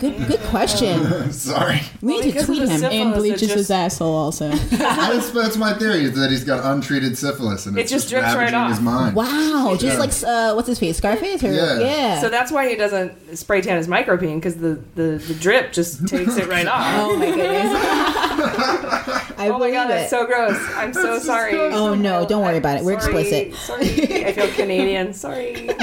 good, 0.00 0.26
good 0.28 0.40
question. 0.40 1.32
Sorry. 1.32 1.80
We 2.02 2.20
need 2.20 2.32
to 2.34 2.44
tweet 2.44 2.62
him. 2.68 2.84
and 2.84 3.14
bleaches 3.14 3.52
his 3.52 3.70
asshole 3.70 4.14
also. 4.14 4.50
that's, 4.70 5.30
that's 5.30 5.56
my 5.56 5.72
theory 5.74 6.04
is 6.04 6.14
that 6.16 6.30
he's 6.30 6.44
got 6.44 6.64
untreated 6.64 7.16
syphilis 7.16 7.66
and 7.66 7.76
It 7.78 7.82
it's 7.82 7.90
just 7.90 8.08
just, 8.08 8.10
drips 8.10 8.34
right 8.34 8.50
ravaging 8.52 8.68
his 8.68 8.78
off. 8.78 8.82
mind. 8.84 9.16
Wow, 9.16 9.76
just 9.78 9.84
Yeah. 9.84 9.98
like 9.98 10.10
uh, 10.24 10.54
what's 10.54 10.68
his 10.68 10.78
face, 10.78 10.96
Scarface? 10.96 11.42
Or, 11.44 11.52
Yeah. 11.52 11.78
yeah. 11.80 12.20
So 12.20 12.28
that's 12.28 12.50
why 12.52 12.68
he 12.68 12.76
doesn't 12.76 13.36
spray 13.36 13.60
tan 13.60 13.76
his 13.76 13.88
micropene 13.88 14.36
because 14.36 14.56
the, 14.56 14.80
the, 14.94 15.22
the 15.26 15.34
drip 15.34 15.72
just 15.72 16.06
takes 16.08 16.36
it 16.36 16.46
right 16.48 16.66
off. 16.66 16.84
Oh 16.98 17.16
my 17.16 17.26
goodness. 17.26 18.39
I 18.44 19.48
oh 19.48 19.58
my 19.58 19.70
god, 19.70 19.86
believe 19.86 19.88
that's 19.88 20.06
it. 20.06 20.10
so 20.10 20.26
gross. 20.26 20.58
I'm 20.76 20.92
so 20.92 21.18
sorry. 21.18 21.54
Oh 21.58 21.94
no, 21.94 22.26
don't 22.26 22.42
worry 22.42 22.58
about 22.58 22.78
it. 22.78 22.84
We're 22.84 23.00
Sorry, 23.00 23.28
explicit. 23.28 23.54
Sorry, 23.54 24.24
I 24.26 24.32
feel 24.32 24.48
Canadian. 24.52 25.12
Sorry. 25.14 25.68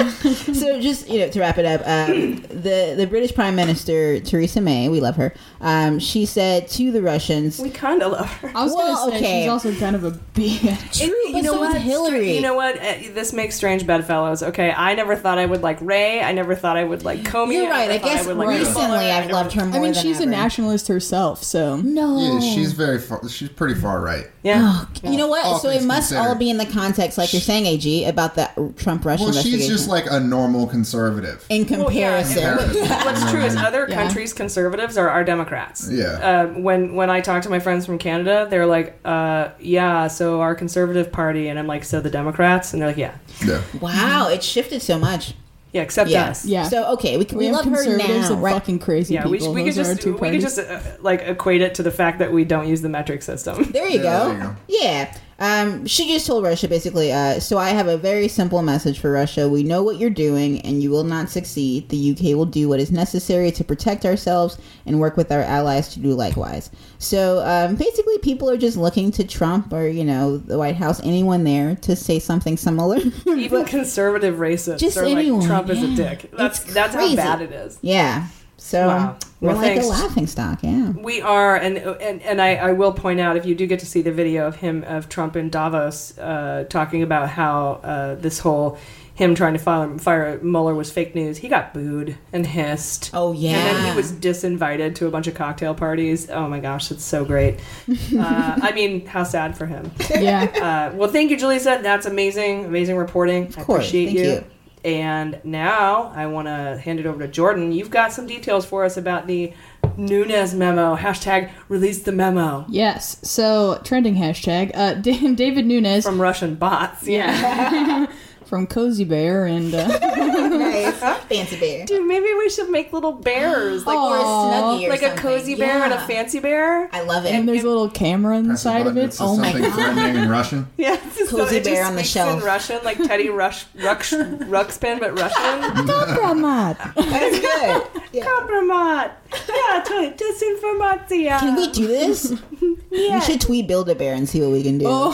so 0.53 0.80
just 0.82 1.08
you 1.10 1.20
know 1.20 1.30
to 1.30 1.39
wrap 1.39 1.58
it 1.58 1.66
up 1.66 1.82
um, 1.86 2.36
the 2.49 2.93
the 2.97 3.08
british 3.10 3.34
prime 3.34 3.55
minister 3.55 4.20
theresa 4.20 4.62
may 4.62 4.89
we 4.89 4.99
love 4.99 5.16
her 5.16 5.34
um, 5.62 5.99
she 5.99 6.26
said 6.26 6.68
to 6.68 6.91
the 6.91 7.01
russians 7.01 7.60
We 7.60 7.70
kind 7.70 8.01
of 8.01 8.12
love 8.12 8.28
her. 8.28 8.51
I 8.55 8.64
was 8.64 8.74
Well, 8.74 8.95
gonna 9.08 9.12
say 9.12 9.18
okay. 9.18 9.41
she's 9.43 9.49
also 9.49 9.74
kind 9.76 9.95
of 9.95 10.03
a 10.03 10.12
bitch. 10.12 10.97
True, 10.97 11.08
you 11.08 11.34
but 11.34 11.43
know 11.43 11.53
so 11.53 11.64
is 11.64 11.74
what? 11.74 11.82
Hillary. 11.82 12.36
You 12.36 12.41
know 12.41 12.53
what? 12.55 12.78
Uh, 12.78 12.93
this 13.14 13.34
makes 13.34 13.55
strange 13.55 13.86
bedfellows. 13.88 14.43
Okay, 14.43 14.72
I 14.72 14.93
never 14.95 15.16
thought 15.16 15.38
I 15.38 15.45
would 15.45 15.62
like 15.62 15.80
Wray. 15.82 16.22
I 16.22 16.32
never 16.32 16.55
thought 16.55 16.78
I 16.78 16.84
would 16.84 17.03
like 17.03 17.22
Comey. 17.22 17.53
You're 17.53 17.70
right. 17.70 17.88
never 17.89 17.93
I 17.93 17.97
thought 17.99 18.08
guess 18.18 18.26
would 18.28 18.38
like 18.38 18.49
recently 18.49 18.82
Mueller. 18.82 18.97
I 18.97 19.18
I've 19.20 19.32
loved 19.32 19.53
her 19.53 19.66
more 19.66 19.76
I 19.78 19.80
mean, 19.82 19.93
than 19.93 20.01
she's 20.03 20.20
a 20.20 20.26
nationalist 20.26 20.88
herself, 20.88 21.43
so 21.43 21.78
No. 21.78 22.20
Yeah, 22.20 22.39
she's 22.54 22.74
very 22.74 23.00
far, 23.00 23.28
she's 23.30 23.50
pretty 23.50 23.76
far 23.76 24.02
right. 24.02 24.28
Yeah. 24.43 24.86
You 25.04 25.18
know 25.18 25.28
what? 25.28 25.45
All 25.45 25.60
so 25.60 25.70
it 25.70 25.74
things 25.76 25.86
must 25.86 26.14
all 26.14 26.36
be 26.36 26.50
in 26.50 26.58
the 26.58 26.66
context, 26.66 27.18
like 27.18 27.34
you're 27.34 27.41
saying, 27.41 27.66
AG, 27.66 28.06
about 28.06 28.36
that 28.36 28.56
Trump 28.78 29.04
Russia 29.06 29.26
Well, 29.26 29.34
she's 29.34 29.68
just 29.68 29.88
like 29.89 30.06
a 30.10 30.20
normal 30.20 30.68
conservative. 30.68 31.45
in 31.50 31.66
comparison. 31.66 32.58
Comparison. 32.58 32.88
What's 33.06 33.30
true 33.32 33.41
is 33.41 33.56
other 33.56 33.86
Yeah. 33.89 33.95
countries' 33.95 34.34
conservatives 34.34 34.98
are 34.98 35.10
our 35.10 35.24
Democrats. 35.24 35.89
Yeah. 35.91 36.06
Uh, 36.06 36.45
when 36.60 36.95
when 36.95 37.10
I 37.10 37.22
talk 37.22 37.43
to 37.43 37.50
my 37.50 37.60
friends 37.60 37.86
from 37.86 37.98
Canada, 37.98 38.48
they're 38.50 38.66
like, 38.66 38.98
uh, 39.06 39.50
"Yeah, 39.60 40.08
so 40.08 40.41
our 40.41 40.56
conservative 40.56 41.12
party," 41.12 41.48
and 41.50 41.60
I'm 41.60 41.68
like, 41.68 41.84
"So 41.84 42.00
the 42.00 42.10
Democrats?" 42.10 42.74
And 42.74 42.82
they're 42.82 42.89
like, 42.89 42.98
"Yeah, 42.98 43.16
Yeah. 43.45 43.62
wow, 43.82 44.30
it 44.30 44.43
shifted 44.43 44.82
so 44.82 44.98
much. 44.98 45.34
Yeah, 45.74 45.82
except 45.82 46.09
Yeah. 46.09 46.30
us." 46.30 46.45
yeah. 46.45 46.63
So 46.63 46.93
okay, 46.93 47.18
we 47.18 47.26
can 47.26 47.38
we, 47.38 47.45
we, 47.45 47.47
have 47.47 47.55
love 47.57 47.65
her 47.65 47.84
conservatives 47.84 48.30
now, 48.30 48.34
and 48.36 48.43
right? 48.43 48.53
fucking 48.53 48.80
crazy 48.80 49.13
Yeah, 49.13 49.28
we, 49.28 49.38
people. 49.39 49.53
we 49.53 49.63
could 49.63 49.74
Those 49.76 49.78
are 49.88 49.89
our 49.89 49.93
just 49.95 50.03
two 50.03 50.18
we 50.18 50.32
could 50.32 50.41
just 50.41 50.59
uh, 50.59 50.80
like 50.99 51.22
equate 51.22 51.61
it 51.61 51.76
to 51.76 51.84
the 51.84 51.91
fact 51.91 52.20
that 52.20 52.32
we 52.32 52.45
don't 52.45 52.68
use 52.68 52.82
the 52.82 52.89
metric 52.89 53.22
system. 53.24 53.63
There 53.72 53.88
you, 53.88 53.97
Yeah, 53.97 54.03
go. 54.03 54.26
there 54.30 54.38
you 54.38 54.43
go. 54.43 54.55
Yeah. 54.68 55.13
Um, 55.39 55.85
she 55.85 56.07
just 56.07 56.25
told 56.25 56.43
Russia 56.43 56.67
basically, 56.67 57.11
uh, 57.11 57.39
so 57.39 57.57
I 57.57 57.69
have 57.69 57.88
a 57.88 57.97
very 57.97 58.27
simple 58.27 58.61
message 58.63 58.99
for 58.99 59.11
Russia. 59.11 59.47
We 59.47 59.61
know 59.63 59.83
what 59.83 59.97
you're 59.97 60.09
doing 60.09 60.61
and 60.61 60.81
you 60.81 60.89
will 60.89 61.03
not 61.03 61.29
succeed. 61.29 61.89
The 61.89 62.11
UK 62.11 62.35
will 62.35 62.45
do 62.45 62.67
what 62.67 62.79
is 62.79 62.91
necessary 62.91 63.51
to 63.51 63.63
protect 63.63 64.03
ourselves 64.05 64.57
and 64.88 64.99
work 64.99 65.15
with 65.15 65.31
our 65.31 65.41
allies 65.41 65.89
to 65.89 65.99
do 65.99 66.13
likewise. 66.15 66.71
So 66.97 67.45
um, 67.45 67.75
basically, 67.75 68.17
people 68.19 68.49
are 68.49 68.57
just 68.57 68.77
looking 68.77 69.11
to 69.11 69.23
Trump 69.23 69.71
or, 69.73 69.88
you 69.88 70.03
know, 70.03 70.38
the 70.38 70.57
White 70.57 70.75
House, 70.77 70.99
anyone 71.03 71.43
there 71.43 71.75
to 71.75 71.95
say 71.95 72.17
something 72.17 72.57
similar. 72.57 72.97
Even 73.27 73.65
conservative 73.65 74.38
racists 74.38 74.79
Just 74.79 74.97
are 74.97 75.05
anyone, 75.05 75.41
like 75.41 75.47
Trump 75.47 75.69
is 75.69 75.83
a 75.83 75.95
dick. 75.95 76.31
That's 76.35 76.63
It's 76.63 76.73
that's 76.73 76.95
crazy. 76.95 77.15
how 77.15 77.38
bad 77.38 77.41
it 77.43 77.51
is. 77.51 77.77
yeah. 77.81 78.27
So 78.57 78.88
Wow. 78.88 79.17
We're 79.39 79.49
Well, 79.49 79.57
like 79.57 79.77
a 79.77 79.85
laughing 79.85 80.25
stock. 80.25 80.63
Yeah. 80.63 80.89
We 80.91 81.21
are, 81.21 81.55
and 81.55 81.77
and 81.77 82.21
and 82.23 82.41
I, 82.41 82.55
I 82.55 82.71
will 82.73 82.91
point 82.93 83.19
out 83.19 83.38
if 83.38 83.45
you 83.45 83.53
do 83.53 83.67
get 83.67 83.79
to 83.79 83.85
see 83.85 84.01
the 84.01 84.11
video 84.11 84.47
of 84.47 84.55
him 84.55 84.83
of 84.85 85.09
Trump 85.09 85.35
in 85.35 85.49
Davos 85.49 86.17
uh, 86.17 86.65
talking 86.69 87.03
about 87.03 87.29
how 87.29 87.79
uh, 87.83 88.15
this 88.15 88.39
whole 88.39 88.79
him 89.17 89.33
trying 89.33 89.53
to 89.53 89.59
fire, 89.59 89.97
fire 89.97 90.39
Mueller 90.43 90.75
was 90.75 90.91
fake 90.91 91.15
news. 91.15 91.38
He 91.38 91.47
got 91.49 91.73
booed 91.73 92.15
and 92.31 92.45
hissed. 92.45 93.09
Oh, 93.15 93.31
yeah, 93.33 93.57
And 93.57 93.77
then 93.77 93.91
he 93.91 93.95
was 93.97 94.11
disinvited 94.11 94.93
to 94.95 95.07
a 95.07 95.09
bunch 95.09 95.25
of 95.25 95.33
cocktail 95.33 95.73
parties. 95.73 96.29
Oh 96.29 96.47
my 96.47 96.59
gosh, 96.59 96.91
it's 96.91 97.03
so 97.03 97.25
great. 97.25 97.59
Uh, 98.17 98.57
I 98.61 98.71
mean, 98.73 99.05
how 99.05 99.23
sad 99.23 99.57
for 99.57 99.65
him. 99.65 99.91
yeah. 100.09 100.89
Uh, 100.91 100.95
well, 100.95 101.09
thank 101.09 101.29
you, 101.29 101.38
Jaleesa. 101.38 101.81
That's 101.83 102.05
amazing, 102.05 102.65
amazing 102.65 102.95
reporting. 102.95 103.47
Of 103.47 103.55
course. 103.57 103.88
appreciate 103.88 104.05
Thank 104.05 104.17
you. 104.19 104.23
you. 104.25 104.43
And 104.84 105.41
now 105.43 106.11
I 106.15 106.28
want 106.28 106.47
to 106.47 106.80
hand 106.82 106.99
it 106.99 107.05
over 107.05 107.19
to 107.19 107.28
Jordan. 107.28 107.71
You've 107.71 107.89
got 107.89 108.13
some 108.13 108.28
details 108.28 108.65
for 108.65 108.86
us 108.86 108.97
about 108.97 109.28
the 109.28 109.53
Nunes 109.97 110.53
memo. 110.53 110.95
Hashtag 110.95 111.49
release 111.69 112.03
the 112.03 112.11
memo 112.11 112.65
Yes. 112.69 113.17
So 113.28 113.82
trending 113.84 114.15
hashtag 114.15 114.71
uh, 114.73 114.93
David 115.36 115.65
Nunes 115.65 116.05
from 116.05 116.21
Russian 116.21 116.55
bots. 116.55 117.07
Yeah. 117.07 118.07
from 118.48 118.66
Cozy 118.68 119.04
Bear 119.04 119.45
and 119.45 119.74
uh, 119.76 119.88
nice. 120.48 120.98
Fancy 121.28 121.60
bear. 121.60 121.86
Dude, 121.86 122.06
maybe 122.08 122.26
we 122.38 122.50
should 122.50 122.70
make 122.70 122.93
little 122.93 123.12
bears. 123.12 123.86
Like, 123.86 123.98
Or 123.98 124.16
a 124.18 124.20
snuggie 124.22 124.88
or 124.88 124.89
like 124.89 125.02
a 125.02 125.08
something. 125.08 125.22
cozy 125.24 125.56
bear 125.56 125.84
and 125.84 125.91
a 125.93 125.98
Yeah. 125.98 126.08
fancy 126.08 126.39
bear. 126.39 126.89
I 126.93 127.02
love 127.02 127.26
it. 127.26 127.34
and 127.34 127.48
there's 127.48 127.64
a 127.64 127.68
little 127.68 127.89
camera 127.89 128.38
on 128.38 128.43
the 128.43 128.50
Press 128.50 128.60
a 128.62 128.64
side 128.64 128.88
of 128.88 128.98
it. 128.98 129.04
it 129.14 129.18
Oh 129.20 129.36
my 129.38 129.52
something 129.52 129.62
God. 129.64 129.74
threatening 129.74 130.24
in 130.24 130.30
Russian. 130.30 130.68
Yeah, 130.78 130.93
it's 131.06 131.18
just- 131.18 131.32
Cozy 131.32 131.58
it 131.58 131.64
just 131.66 131.76
bear 131.76 131.86
on 131.86 131.93
the 131.95 132.00
speaks 132.00 132.10
shelf. 132.14 132.39
in 132.39 132.45
Russian, 132.45 132.80
like 132.84 132.98
Teddy 133.04 133.30
Rush, 133.30 133.66
Rush, 133.76 134.12
Ruxpin, 134.14 135.00
but 135.00 135.18
Russian. 135.20 135.62
Compromat. 135.86 136.93
That's 136.95 137.39
good. 137.39 137.84
Yeah. 138.14 138.24
Compromat. 138.26 139.12
Yeah, 139.32 139.84
to 139.84 140.13
disinformatia. 140.15 141.39
Can 141.39 141.55
we 141.55 141.71
do 141.71 141.88
this? 141.88 142.32
yeah. 142.91 143.15
We 143.15 143.21
should 143.21 143.41
tweet 143.41 143.67
Build 143.67 143.89
a 143.89 143.95
Bear 143.95 144.13
and 144.15 144.28
see 144.28 144.41
what 144.41 144.51
we 144.51 144.63
can 144.63 144.78
do. 144.78 144.86
Oh 144.88 145.11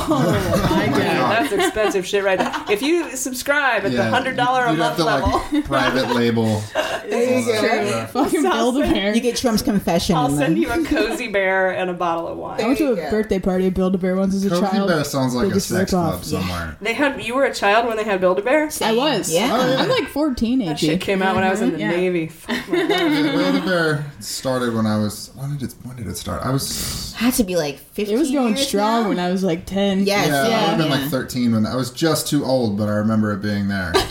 my 0.70 0.88
god. 0.88 0.98
That's 0.98 1.52
expensive 1.52 2.06
shit 2.06 2.24
right 2.24 2.38
there. 2.38 2.54
If 2.70 2.82
you 2.82 3.16
subscribe 3.16 3.86
at 3.86 3.92
the 3.92 4.04
hundred 4.04 4.36
dollar 4.38 4.66
a 4.66 4.72
You'd 4.72 4.80
have 4.80 4.98
month 4.98 4.98
to 4.98 5.04
level, 5.04 5.42
like 5.52 5.66
private 5.66 6.14
label. 6.14 6.62
there 7.10 7.40
you 7.40 7.46
go. 7.46 8.06
Fucking 8.08 8.44
build 8.44 8.78
a 8.78 8.80
bear. 8.82 9.14
You 9.16 9.22
get 9.22 9.36
Trump's 9.36 9.62
confession. 9.62 10.16
I'll 10.16 10.30
send 10.30 10.58
you 10.58 10.72
a 10.72 10.84
cozy 10.86 11.28
bear 11.30 11.72
and 11.72 11.90
a 11.90 11.94
bottle 11.94 12.28
of 12.28 12.38
wine. 12.38 12.60
I 12.60 12.64
wine. 12.64 12.68
went 12.68 12.78
to 12.80 12.92
a 12.92 12.96
There 12.96 13.06
you 13.06 13.12
go. 13.12 13.18
birthday 13.18 13.40
party 13.40 13.68
at 13.68 13.74
Build 13.74 13.96
a 13.96 13.98
Bear 13.98 14.16
once 14.16 14.36
as 14.36 14.46
a 14.46 14.50
Cozy 14.50 14.62
child. 14.62 14.90
Bear 14.90 15.04
sounds 15.04 15.34
like 15.36 15.52
a 15.54 15.60
sex 15.60 15.92
ripoff. 15.92 16.12
club 16.12 16.24
somewhere. 16.26 16.78
They 16.82 16.94
had 16.94 17.22
you 17.24 17.36
were 17.36 17.46
a 17.46 17.54
child 17.54 17.88
when 17.88 17.98
they 17.98 18.04
had 18.04 18.20
Build 18.22 18.40
a 18.40 18.42
Bear. 18.42 18.70
I 18.82 18.94
was. 18.96 19.32
Yeah. 19.34 19.50
Oh, 19.52 19.68
yeah. 19.70 19.82
I'm 19.82 19.90
like 19.90 20.08
14, 20.10 20.60
That 20.66 20.80
shit 20.80 21.02
came 21.02 21.22
out 21.22 21.36
when 21.36 21.44
I 21.44 21.50
was 21.50 21.62
in 21.62 21.72
the 21.74 21.80
Yeah. 21.80 21.92
Navy. 21.92 22.28
Fuck 22.28 22.68
my 22.70 22.88
God. 22.88 23.34
Build 23.34 23.56
a 23.56 23.62
Bear 23.66 24.03
started 24.20 24.74
when 24.74 24.86
I 24.86 24.98
was. 24.98 25.32
When 25.36 25.58
did 25.58 25.70
it? 25.70 25.76
When 25.84 25.96
did 25.96 26.08
it 26.08 26.18
start? 26.18 26.44
I 26.44 26.52
was. 26.52 27.14
Had 27.14 27.34
to 27.36 27.44
be 27.44 27.56
like 27.56 27.78
15 27.78 28.16
It 28.16 28.20
was 28.20 28.32
going 28.32 28.56
years 28.56 28.68
strong 28.68 29.04
now? 29.04 29.10
when 29.10 29.20
I 29.20 29.32
was 29.32 29.44
like 29.44 29.66
10. 29.66 30.06
Yes. 30.06 30.28
Yeah, 30.28 30.36
I 30.36 30.42
would 30.42 30.50
have 30.52 30.78
been 30.78 30.88
yeah. 30.88 31.02
like 31.04 31.10
13 31.10 31.54
when 31.54 31.66
I 31.66 31.76
was 31.76 31.92
just 31.92 32.28
too 32.28 32.44
old, 32.44 32.78
but 32.78 32.88
I 32.90 32.94
remember 32.94 33.32
it 33.32 33.42
being 33.42 33.68
there. 33.68 33.94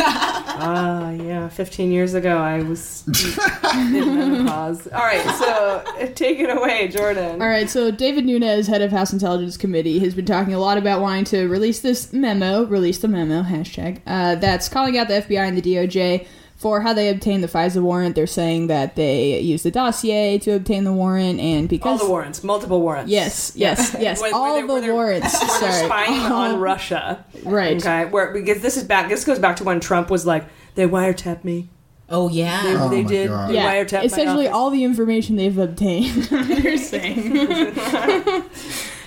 Ah, 0.55 1.11
yeah. 1.11 1.49
Fifteen 1.49 1.90
years 1.90 2.14
ago, 2.14 2.36
I 2.36 2.62
was 2.62 3.05
in 3.74 4.14
menopause. 4.14 4.86
All 4.88 5.01
right, 5.01 5.24
so 5.36 5.82
uh, 5.99 6.07
take 6.14 6.38
it 6.38 6.57
away, 6.57 6.88
Jordan. 6.88 7.40
All 7.43 7.49
right, 7.49 7.68
so 7.68 7.90
David 7.90 8.26
Nunes, 8.26 8.66
head 8.66 8.82
of 8.82 8.93
House 8.93 9.12
Intelligence 9.12 9.57
Committee, 9.57 9.99
has 10.01 10.14
been 10.14 10.26
talking 10.26 10.55
a 10.55 10.59
lot 10.59 10.78
about 10.78 11.01
wanting 11.01 11.24
to 11.26 11.49
release 11.49 11.80
this 11.80 12.12
memo, 12.12 12.64
release 12.64 12.99
the 12.99 13.09
memo, 13.09 13.43
hashtag, 13.43 14.01
uh, 14.07 14.36
that's 14.36 14.68
calling 14.68 14.99
out 14.99 15.09
the 15.09 15.14
FBI 15.14 15.49
and 15.49 15.57
the 15.59 15.62
DOJ 15.62 16.26
for 16.62 16.80
how 16.80 16.92
they 16.92 17.08
obtained 17.08 17.42
the 17.42 17.48
FISA 17.48 17.82
warrant. 17.82 18.14
They're 18.14 18.26
saying 18.28 18.68
that 18.68 18.94
they 18.94 19.40
used 19.40 19.64
the 19.64 19.70
dossier 19.72 20.38
to 20.38 20.52
obtain 20.52 20.84
the 20.84 20.92
warrant, 20.92 21.40
and 21.40 21.68
because 21.68 22.00
All 22.00 22.06
the 22.06 22.10
warrants, 22.10 22.44
multiple 22.44 22.80
warrants. 22.80 23.10
Yes, 23.10 23.52
yes, 23.56 23.94
yes. 24.00 24.20
Where- 24.20 24.30
where 24.30 24.40
all 24.40 24.54
they're- 24.54 24.66
where 24.66 24.80
the 24.80 24.92
warrants. 24.92 25.32
where 25.40 25.60
they're 25.60 25.72
Sorry. 25.72 25.86
spying 25.86 26.20
on 26.32 26.60
Russia. 26.60 27.24
Right. 27.42 27.76
Okay. 27.78 28.04
Where 28.06 28.32
because 28.32 28.60
this 28.62 28.76
is 28.76 28.84
back. 28.84 29.08
This 29.08 29.24
goes 29.24 29.40
back 29.40 29.56
to 29.56 29.64
when 29.64 29.80
Trump 29.80 30.08
was 30.08 30.24
like, 30.24 30.44
they 30.76 30.86
wiretapped 30.86 31.42
me. 31.44 31.68
Oh, 32.08 32.28
They, 32.28 32.36
yeah. 32.36 32.62
Oh 32.78 32.88
they 32.90 33.02
my 33.02 33.08
did. 33.08 33.28
God. 33.28 33.50
They 33.50 33.54
Yeah, 33.54 33.74
wiretapped 33.84 34.04
essentially 34.04 34.46
office. 34.46 34.54
all 34.56 34.70
the 34.70 34.84
information 34.84 35.34
they've 35.36 35.58
obtained. 35.58 36.22
They're 36.30 36.76
saying. 36.76 37.36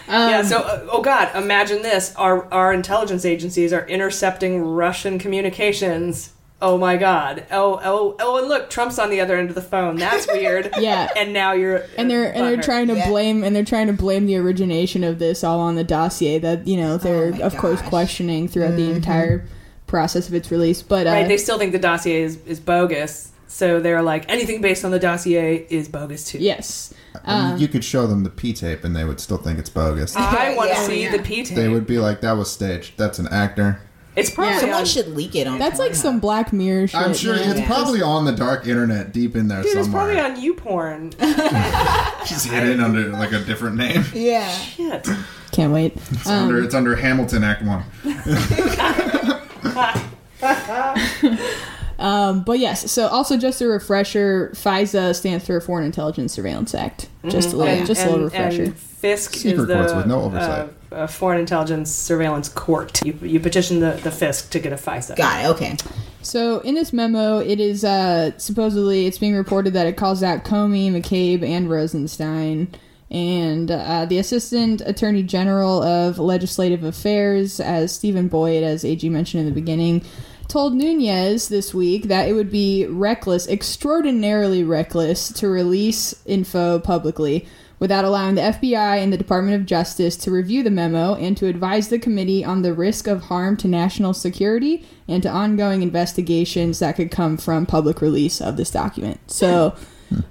yeah. 0.08 0.42
So, 0.44 0.58
uh, 0.60 0.88
oh 0.92 1.02
God, 1.02 1.36
imagine 1.36 1.82
this: 1.84 2.14
our 2.16 2.52
our 2.54 2.74
intelligence 2.74 3.24
agencies 3.26 3.72
are 3.74 3.86
intercepting 3.88 4.62
Russian 4.62 5.20
communications. 5.20 6.32
Oh 6.62 6.78
my 6.78 6.96
God! 6.98 7.46
Oh 7.52 7.80
oh 7.84 8.16
oh! 8.20 8.38
And 8.40 8.48
look, 8.48 8.70
Trump's 8.70 8.98
on 8.98 9.10
the 9.10 9.20
other 9.20 9.36
end 9.36 9.50
of 9.50 9.56
the 9.56 9.62
phone. 9.62 9.98
That's 9.98 10.26
weird. 10.28 10.74
Yeah. 10.80 11.10
And 11.16 11.34
now 11.34 11.52
you're 11.54 11.84
and 11.98 12.10
they're 12.10 12.34
and 12.34 12.46
they're 12.48 12.62
trying 12.62 12.88
to 12.88 12.96
blame 13.08 13.44
and 13.44 13.56
they're 13.56 13.66
trying 13.66 13.88
to 13.88 13.94
blame 13.94 14.26
the 14.26 14.38
origination 14.38 15.04
of 15.04 15.20
this 15.20 15.44
all 15.44 15.60
on 15.60 15.76
the 15.76 15.84
dossier 15.84 16.40
that 16.40 16.66
you 16.68 16.78
know 16.78 16.98
they're 16.98 17.34
of 17.44 17.56
course 17.58 17.82
questioning 17.84 18.48
throughout 18.48 18.76
the 18.78 18.90
entire 18.90 19.46
process 19.88 20.28
of 20.30 20.34
its 20.34 20.50
release. 20.50 20.82
But 20.82 21.08
uh, 21.08 21.12
right. 21.12 21.28
They 21.28 21.38
still 21.38 21.58
think 21.60 21.74
the 21.74 21.80
dossier 21.80 22.22
is 22.22 22.38
is 22.46 22.60
bogus. 22.60 23.32
So 23.48 23.80
they're 23.80 24.02
like, 24.02 24.30
anything 24.30 24.60
based 24.60 24.84
on 24.84 24.92
the 24.92 25.00
dossier 25.00 25.66
is 25.70 25.88
bogus 25.88 26.26
too. 26.30 26.40
Yes. 26.40 26.94
I 27.24 27.44
mean, 27.44 27.54
Uh, 27.54 27.58
you 27.58 27.68
could 27.70 27.86
show 27.86 28.06
them 28.08 28.24
the 28.24 28.30
P 28.30 28.52
tape 28.54 28.84
and 28.84 28.94
they 28.96 29.06
would 29.06 29.20
still 29.22 29.38
think 29.38 29.60
it's 29.60 29.70
bogus. 29.70 30.16
I 30.16 30.54
want 30.58 30.72
to 30.72 30.76
Yeah. 30.76 30.84
see 30.88 31.08
the 31.08 31.20
P 31.20 31.44
tape. 31.44 31.56
They 31.56 31.70
would 31.70 31.86
be 31.88 31.98
like, 32.00 32.22
"That 32.22 32.34
was 32.34 32.52
staged. 32.52 32.98
That's 32.98 33.20
an 33.20 33.28
actor." 33.28 33.80
It's 34.16 34.30
probably 34.30 34.60
Someone 34.60 34.80
on- 34.80 34.86
should 34.86 35.10
leak 35.16 35.36
it 35.36 35.48
on. 35.48 35.60
that's 35.60 35.80
like 35.80 35.94
some 35.96 36.20
Black 36.20 36.54
Mirror 36.54 36.88
shit. 36.88 37.00
I'm 37.02 37.14
sure 37.14 37.36
man. 37.36 37.58
it's 37.58 37.68
probably 37.68 38.02
on 38.02 38.24
the 38.26 38.32
dark 38.32 38.66
internet, 38.68 39.12
deep 39.12 39.36
in 39.36 39.48
there 39.50 39.62
Dude, 39.62 39.78
it's 39.78 39.88
probably 39.90 40.20
on 40.20 40.36
YouPorn. 40.38 41.14
She's 42.28 42.46
hidden 42.46 42.80
under 42.80 43.10
like 43.10 43.34
a 43.34 43.40
different 43.44 43.76
name. 43.76 44.06
Yeah. 44.14 44.48
Shit. 44.50 45.08
Can't 45.52 45.74
wait. 45.74 45.94
It's 46.12 46.28
Um, 46.28 46.44
under 46.46 46.64
it's 46.64 46.74
under 46.76 46.96
Hamilton 46.96 47.44
Act 47.44 47.64
One. 47.64 47.84
Um, 51.98 52.44
but 52.44 52.60
yes, 52.60 52.92
so 52.92 53.08
also 53.08 53.38
just 53.38 53.62
a 53.62 53.68
refresher, 53.68 54.52
FISA 54.56 55.16
stands 55.16 55.46
for 55.46 55.60
Foreign 55.62 55.86
Intelligence 55.86 56.34
Surveillance 56.34 56.76
Act. 56.76 57.10
Just 57.28 57.54
a 57.54 57.58
little, 57.58 57.72
Mm-hmm. 57.74 57.78
And- 57.80 57.88
just 57.88 58.02
a 58.02 58.10
little 58.10 58.24
and- 58.26 58.34
refresher. 58.34 58.64
and 58.64 58.76
FISC 58.76 59.36
Secret 59.36 59.62
is 59.62 59.68
the 59.68 59.74
courts 59.76 59.94
with 59.94 60.06
no 60.08 60.22
oversight. 60.24 60.70
Uh, 60.92 60.96
uh, 60.96 61.08
Foreign 61.08 61.40
Intelligence 61.40 61.92
Surveillance 61.92 62.50
Court. 62.50 63.04
You, 63.06 63.14
you 63.22 63.40
petition 63.40 63.80
the, 63.80 63.92
the 64.04 64.10
FISC 64.10 64.50
to 64.52 64.60
get 64.60 64.74
a 64.74 64.78
FISA. 64.78 65.16
Got 65.16 65.46
it. 65.46 65.48
Okay. 65.50 65.76
So 66.22 66.60
in 66.62 66.74
this 66.76 66.92
memo, 66.92 67.38
it 67.40 67.60
is 67.60 67.84
uh, 67.86 68.32
supposedly 68.38 69.06
it's 69.06 69.18
being 69.20 69.36
reported 69.36 69.74
that 69.74 69.86
it 69.88 69.96
calls 69.98 70.24
out 70.24 70.44
Comey, 70.44 70.90
McCabe, 70.92 71.44
and 71.48 71.70
Rosenstein, 71.70 72.68
and 73.12 73.70
uh, 73.70 74.06
the 74.06 74.18
Assistant 74.18 74.82
Attorney 74.82 75.22
General 75.22 75.84
of 75.84 76.18
Legislative 76.18 76.84
Affairs, 76.84 77.60
as 77.60 77.94
Stephen 77.94 78.28
Boyd, 78.28 78.64
as 78.64 78.84
AG 78.84 79.08
mentioned 79.10 79.42
in 79.42 79.46
the 79.48 79.54
beginning, 79.54 80.04
told 80.48 80.74
Nunes 80.74 81.50
this 81.50 81.74
week 81.74 82.04
that 82.04 82.28
it 82.28 82.34
would 82.34 82.52
be 82.52 82.86
reckless, 82.86 83.48
extraordinarily 83.48 84.64
reckless, 84.64 85.32
to 85.34 85.48
release 85.48 86.16
info 86.26 86.80
publicly 86.80 87.48
without 87.80 88.06
allowing 88.06 88.36
the 88.36 88.42
FBI 88.42 89.04
and 89.04 89.12
the 89.12 89.18
Department 89.18 89.56
of 89.56 89.66
Justice 89.66 90.16
to 90.18 90.32
review 90.32 90.64
the 90.64 90.72
memo 90.72 91.16
and 91.16 91.36
to 91.38 91.48
advise 91.48 91.90
the 91.90 92.00
committee 92.00 92.44
on 92.44 92.62
the 92.62 92.74
risk 92.74 93.08
of 93.08 93.24
harm 93.24 93.58
to 93.58 93.68
national 93.68 94.14
security 94.14 94.86
and 95.08 95.22
to 95.24 95.30
ongoing 95.30 95.82
investigations 95.82 96.80
that 96.80 96.96
could 96.96 97.12
come 97.12 97.38
from 97.38 97.66
public 97.66 98.02
release 98.02 98.40
of 98.40 98.58
this 98.58 98.72
document. 98.72 99.20
So, 99.30 99.76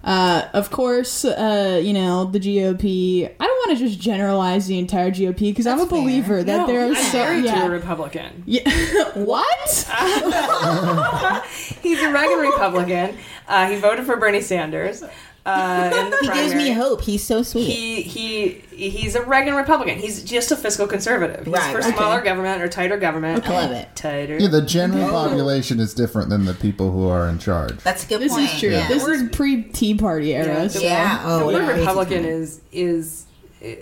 uh, 0.03 0.49
of 0.53 0.71
course, 0.71 1.25
uh, 1.25 1.81
you 1.83 1.93
know, 1.93 2.25
the 2.25 2.39
GOP, 2.39 3.25
I 3.25 3.47
don't 3.47 3.69
want 3.69 3.79
to 3.79 3.85
just 3.87 3.99
generalize 4.01 4.67
the 4.67 4.79
entire 4.79 5.11
GOP 5.11 5.39
because 5.51 5.67
I'm 5.67 5.81
a 5.81 5.87
believer 5.87 6.43
that 6.43 6.57
No, 6.57 6.67
there 6.67 6.91
are 6.91 6.95
so. 6.95 7.19
married 7.19 7.43
to 7.43 7.49
yeah. 7.49 7.67
a 7.67 7.71
Republican. 7.71 8.43
Yeah. 8.47 8.69
what? 9.15 9.69
He's 11.83 12.01
a 12.03 12.13
regular 12.13 12.43
Republican. 12.43 13.17
Uh, 13.49 13.67
he 13.69 13.77
voted 13.77 14.07
for 14.07 14.17
Bernie 14.17 14.41
Sanders. 14.41 15.03
Uh, 15.47 16.11
He 16.23 16.29
gives 16.29 16.55
me 16.55 16.71
hope. 16.71 17.03
He's 17.03 17.23
so 17.23 17.43
sweet. 17.43 17.65
He 17.65 18.03
he 18.03 18.89
he's 18.89 19.15
a 19.15 19.23
Reagan 19.23 19.55
Republican. 19.55 19.99
He's 19.99 20.23
just 20.23 20.51
a 20.51 20.57
fiscal 20.57 20.87
conservative. 20.87 21.45
He's 21.45 21.53
Right, 21.53 21.71
for 21.73 21.81
okay. 21.81 21.91
smaller 21.95 22.23
government 22.23 22.63
or 22.63 22.69
tighter 22.69 22.97
government. 22.97 23.47
I 23.47 23.51
love 23.51 23.71
it. 23.73 23.89
Tighter. 23.95 24.39
Yeah, 24.39 24.49
the 24.49 24.63
general 24.63 25.11
population 25.11 25.81
is 25.81 25.93
different 25.93 26.31
than 26.31 26.47
the 26.47 26.55
people 26.55 26.91
who 26.91 27.09
are 27.09 27.29
in 27.29 27.39
charge. 27.39 27.77
That's 27.85 28.05
a 28.05 28.09
good 28.09 28.21
This 28.23 28.33
point. 28.33 28.53
is 28.55 28.59
true. 28.61 28.71
Yeah. 28.71 28.89
This 28.89 29.07
is 29.07 29.29
pre 29.37 29.65
Tea 29.65 29.95
Party 29.95 30.35
era. 30.35 30.69
so- 30.71 30.81
Yeah. 30.81 31.21
Oh, 31.25 31.39
the 31.41 31.45
what 31.45 31.55
a 31.55 31.59
word 31.59 31.67
crazy 31.67 31.81
Republican 31.81 32.25
is 32.25 32.61
is 32.73 33.25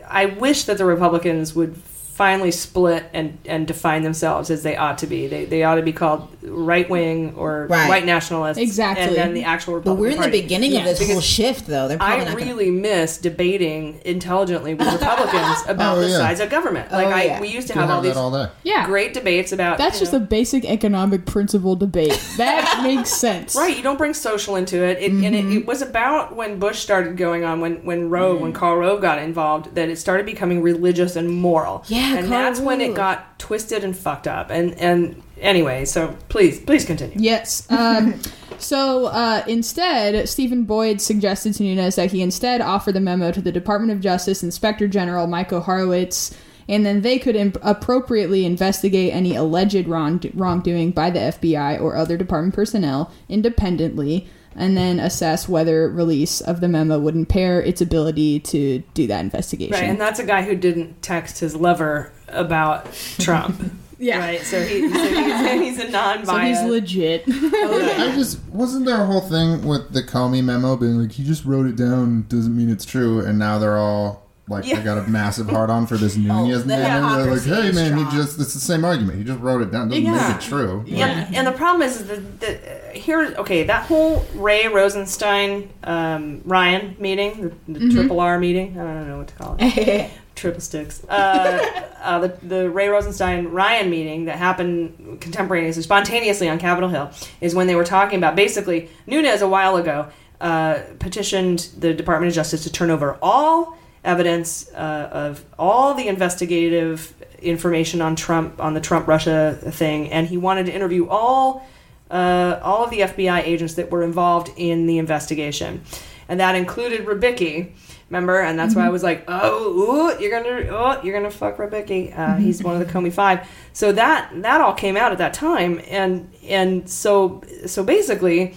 I 0.08 0.26
wish 0.26 0.64
that 0.64 0.78
the 0.78 0.84
Republicans 0.84 1.54
would 1.54 1.76
finally 2.14 2.50
split 2.50 3.04
and 3.14 3.38
and 3.46 3.66
define 3.66 4.02
themselves 4.02 4.50
as 4.50 4.62
they 4.62 4.76
ought 4.76 4.98
to 4.98 5.06
be. 5.06 5.26
They 5.26 5.44
they 5.46 5.62
ought 5.62 5.76
to 5.76 5.82
be 5.82 5.92
called 5.92 6.28
right 6.42 6.88
wing 6.90 7.34
or 7.36 7.66
Right. 7.70 7.88
white 7.88 8.04
nationalists. 8.04 8.58
Exactly. 8.58 9.04
And 9.06 9.14
then 9.16 9.34
the 9.34 9.44
actual 9.44 9.80
But 9.80 9.94
we're 9.94 10.10
in 10.10 10.20
the 10.20 10.28
beginning 10.28 10.72
Yeah, 10.72 10.80
of 10.80 10.98
this 10.98 11.10
whole 11.10 11.20
shift, 11.20 11.66
though. 11.66 11.88
They're 11.88 12.02
I 12.02 12.18
not 12.18 12.26
gonna- 12.28 12.36
really 12.36 12.70
miss 12.70 13.16
debating 13.18 14.00
intelligently 14.04 14.74
with 14.74 14.92
Republicans 14.92 15.58
about 15.66 15.96
Oh, 15.98 16.00
the 16.02 16.08
yeah. 16.08 16.18
size 16.18 16.40
of 16.40 16.50
government. 16.50 16.90
Like 16.92 17.06
Oh, 17.06 17.10
I, 17.10 17.38
we 17.40 17.48
used 17.48 17.68
to 17.68 17.74
have 17.74 17.82
have 17.88 17.90
all 17.96 18.02
that 18.02 18.08
these 18.08 18.16
all 18.16 18.30
day. 18.30 18.46
Yeah. 18.62 18.86
great 18.86 19.14
debates 19.14 19.52
about. 19.52 19.78
That's 19.78 19.98
just 19.98 20.12
know, 20.12 20.18
a 20.18 20.22
basic 20.22 20.64
economic 20.64 21.24
principle 21.26 21.76
debate. 21.76 22.20
That 22.36 22.80
makes 22.84 23.10
sense. 23.10 23.56
Right, 23.56 23.76
you 23.76 23.82
don't 23.82 23.98
bring 23.98 24.14
social 24.14 24.56
into 24.56 24.82
it. 24.82 24.98
it 25.00 25.10
And 25.12 25.24
it, 25.24 25.32
Mm-hmm. 25.44 25.56
it 25.58 25.66
was 25.66 25.80
about 25.82 26.36
when 26.36 26.58
Bush 26.58 26.78
started 26.80 27.16
going 27.16 27.44
on, 27.44 27.60
when 27.60 27.76
when 27.84 28.10
Rove, 28.10 28.38
Mm. 28.38 28.42
when 28.42 28.52
Karl 28.52 28.76
Rove 28.76 29.00
got 29.00 29.18
involved, 29.18 29.74
that 29.74 29.88
it 29.88 29.98
started 29.98 30.26
becoming 30.26 30.62
religious 30.62 31.16
and 31.16 31.28
moral. 31.30 31.84
Yeah, 31.88 32.01
and 32.02 32.30
that's 32.30 32.60
when 32.60 32.80
it 32.80 32.94
got 32.94 33.38
twisted 33.38 33.84
and 33.84 33.96
fucked 33.96 34.26
up. 34.26 34.50
And 34.50 34.74
and 34.74 35.22
anyway, 35.40 35.84
so 35.84 36.16
please 36.28 36.60
please 36.60 36.84
continue. 36.84 37.16
Yes. 37.18 37.70
Um, 37.70 38.20
so 38.58 39.06
uh, 39.06 39.44
instead, 39.46 40.28
Stephen 40.28 40.64
Boyd 40.64 41.00
suggested 41.00 41.54
to 41.54 41.62
Nunes 41.62 41.96
that 41.96 42.10
he 42.10 42.22
instead 42.22 42.60
offer 42.60 42.92
the 42.92 43.00
memo 43.00 43.32
to 43.32 43.40
the 43.40 43.52
Department 43.52 43.92
of 43.92 44.00
Justice 44.00 44.42
Inspector 44.42 44.86
General 44.88 45.26
Michael 45.26 45.60
Horowitz, 45.60 46.36
and 46.68 46.86
then 46.86 47.02
they 47.02 47.18
could 47.18 47.36
imp- 47.36 47.58
appropriately 47.62 48.44
investigate 48.44 49.12
any 49.12 49.34
alleged 49.34 49.86
wrong- 49.86 50.22
wrongdoing 50.34 50.92
by 50.92 51.10
the 51.10 51.20
FBI 51.20 51.80
or 51.80 51.96
other 51.96 52.16
department 52.16 52.54
personnel 52.54 53.12
independently. 53.28 54.28
And 54.54 54.76
then 54.76 55.00
assess 55.00 55.48
whether 55.48 55.88
release 55.88 56.40
of 56.40 56.60
the 56.60 56.68
memo 56.68 56.98
would 56.98 57.14
impair 57.14 57.60
its 57.60 57.80
ability 57.80 58.40
to 58.40 58.80
do 58.94 59.06
that 59.06 59.20
investigation. 59.20 59.72
Right, 59.72 59.84
and 59.84 60.00
that's 60.00 60.18
a 60.18 60.24
guy 60.24 60.42
who 60.42 60.56
didn't 60.56 61.02
text 61.02 61.38
his 61.40 61.56
lover 61.56 62.12
about 62.28 62.92
Trump. 63.18 63.72
Yeah. 63.98 64.18
Right, 64.18 64.40
so, 64.40 64.60
he, 64.60 64.92
so 64.92 64.98
he's, 64.98 65.76
he's 65.76 65.78
a 65.78 65.88
non-biased. 65.88 66.26
so 66.26 66.38
he's 66.38 66.62
legit. 66.72 67.22
I 67.28 68.12
just 68.16 68.42
wasn't 68.46 68.84
there 68.84 69.00
a 69.00 69.06
whole 69.06 69.20
thing 69.20 69.64
with 69.64 69.92
the 69.92 70.02
Comey 70.02 70.42
memo 70.42 70.76
being 70.76 70.96
like 70.96 71.12
he 71.12 71.22
just 71.22 71.44
wrote 71.44 71.66
it 71.66 71.76
down 71.76 72.26
doesn't 72.28 72.56
mean 72.56 72.68
it's 72.68 72.84
true, 72.84 73.20
and 73.24 73.38
now 73.38 73.60
they're 73.60 73.78
all 73.78 74.26
like 74.52 74.66
Yeah. 74.66 74.76
they 74.76 74.84
got 74.84 74.98
a 74.98 75.10
massive 75.10 75.48
hard 75.50 75.70
on 75.70 75.86
for 75.86 75.96
this 75.96 76.16
Nunes 76.18 76.62
the 76.62 76.68
man. 76.68 77.02
They're 77.24 77.34
like, 77.34 77.42
hey 77.42 77.68
is 77.68 77.74
man, 77.74 77.96
he 77.98 78.04
just 78.16 78.38
it's 78.40 78.54
the 78.54 78.60
same 78.60 78.84
argument. 78.84 79.18
He 79.18 79.24
just 79.24 79.40
wrote 79.40 79.62
it 79.62 79.70
down. 79.72 79.88
Doesn't 79.88 80.04
Yeah. 80.04 80.28
make 80.28 80.36
it 80.36 80.42
true. 80.42 80.84
And, 80.88 81.34
and 81.34 81.46
the 81.46 81.52
problem 81.52 81.82
is 81.82 82.06
that, 82.06 82.40
that 82.40 82.90
uh, 82.90 82.92
here, 82.92 83.34
okay, 83.38 83.64
that 83.64 83.86
whole 83.86 84.24
Wray 84.34 84.68
Rosenstein 84.68 85.70
um, 85.84 86.42
Ryan 86.44 86.96
meeting, 86.98 87.56
the, 87.66 87.78
the 87.78 87.90
triple 87.92 88.20
R 88.20 88.38
meeting, 88.38 88.78
I 88.78 88.84
don't 88.84 89.08
know 89.08 89.18
what 89.18 89.28
to 89.28 89.34
call 89.34 89.56
it, 89.58 90.10
triple 90.34 90.60
sticks. 90.60 91.04
Uh, 91.08 91.82
uh, 92.02 92.18
the, 92.20 92.28
the 92.42 92.70
Wray 92.70 92.88
Rosenstein 92.88 93.48
Ryan 93.48 93.90
meeting 93.90 94.24
that 94.26 94.36
happened 94.36 95.20
contemporaneously, 95.20 95.82
spontaneously 95.82 96.48
on 96.48 96.58
Capitol 96.58 96.88
Hill, 96.88 97.10
is 97.40 97.54
when 97.54 97.66
they 97.66 97.74
were 97.74 97.84
talking 97.84 98.18
about 98.18 98.36
basically 98.36 98.88
Nunes 99.06 99.40
a 99.42 99.48
while 99.48 99.76
ago 99.76 100.08
uh, 100.40 100.80
petitioned 100.98 101.68
the 101.78 101.94
Department 101.94 102.28
of 102.28 102.34
Justice 102.34 102.64
to 102.64 102.72
turn 102.72 102.90
over 102.90 103.16
all 103.22 103.78
evidence 104.04 104.68
uh, 104.72 105.08
of 105.12 105.44
all 105.58 105.94
the 105.94 106.08
investigative 106.08 107.14
information 107.40 108.00
on 108.00 108.16
Trump 108.16 108.60
on 108.60 108.74
the 108.74 108.80
Trump 108.80 109.06
Russia 109.06 109.58
thing, 109.60 110.10
and 110.10 110.26
he 110.26 110.36
wanted 110.36 110.66
to 110.66 110.72
interview 110.74 111.08
all 111.08 111.66
uh, 112.10 112.60
all 112.62 112.84
of 112.84 112.90
the 112.90 113.00
FBI 113.00 113.42
agents 113.42 113.74
that 113.74 113.90
were 113.90 114.02
involved 114.02 114.50
in 114.56 114.86
the 114.86 114.98
investigation, 114.98 115.82
and 116.28 116.40
that 116.40 116.54
included 116.54 117.06
Rybicki. 117.06 117.72
Remember, 118.10 118.42
and 118.42 118.58
that's 118.58 118.74
why 118.76 118.84
I 118.84 118.90
was 118.90 119.02
like, 119.02 119.24
"Oh, 119.26 120.12
ooh, 120.12 120.20
you're 120.20 120.30
gonna, 120.30 120.68
oh, 120.70 121.00
you're 121.02 121.18
gonna 121.18 121.30
fuck 121.30 121.56
Rybicki. 121.56 122.16
Uh, 122.16 122.36
he's 122.36 122.62
one 122.62 122.78
of 122.78 122.86
the 122.86 122.92
Comey 122.92 123.10
Five. 123.10 123.48
So 123.72 123.90
that 123.92 124.30
that 124.42 124.60
all 124.60 124.74
came 124.74 124.98
out 124.98 125.12
at 125.12 125.18
that 125.18 125.32
time, 125.32 125.80
and 125.88 126.30
and 126.46 126.88
so 126.90 127.42
so 127.64 127.82
basically, 127.82 128.54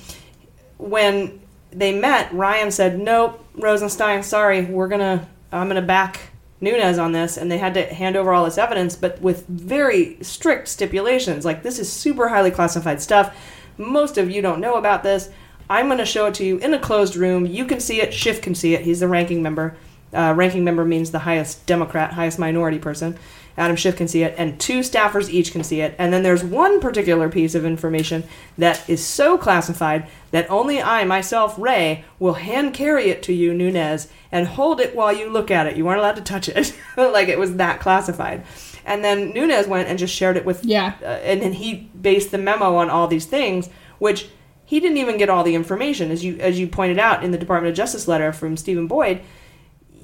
when 0.77 1.39
they 1.71 1.97
met, 1.97 2.33
Ryan 2.33 2.69
said, 2.69 2.99
"Nope, 2.99 3.45
Rosenstein, 3.55 4.23
sorry, 4.23 4.65
we're 4.65 4.89
gonna, 4.89 5.25
I'm 5.51 5.67
gonna 5.67 5.81
back 5.81 6.19
Nunes 6.61 6.97
on 6.97 7.11
this," 7.11 7.37
and 7.37 7.51
they 7.51 7.57
had 7.57 7.73
to 7.75 7.83
hand 7.83 8.15
over 8.15 8.33
all 8.33 8.45
this 8.45 8.57
evidence, 8.57 8.95
but 8.95 9.21
with 9.21 9.45
very 9.47 10.17
strict 10.21 10.67
stipulations. 10.67 11.45
Like 11.45 11.63
this 11.63 11.79
is 11.79 11.91
super 11.91 12.29
highly 12.29 12.51
classified 12.51 13.01
stuff. 13.01 13.35
Most 13.77 14.17
of 14.17 14.29
you 14.29 14.41
don't 14.41 14.61
know 14.61 14.75
about 14.75 15.03
this. 15.03 15.29
I'm 15.69 15.87
gonna 15.87 16.05
show 16.05 16.27
it 16.27 16.33
to 16.35 16.45
you 16.45 16.57
in 16.57 16.73
a 16.73 16.79
closed 16.79 17.15
room. 17.15 17.45
You 17.45 17.65
can 17.65 17.79
see 17.79 18.01
it. 18.01 18.13
Schiff 18.13 18.41
can 18.41 18.55
see 18.55 18.75
it. 18.75 18.81
He's 18.81 18.99
the 18.99 19.07
ranking 19.07 19.41
member. 19.41 19.75
Uh, 20.13 20.33
ranking 20.35 20.63
member 20.63 20.85
means 20.85 21.11
the 21.11 21.19
highest 21.19 21.65
Democrat, 21.65 22.13
highest 22.13 22.39
minority 22.39 22.79
person. 22.79 23.17
Adam 23.57 23.75
Schiff 23.75 23.95
can 23.95 24.07
see 24.07 24.23
it, 24.23 24.35
and 24.37 24.59
two 24.59 24.79
staffers 24.79 25.29
each 25.29 25.51
can 25.51 25.63
see 25.63 25.81
it. 25.81 25.95
And 25.97 26.11
then 26.11 26.23
there's 26.23 26.43
one 26.43 26.79
particular 26.79 27.29
piece 27.29 27.55
of 27.55 27.65
information 27.65 28.23
that 28.57 28.87
is 28.89 29.05
so 29.05 29.37
classified 29.37 30.07
that 30.31 30.49
only 30.49 30.81
I, 30.81 31.05
myself, 31.05 31.57
Wray, 31.57 32.03
will 32.19 32.33
hand 32.33 32.73
carry 32.73 33.05
it 33.09 33.23
to 33.23 33.33
you, 33.33 33.53
Nunes, 33.53 34.09
and 34.31 34.47
hold 34.47 34.81
it 34.81 34.95
while 34.95 35.15
you 35.15 35.29
look 35.29 35.49
at 35.49 35.67
it. 35.67 35.77
You 35.77 35.87
aren't 35.87 35.99
allowed 35.99 36.17
to 36.17 36.21
touch 36.21 36.49
it. 36.49 36.75
like 36.97 37.29
it 37.29 37.39
was 37.39 37.55
that 37.55 37.79
classified. 37.79 38.43
And 38.85 39.03
then 39.03 39.31
Nunes 39.31 39.67
went 39.67 39.87
and 39.87 39.97
just 39.97 40.13
shared 40.13 40.37
it 40.37 40.45
with. 40.45 40.63
Yeah. 40.65 40.93
Uh, 41.01 41.05
and 41.05 41.41
then 41.41 41.53
he 41.53 41.89
based 41.99 42.31
the 42.31 42.37
memo 42.37 42.75
on 42.75 42.89
all 42.89 43.07
these 43.07 43.25
things, 43.25 43.69
which 43.99 44.27
he 44.65 44.79
didn't 44.79 44.97
even 44.97 45.17
get 45.17 45.29
all 45.29 45.43
the 45.43 45.55
information. 45.55 46.11
As 46.11 46.23
you 46.23 46.37
as 46.39 46.59
you 46.59 46.67
pointed 46.67 46.99
out 46.99 47.23
in 47.23 47.31
the 47.31 47.37
Department 47.37 47.71
of 47.71 47.77
Justice 47.77 48.07
letter 48.07 48.33
from 48.33 48.57
Stephen 48.57 48.87
Boyd, 48.87 49.21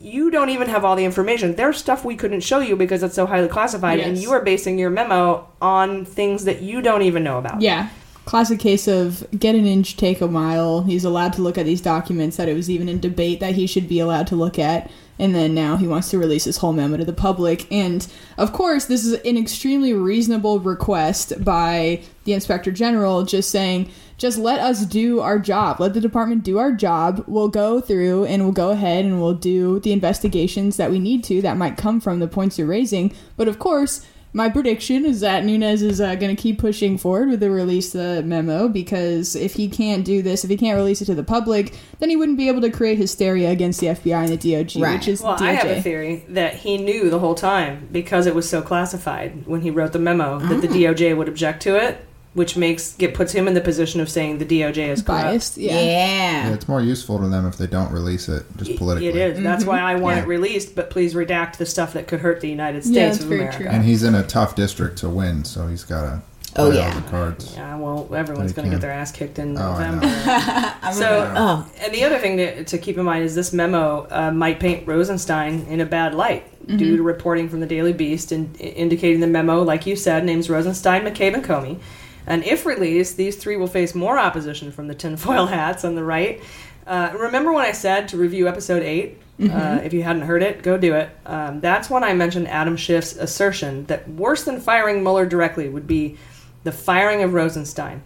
you 0.02 0.32
don't 0.32 0.50
even 0.50 0.68
have 0.68 0.84
all 0.84 0.96
the 0.96 1.06
information. 1.06 1.56
There's 1.56 1.78
stuff 1.78 2.04
we 2.04 2.16
couldn't 2.16 2.42
show 2.42 2.60
you 2.60 2.76
because 2.76 3.04
it's 3.04 3.16
so 3.16 3.26
highly 3.26 3.48
classified, 3.48 4.00
and 4.00 4.18
you 4.18 4.32
are 4.32 4.42
basing 4.42 4.80
your 4.80 4.90
memo 4.90 5.48
on 5.62 6.06
things 6.06 6.46
that 6.46 6.62
you 6.62 6.82
don't 6.82 7.04
even 7.04 7.24
know 7.24 7.38
about. 7.38 7.62
Yeah. 7.62 7.90
Classic 8.26 8.60
case 8.60 8.88
of 8.88 9.26
get 9.38 9.56
an 9.56 9.66
inch, 9.66 9.98
take 9.98 10.22
a 10.22 10.28
mile. 10.28 10.84
He's 10.84 11.04
allowed 11.04 11.34
to 11.34 11.42
look 11.42 11.58
at 11.58 11.66
these 11.66 11.82
documents 11.82 12.38
that 12.38 12.48
it 12.48 12.54
was 12.54 12.70
even 12.70 12.88
in 12.88 13.00
debate 13.00 13.40
that 13.40 13.56
he 13.56 13.68
should 13.68 13.90
be 13.90 14.00
allowed 14.00 14.28
to 14.28 14.36
look 14.36 14.60
at. 14.60 14.92
And 15.20 15.36
then 15.36 15.54
now 15.54 15.76
he 15.76 15.88
wants 15.88 16.10
to 16.12 16.18
release 16.18 16.46
his 16.46 16.58
whole 16.58 16.74
memo 16.74 16.98
to 16.98 17.06
the 17.06 17.14
public. 17.14 17.72
And 17.72 18.08
of 18.38 18.54
course, 18.54 18.86
this 18.86 19.06
is 19.06 19.14
an 19.14 19.38
extremely 19.38 19.94
reasonable 19.94 20.60
request 20.60 21.44
by 21.44 22.02
the 22.24 22.34
inspector 22.34 22.72
general, 22.72 23.24
just 23.24 23.50
saying, 23.50 23.92
just 24.22 24.38
let 24.38 24.60
us 24.60 24.86
do 24.86 25.20
our 25.20 25.40
job. 25.40 25.80
Let 25.80 25.96
the 25.96 26.00
department 26.00 26.44
do 26.44 26.60
our 26.60 26.72
job. 26.72 27.24
We'll 27.28 27.48
go 27.48 27.82
through 27.82 28.26
and 28.26 28.44
we'll 28.44 28.52
go 28.52 28.70
ahead 28.70 29.04
and 29.04 29.20
we'll 29.20 29.34
do 29.34 29.80
the 29.80 29.92
investigations 29.92 30.78
that 30.78 30.92
we 30.92 31.00
need 31.00 31.24
to 31.24 31.42
that 31.42 31.58
might 31.58 31.76
come 31.76 32.00
from 32.00 32.20
the 32.20 32.28
points 32.28 32.60
you're 32.60 32.68
raising. 32.68 33.12
But 33.36 33.48
of 33.48 33.58
course, 33.58 34.06
my 34.32 34.48
prediction 34.48 35.06
is 35.06 35.22
that 35.22 35.44
Nunes 35.44 35.82
is 35.82 36.00
uh, 36.00 36.14
going 36.16 36.34
to 36.36 36.40
keep 36.40 36.60
pushing 36.60 37.00
forward 37.00 37.30
with 37.30 37.40
the 37.40 37.50
release 37.50 37.94
the 37.94 38.22
memo 38.24 38.68
because 38.70 39.36
if 39.36 39.56
he 39.56 39.68
can't 39.68 40.06
do 40.06 40.22
this, 40.22 40.44
if 40.44 40.52
he 40.52 40.56
can't 40.56 40.78
release 40.78 41.02
it 41.02 41.06
to 41.06 41.16
the 41.16 41.24
public, 41.24 41.74
then 41.98 42.12
he 42.12 42.16
wouldn't 42.16 42.38
be 42.38 42.48
able 42.48 42.62
to 42.62 42.70
create 42.70 43.00
hysteria 43.00 43.50
against 43.50 43.80
the 43.80 43.88
FBI 43.88 44.30
and 44.30 44.30
the 44.30 44.38
DOJ, 44.38 44.94
which 44.94 45.08
is 45.08 45.24
well, 45.24 45.36
DOJ. 45.36 45.42
I 45.42 45.54
have 45.54 45.66
a 45.78 45.82
theory 45.82 46.26
that 46.30 46.54
he 46.58 46.78
knew 46.78 47.10
the 47.10 47.18
whole 47.20 47.36
time 47.36 47.90
because 47.92 48.28
it 48.28 48.36
was 48.36 48.48
so 48.48 48.62
classified 48.62 49.48
when 49.48 49.62
he 49.62 49.72
wrote 49.72 49.94
the 49.94 50.00
memo 50.00 50.38
that 50.38 50.62
the 50.62 50.68
Ah. 50.70 50.92
DOJ 50.94 51.18
would 51.18 51.28
object 51.28 51.64
to 51.64 51.76
it, 51.76 52.06
which 52.34 52.56
makes 52.56 52.94
get 52.94 53.14
puts 53.14 53.34
him 53.34 53.48
in 53.48 53.54
the 53.54 53.62
position 53.62 54.00
of 54.00 54.10
saying 54.10 54.38
the 54.38 54.46
DOJ 54.46 54.78
is 54.88 55.02
corrupt. 55.02 55.24
Biased, 55.26 55.58
yeah. 55.58 55.74
Yeah, 55.74 56.54
it's 56.54 56.68
more 56.68 56.82
useful 56.82 57.20
to 57.20 57.28
them 57.28 57.46
if 57.46 57.58
they 57.58 57.68
don't 57.68 57.92
release 57.92 58.30
it, 58.30 58.44
just 58.58 58.78
politically. 58.78 59.10
It 59.10 59.16
is. 59.38 59.44
That's 59.44 59.66
why 59.66 59.80
I 59.82 59.96
want 59.96 60.18
Yeah. 60.18 60.24
it 60.24 60.28
released, 60.28 60.74
but 60.76 60.90
please 60.90 61.14
redact 61.14 61.58
the 61.58 61.66
stuff 61.66 61.92
that 61.94 62.08
could 62.08 62.22
hurt 62.22 62.40
the 62.40 62.50
United 62.50 62.84
States 62.84 62.96
Yeah, 62.96 63.08
that's 63.10 63.20
of 63.20 63.26
very 63.28 63.42
America. 63.42 63.58
true. 63.64 63.68
And 63.68 63.84
he's 63.84 64.04
in 64.04 64.16
a 64.16 64.24
tough 64.24 64.56
district 64.56 64.98
to 65.00 65.10
win, 65.10 65.44
so 65.44 65.68
he's 65.68 65.84
got 65.84 66.02
to 66.04 66.22
Oh, 66.58 66.68
play 66.70 66.80
yeah. 66.80 66.90
all 66.94 66.96
the 67.00 67.10
cards. 67.10 67.54
Yeah, 67.56 67.78
well, 67.78 68.10
everyone's 68.14 68.52
going 68.52 68.66
to 68.70 68.72
get 68.76 68.82
their 68.82 68.92
ass 68.92 69.12
kicked 69.14 69.40
in 69.40 69.58
Oh, 69.58 69.72
November. 69.72 70.06
So, 70.94 71.32
oh. 71.38 71.66
and 71.82 71.94
the 71.94 72.04
other 72.04 72.18
thing 72.18 72.36
to, 72.38 72.64
to 72.66 72.78
keep 72.78 72.98
in 72.98 73.06
mind 73.06 73.24
is 73.24 73.36
this 73.36 73.54
memo 73.54 74.06
uh, 74.12 74.32
might 74.32 74.60
paint 74.60 74.86
Rosenstein 74.88 75.66
in 75.70 75.80
a 75.82 75.86
bad 75.86 76.14
light 76.16 76.46
Mm-hmm. 76.62 76.78
due 76.78 76.98
to 76.98 77.02
reporting 77.04 77.50
from 77.50 77.60
the 77.60 77.66
Daily 77.66 77.92
Beast 77.92 78.32
and 78.32 78.56
indicating 78.62 79.20
the 79.20 79.26
memo, 79.26 79.64
like 79.64 79.88
you 79.88 79.96
said, 79.96 80.24
names 80.24 80.48
Rosenstein, 80.48 81.02
McCabe, 81.02 81.34
and 81.34 81.44
Comey. 81.44 81.80
And 82.28 82.44
if 82.44 82.66
released, 82.66 83.18
these 83.18 83.36
three 83.36 83.58
will 83.58 83.68
face 83.68 83.96
more 83.96 84.18
opposition 84.20 84.72
from 84.72 84.88
the 84.88 84.96
tinfoil 84.96 85.46
hats 85.48 85.84
on 85.84 85.96
the 85.96 86.04
right. 86.04 86.42
Uh, 86.88 87.12
remember 87.18 87.52
when 87.52 87.66
I 87.66 87.72
said 87.72 88.08
to 88.10 88.18
review 88.18 88.48
episode 88.48 88.84
8? 88.84 89.18
Uh, 89.40 89.44
Mhm. 89.44 89.86
if 89.86 89.94
you 89.94 90.04
hadn't 90.04 90.22
heard 90.24 90.44
it, 90.44 90.62
go 90.62 90.78
do 90.78 90.94
it. 90.94 91.10
Um, 91.26 91.62
that's 91.62 91.90
when 91.90 92.04
I 92.04 92.14
mentioned 92.14 92.48
Adam 92.48 92.76
Schiff's 92.78 93.16
assertion 93.16 93.86
that 93.86 94.08
worse 94.10 94.44
than 94.44 94.60
firing 94.60 95.02
Mueller 95.02 95.26
directly 95.26 95.68
would 95.68 95.88
be 95.88 96.18
the 96.64 96.72
firing 96.72 97.24
of 97.24 97.34
Rosenstein 97.34 98.02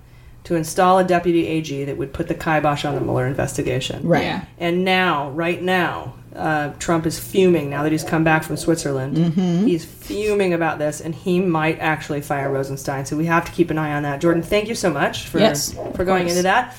to 0.45 0.55
install 0.55 0.97
a 0.99 1.03
deputy 1.03 1.45
AG 1.47 1.83
that 1.85 1.97
would 1.97 2.13
put 2.13 2.27
the 2.29 2.35
kibosh 2.35 2.85
on 2.85 2.95
the 2.95 3.01
Mueller 3.01 3.27
investigation. 3.27 4.07
Right. 4.07 4.23
Yeah. 4.23 4.41
And 4.59 4.85
now, 4.85 5.29
right 5.31 5.61
now, 5.61 6.13
uh, 6.35 6.73
Trump 6.79 7.05
is 7.05 7.17
fuming 7.17 7.69
now 7.69 7.83
that 7.83 7.91
he's 7.91 8.03
come 8.03 8.23
back 8.23 8.43
from 8.43 8.57
Switzerland. 8.57 9.15
Mhm. 9.17 9.67
He's 9.67 9.85
fuming 9.85 10.53
about 10.53 10.79
this, 10.79 10.99
and 11.01 11.15
he 11.15 11.39
might 11.39 11.79
actually 11.79 12.21
fire 12.21 12.51
Rosenstein. 12.51 13.05
So 13.05 13.15
we 13.15 13.25
have 13.25 13.45
to 13.45 13.51
keep 13.51 13.71
an 13.71 13.77
eye 13.77 13.93
on 13.93 14.03
that. 14.03 14.19
Jordan, 14.21 14.43
thank 14.43 14.67
you 14.67 14.75
so 14.75 14.89
much 14.89 15.27
for 15.27 15.39
Yes, 15.39 15.73
for 15.95 16.03
going 16.03 16.27
into 16.27 16.41
that. 16.43 16.75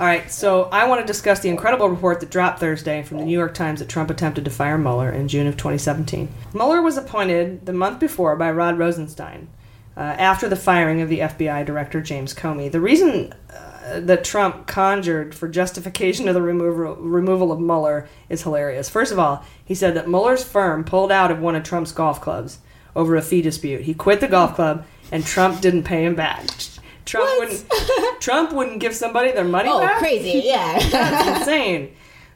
All 0.00 0.06
right, 0.06 0.30
so 0.32 0.68
I 0.72 0.86
want 0.88 1.00
to 1.02 1.06
discuss 1.06 1.40
the 1.40 1.50
incredible 1.50 1.88
report 1.88 2.20
that 2.20 2.30
dropped 2.30 2.60
Thursday 2.60 3.02
from 3.02 3.18
the 3.18 3.24
New 3.24 3.36
York 3.38 3.52
Times 3.54 3.80
that 3.80 3.88
Trump 3.90 4.08
attempted 4.10 4.44
to 4.46 4.50
fire 4.50 4.78
Mueller 4.78 5.10
in 5.10 5.28
June 5.28 5.46
of 5.46 5.56
2017. 5.58 6.28
Mueller 6.54 6.80
was 6.80 6.96
appointed 6.96 7.66
the 7.66 7.74
month 7.74 8.00
before 8.00 8.34
by 8.36 8.50
Rod 8.50 8.78
Rosenstein 8.78 9.48
uh, 9.96 10.00
after 10.00 10.48
the 10.48 10.56
firing 10.56 11.02
of 11.02 11.10
the 11.10 11.18
FBI 11.20 11.64
Director 11.66 12.00
James 12.00 12.32
Comey. 12.34 12.72
The 12.72 12.80
reason 12.80 13.34
uh, 13.50 13.54
that 14.00 14.24
Trump 14.24 14.66
conjured 14.66 15.34
for 15.34 15.48
justification 15.48 16.28
of 16.28 16.34
the 16.34 16.42
removal, 16.42 16.94
removal 16.96 17.50
of 17.52 17.60
Mueller 17.60 18.08
is 18.28 18.42
hilarious. 18.42 18.88
First 18.88 19.12
of 19.12 19.18
all, 19.18 19.44
he 19.64 19.74
said 19.74 19.94
that 19.94 20.08
Mueller's 20.08 20.44
firm 20.44 20.84
pulled 20.84 21.10
out 21.12 21.30
of 21.30 21.40
one 21.40 21.54
of 21.56 21.62
Trump's 21.64 21.92
golf 21.92 22.20
clubs 22.20 22.58
over 22.94 23.16
a 23.16 23.22
fee 23.22 23.42
dispute. 23.42 23.82
He 23.82 23.94
quit 23.94 24.20
the 24.20 24.28
golf 24.28 24.54
club, 24.54 24.84
and 25.10 25.24
Trump 25.24 25.60
didn't 25.60 25.82
pay 25.84 26.04
him 26.04 26.14
back. 26.14 26.44
Trump 27.04 27.28
wouldn't. 27.40 27.64
Trump 28.20 28.52
wouldn't 28.52 28.78
give 28.80 28.94
somebody 28.94 29.32
their 29.32 29.44
money 29.44 29.68
Oh, 29.72 29.80
back. 29.80 29.98
crazy, 29.98 30.42
yeah. 30.44 30.78
That's 30.90 31.38
insane. 31.40 31.92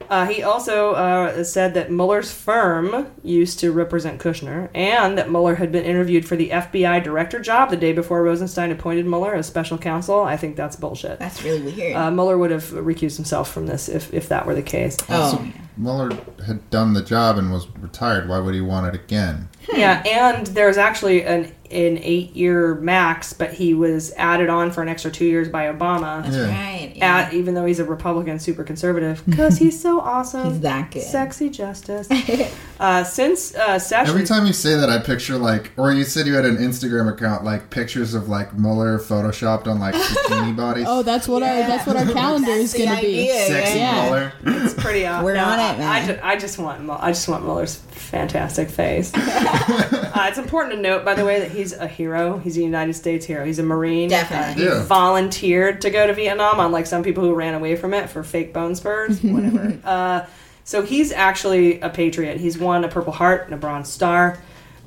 Uh, 0.09 0.25
he 0.25 0.43
also 0.43 0.93
uh, 0.93 1.43
said 1.43 1.73
that 1.73 1.91
Mueller's 1.91 2.31
firm 2.31 3.07
used 3.23 3.59
to 3.59 3.71
represent 3.71 4.21
Kushner, 4.21 4.69
and 4.73 5.17
that 5.17 5.29
Mueller 5.29 5.55
had 5.55 5.71
been 5.71 5.83
interviewed 5.83 6.25
for 6.25 6.35
the 6.35 6.49
FBI 6.49 7.03
director 7.03 7.39
job 7.39 7.69
the 7.69 7.77
day 7.77 7.93
before 7.93 8.23
Rosenstein 8.23 8.71
appointed 8.71 9.05
Mueller 9.05 9.35
as 9.35 9.47
special 9.47 9.77
counsel. 9.77 10.23
I 10.23 10.37
think 10.37 10.55
that's 10.55 10.75
bullshit. 10.75 11.19
That's 11.19 11.43
really 11.43 11.61
weird. 11.61 11.95
Uh, 11.95 12.11
Mueller 12.11 12.37
would 12.37 12.51
have 12.51 12.63
recused 12.63 13.17
himself 13.17 13.51
from 13.51 13.67
this 13.67 13.89
if, 13.89 14.13
if 14.13 14.29
that 14.29 14.45
were 14.45 14.55
the 14.55 14.61
case. 14.61 14.97
Oh. 15.09 15.51
Mueller 15.77 16.09
had 16.45 16.67
done 16.71 16.93
the 16.93 17.03
job 17.03 17.37
and 17.37 17.51
was 17.51 17.67
retired. 17.77 18.27
Why 18.27 18.39
would 18.39 18.55
he 18.55 18.61
want 18.61 18.87
it 18.87 18.99
again? 18.99 19.49
Yeah, 19.73 20.01
and 20.05 20.47
there's 20.47 20.77
actually 20.77 21.23
an 21.23 21.53
an 21.71 21.97
eight 22.01 22.35
year 22.35 22.75
max, 22.75 23.33
but 23.33 23.53
he 23.53 23.73
was 23.73 24.13
added 24.17 24.49
on 24.49 24.71
for 24.71 24.81
an 24.81 24.89
extra 24.89 25.11
two 25.11 25.25
years 25.25 25.49
by 25.49 25.65
Obama. 25.65 26.23
That's 26.23 26.35
Yeah. 26.35 26.47
right. 26.49 26.97
At, 27.01 27.33
even 27.33 27.53
though 27.53 27.65
he's 27.65 27.79
a 27.79 27.85
Republican, 27.85 28.39
super 28.39 28.63
conservative, 28.63 29.21
because 29.27 29.57
he's 29.57 29.79
so 29.79 29.99
awesome. 30.01 30.51
He's 30.53 30.59
that 30.61 30.91
good. 30.91 31.03
Sexy 31.03 31.49
justice. 31.49 32.07
uh, 32.79 33.03
since 33.03 33.53
uh, 33.55 33.77
Sessions, 33.79 34.09
Every 34.09 34.25
time 34.25 34.45
you 34.47 34.53
say 34.53 34.75
that, 34.75 34.89
I 34.89 34.99
picture 34.99 35.37
like, 35.37 35.71
or 35.77 35.91
you 35.93 36.03
said 36.03 36.25
you 36.27 36.33
had 36.35 36.45
an 36.45 36.57
Instagram 36.57 37.11
account, 37.11 37.43
like 37.43 37.69
pictures 37.69 38.13
of 38.13 38.29
like 38.29 38.53
Mueller 38.57 38.97
photoshopped 38.99 39.67
on 39.67 39.79
like 39.79 39.93
bikini 39.95 40.55
bodies. 40.57 40.85
Oh, 40.87 41.03
that's 41.03 41.27
what 41.27 41.43
our 41.43 41.55
that's 41.67 41.85
what 41.85 41.95
our 41.97 42.05
calendar 42.05 42.51
is 42.51 42.71
That's 42.71 42.73
the 42.73 42.85
going 42.85 42.95
to 42.97 43.01
be. 43.05 43.29
idea, 43.31 43.47
Sexy 43.47 43.77
yeah. 43.79 44.01
Mueller. 44.03 44.33
it's 44.45 44.73
pretty. 44.73 45.05
awesome. 45.05 45.25
We're 45.25 45.35
no, 45.35 45.43
on 45.45 45.59
it, 45.59 45.63
I, 45.63 45.77
man. 45.77 45.87
I, 45.89 46.05
ju- 46.07 46.19
I 46.23 46.35
just 46.37 46.57
want 46.59 46.81
Mu- 46.83 46.93
I 46.93 47.11
just 47.11 47.27
want 47.27 47.43
Mueller's 47.43 47.75
fantastic 47.75 48.69
face. 48.69 49.11
uh, 49.13 50.25
it's 50.29 50.37
important 50.37 50.75
to 50.75 50.81
note, 50.81 51.03
by 51.05 51.13
the 51.13 51.25
way, 51.25 51.39
that 51.39 51.51
he's 51.57 51.73
a 51.73 51.87
hero. 51.87 52.37
He's 52.37 52.55
a 52.57 52.61
United 52.61 52.93
States 52.93 53.25
hero. 53.25 53.43
He's 53.45 53.59
a 53.59 53.63
Marine. 53.63 54.09
Definitely. 54.09 54.63
Uh, 54.63 54.69
he 54.69 54.75
Yeah. 54.77 54.83
volunteered 54.85 55.81
to 55.81 55.89
go 55.89 56.07
to 56.07 56.13
Vietnam, 56.13 56.59
unlike 56.59 56.85
some 56.85 57.03
people 57.03 57.23
who 57.23 57.33
ran 57.33 57.53
away 57.53 57.75
from 57.75 57.93
it 57.93 58.09
for 58.09 58.23
fake 58.23 58.53
bone 58.53 58.75
spurs. 58.75 59.19
Whatever. 59.23 59.77
uh, 59.83 60.25
so 60.63 60.81
he's 60.83 61.11
actually 61.11 61.79
a 61.81 61.89
patriot. 61.89 62.39
He's 62.39 62.57
won 62.57 62.83
a 62.83 62.87
Purple 62.87 63.13
Heart 63.13 63.45
and 63.45 63.53
a 63.53 63.57
Bronze 63.57 63.89
Star. 63.89 64.37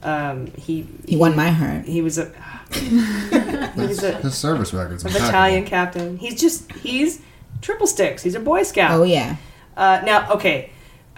Um, 0.03 0.47
he 0.57 0.87
He 1.07 1.17
won 1.17 1.37
my 1.37 1.49
heart. 1.51 1.85
He 1.85 2.01
was 2.03 2.17
a. 2.19 2.31
he's 2.73 4.03
a, 4.03 4.13
His 4.23 4.35
service 4.35 4.73
record's 4.73 5.05
a 5.05 5.09
battalion 5.09 5.65
captain. 5.65 6.17
He's 6.19 6.41
just 6.41 6.71
he's 6.73 7.21
triple 7.61 7.87
sticks. 7.87 8.23
He's 8.23 8.35
a 8.35 8.41
Boy 8.41 8.63
Scout. 8.63 8.93
Oh 8.93 9.03
yeah. 9.03 9.37
Uh, 9.77 10.01
now, 10.05 10.31
okay, 10.33 10.71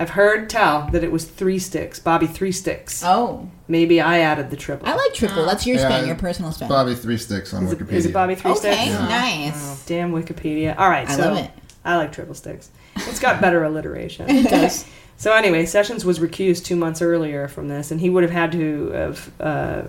I've 0.03 0.11
heard 0.11 0.51
tell 0.51 0.89
that 0.91 1.05
it 1.05 1.13
was 1.13 1.25
three 1.25 1.61
sticks. 1.61 2.01
Bobby 2.01 2.27
three 2.27 2.51
sticks. 2.51 3.03
Oh, 3.05 3.49
Maybe 3.69 4.01
I 4.01 4.19
added 4.19 4.51
the 4.51 4.57
triple. 4.57 4.89
I 4.89 4.95
like 4.97 5.15
triple. 5.15 5.47
That's 5.47 5.65
your 5.67 5.77
Yeah, 5.77 5.89
spin, 5.89 6.07
your 6.09 6.17
personal 6.17 6.51
spin. 6.51 6.69
Bobby 6.69 6.95
Three 6.97 7.17
Sticks 7.17 7.55
on 7.55 7.65
is, 7.65 7.73
it, 7.73 7.79
Wikipedia. 7.79 7.93
is 7.93 8.07
it 8.07 8.13
Bobby 8.13 8.35
three 8.35 8.51
okay, 8.51 8.59
sticks? 8.87 8.93
nice. 8.99 9.87
Damn 9.87 10.13
Wikipedia. 10.13 10.77
All 10.77 10.91
right, 10.91 11.09
I 11.09 11.17
so 11.17 11.23
love 11.33 11.45
it. 11.45 11.51
I 11.85 11.97
like 11.97 12.13
triple 12.13 12.35
sticks. 12.35 12.71
It's 12.97 13.21
got 13.21 13.41
better 13.41 13.63
alliteration. 13.65 14.29
It 14.29 14.51
does. 14.51 14.85
So 15.17 15.33
anyway, 15.33 15.65
Sessions 15.67 16.05
was 16.05 16.19
recused 16.19 16.65
two 16.65 16.75
months 16.77 17.01
earlier 17.01 17.47
from 17.47 17.69
this, 17.69 17.93
and 17.93 18.01
he 18.01 18.11
would 18.11 18.25
have 18.25 18.33
had 18.33 18.51
to 18.53 18.91
have 18.91 19.31
uh, 19.41 19.83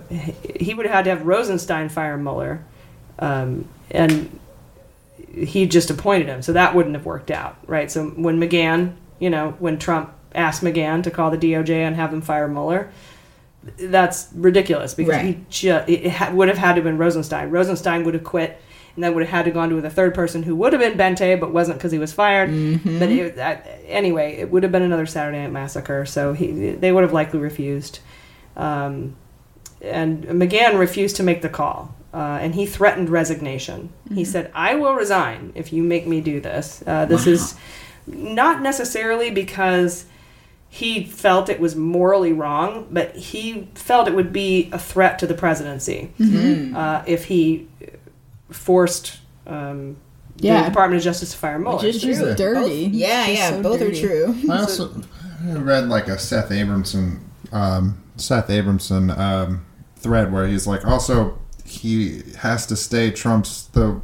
he 0.60 0.74
would 0.74 0.86
have 0.86 0.94
had 0.94 1.04
to 1.06 1.10
have 1.10 1.26
Rosenstein 1.26 1.88
fire 1.88 2.16
Mueller, 2.16 2.64
um, 3.18 3.68
and 3.90 4.38
he 5.34 5.66
just 5.66 5.90
appointed 5.90 6.28
him, 6.28 6.40
so 6.40 6.52
that 6.52 6.74
wouldn't 6.74 6.94
have 6.94 7.04
worked 7.04 7.32
out, 7.32 7.56
right? 7.66 7.90
So 7.90 8.06
when 8.10 8.40
McGahn, 8.40 8.94
you 9.18 9.30
know, 9.30 9.54
when 9.58 9.78
Trump 9.78 10.12
asked 10.34 10.62
McGahn 10.62 11.02
to 11.04 11.10
call 11.10 11.30
the 11.30 11.38
DOJ 11.38 11.70
and 11.70 11.96
have 11.96 12.10
them 12.10 12.20
fire 12.20 12.48
Mueller, 12.48 12.90
that's 13.78 14.28
ridiculous 14.34 14.94
because 14.94 15.14
Right. 15.14 15.38
he 15.48 15.68
it 15.68 16.10
ha- 16.10 16.30
would 16.32 16.48
have 16.48 16.58
had 16.58 16.72
to 16.72 16.76
have 16.76 16.84
been 16.84 16.98
Rosenstein. 16.98 17.50
Rosenstein 17.50 18.04
would 18.04 18.14
have 18.14 18.24
quit. 18.24 18.60
And 18.96 19.02
then 19.02 19.12
would 19.14 19.24
have 19.24 19.30
had 19.30 19.44
to 19.46 19.50
gone 19.50 19.70
to 19.70 19.80
the 19.80 19.90
third 19.90 20.14
person 20.14 20.44
who 20.44 20.54
would 20.54 20.72
have 20.72 20.80
been 20.80 20.96
Boente, 20.96 21.40
but 21.40 21.52
wasn't 21.52 21.78
because 21.78 21.90
he 21.90 21.98
was 21.98 22.12
fired. 22.12 22.48
But 22.84 23.08
it, 23.10 23.36
uh, 23.36 23.56
anyway, 23.88 24.36
it 24.36 24.52
would 24.52 24.62
have 24.62 24.70
been 24.70 24.82
another 24.82 25.04
Saturday 25.04 25.42
Night 25.42 25.50
Massacre. 25.50 26.04
So 26.04 26.32
he, 26.32 26.70
they 26.70 26.92
would 26.92 27.02
have 27.02 27.12
likely 27.12 27.40
refused. 27.40 27.98
Um, 28.56 29.16
and 29.82 30.22
McGahn 30.26 30.78
refused 30.78 31.16
to 31.16 31.24
make 31.24 31.42
the 31.42 31.48
call. 31.48 31.92
Uh, 32.12 32.38
and 32.40 32.54
he 32.54 32.66
threatened 32.66 33.10
resignation. 33.10 33.88
He 34.14 34.22
Mhm. 34.22 34.26
said, 34.28 34.50
"I 34.54 34.76
will 34.76 34.94
resign 34.94 35.50
if 35.56 35.72
you 35.72 35.82
make 35.82 36.06
me 36.06 36.20
do 36.20 36.38
this." 36.40 36.84
Uh, 36.86 37.04
this 37.04 37.26
is 37.26 37.56
not 38.06 38.62
necessarily 38.62 39.30
because 39.30 40.04
he 40.68 41.04
felt 41.04 41.48
it 41.48 41.60
was 41.60 41.76
morally 41.76 42.32
wrong, 42.32 42.86
but 42.90 43.14
he 43.14 43.68
felt 43.74 44.08
it 44.08 44.14
would 44.14 44.32
be 44.32 44.68
a 44.72 44.78
threat 44.78 45.18
to 45.20 45.26
the 45.26 45.34
presidency 45.34 46.12
Mhm. 46.18 46.74
uh, 46.74 47.02
if 47.06 47.26
he 47.26 47.68
forced 48.50 49.18
um, 49.46 49.96
Yeah. 50.38 50.62
the 50.62 50.68
Department 50.70 50.98
of 50.98 51.04
Justice 51.04 51.32
to 51.32 51.36
fire 51.36 51.58
Mueller. 51.58 51.76
Which 51.76 51.96
is 51.96 52.02
just 52.02 52.36
dirty. 52.38 52.88
Yeah, 52.92 53.26
Just 53.26 53.38
yeah, 53.38 53.50
so 53.50 53.62
both 53.62 53.78
dirty. 53.78 54.04
are 54.04 54.08
true. 54.08 54.34
I 54.50 54.58
also 54.60 55.02
read 55.44 55.88
like 55.88 56.08
a 56.08 56.18
Seth 56.18 56.48
Abramson, 56.48 57.18
um, 57.52 57.98
Seth 58.16 58.48
Abramson 58.48 59.16
um, 59.18 59.64
thread 59.96 60.32
where 60.32 60.46
he's 60.48 60.66
like, 60.66 60.84
also 60.86 61.38
he 61.64 62.22
has 62.38 62.66
to 62.66 62.74
stay 62.76 63.10
Trump's 63.10 63.64
the 63.72 64.00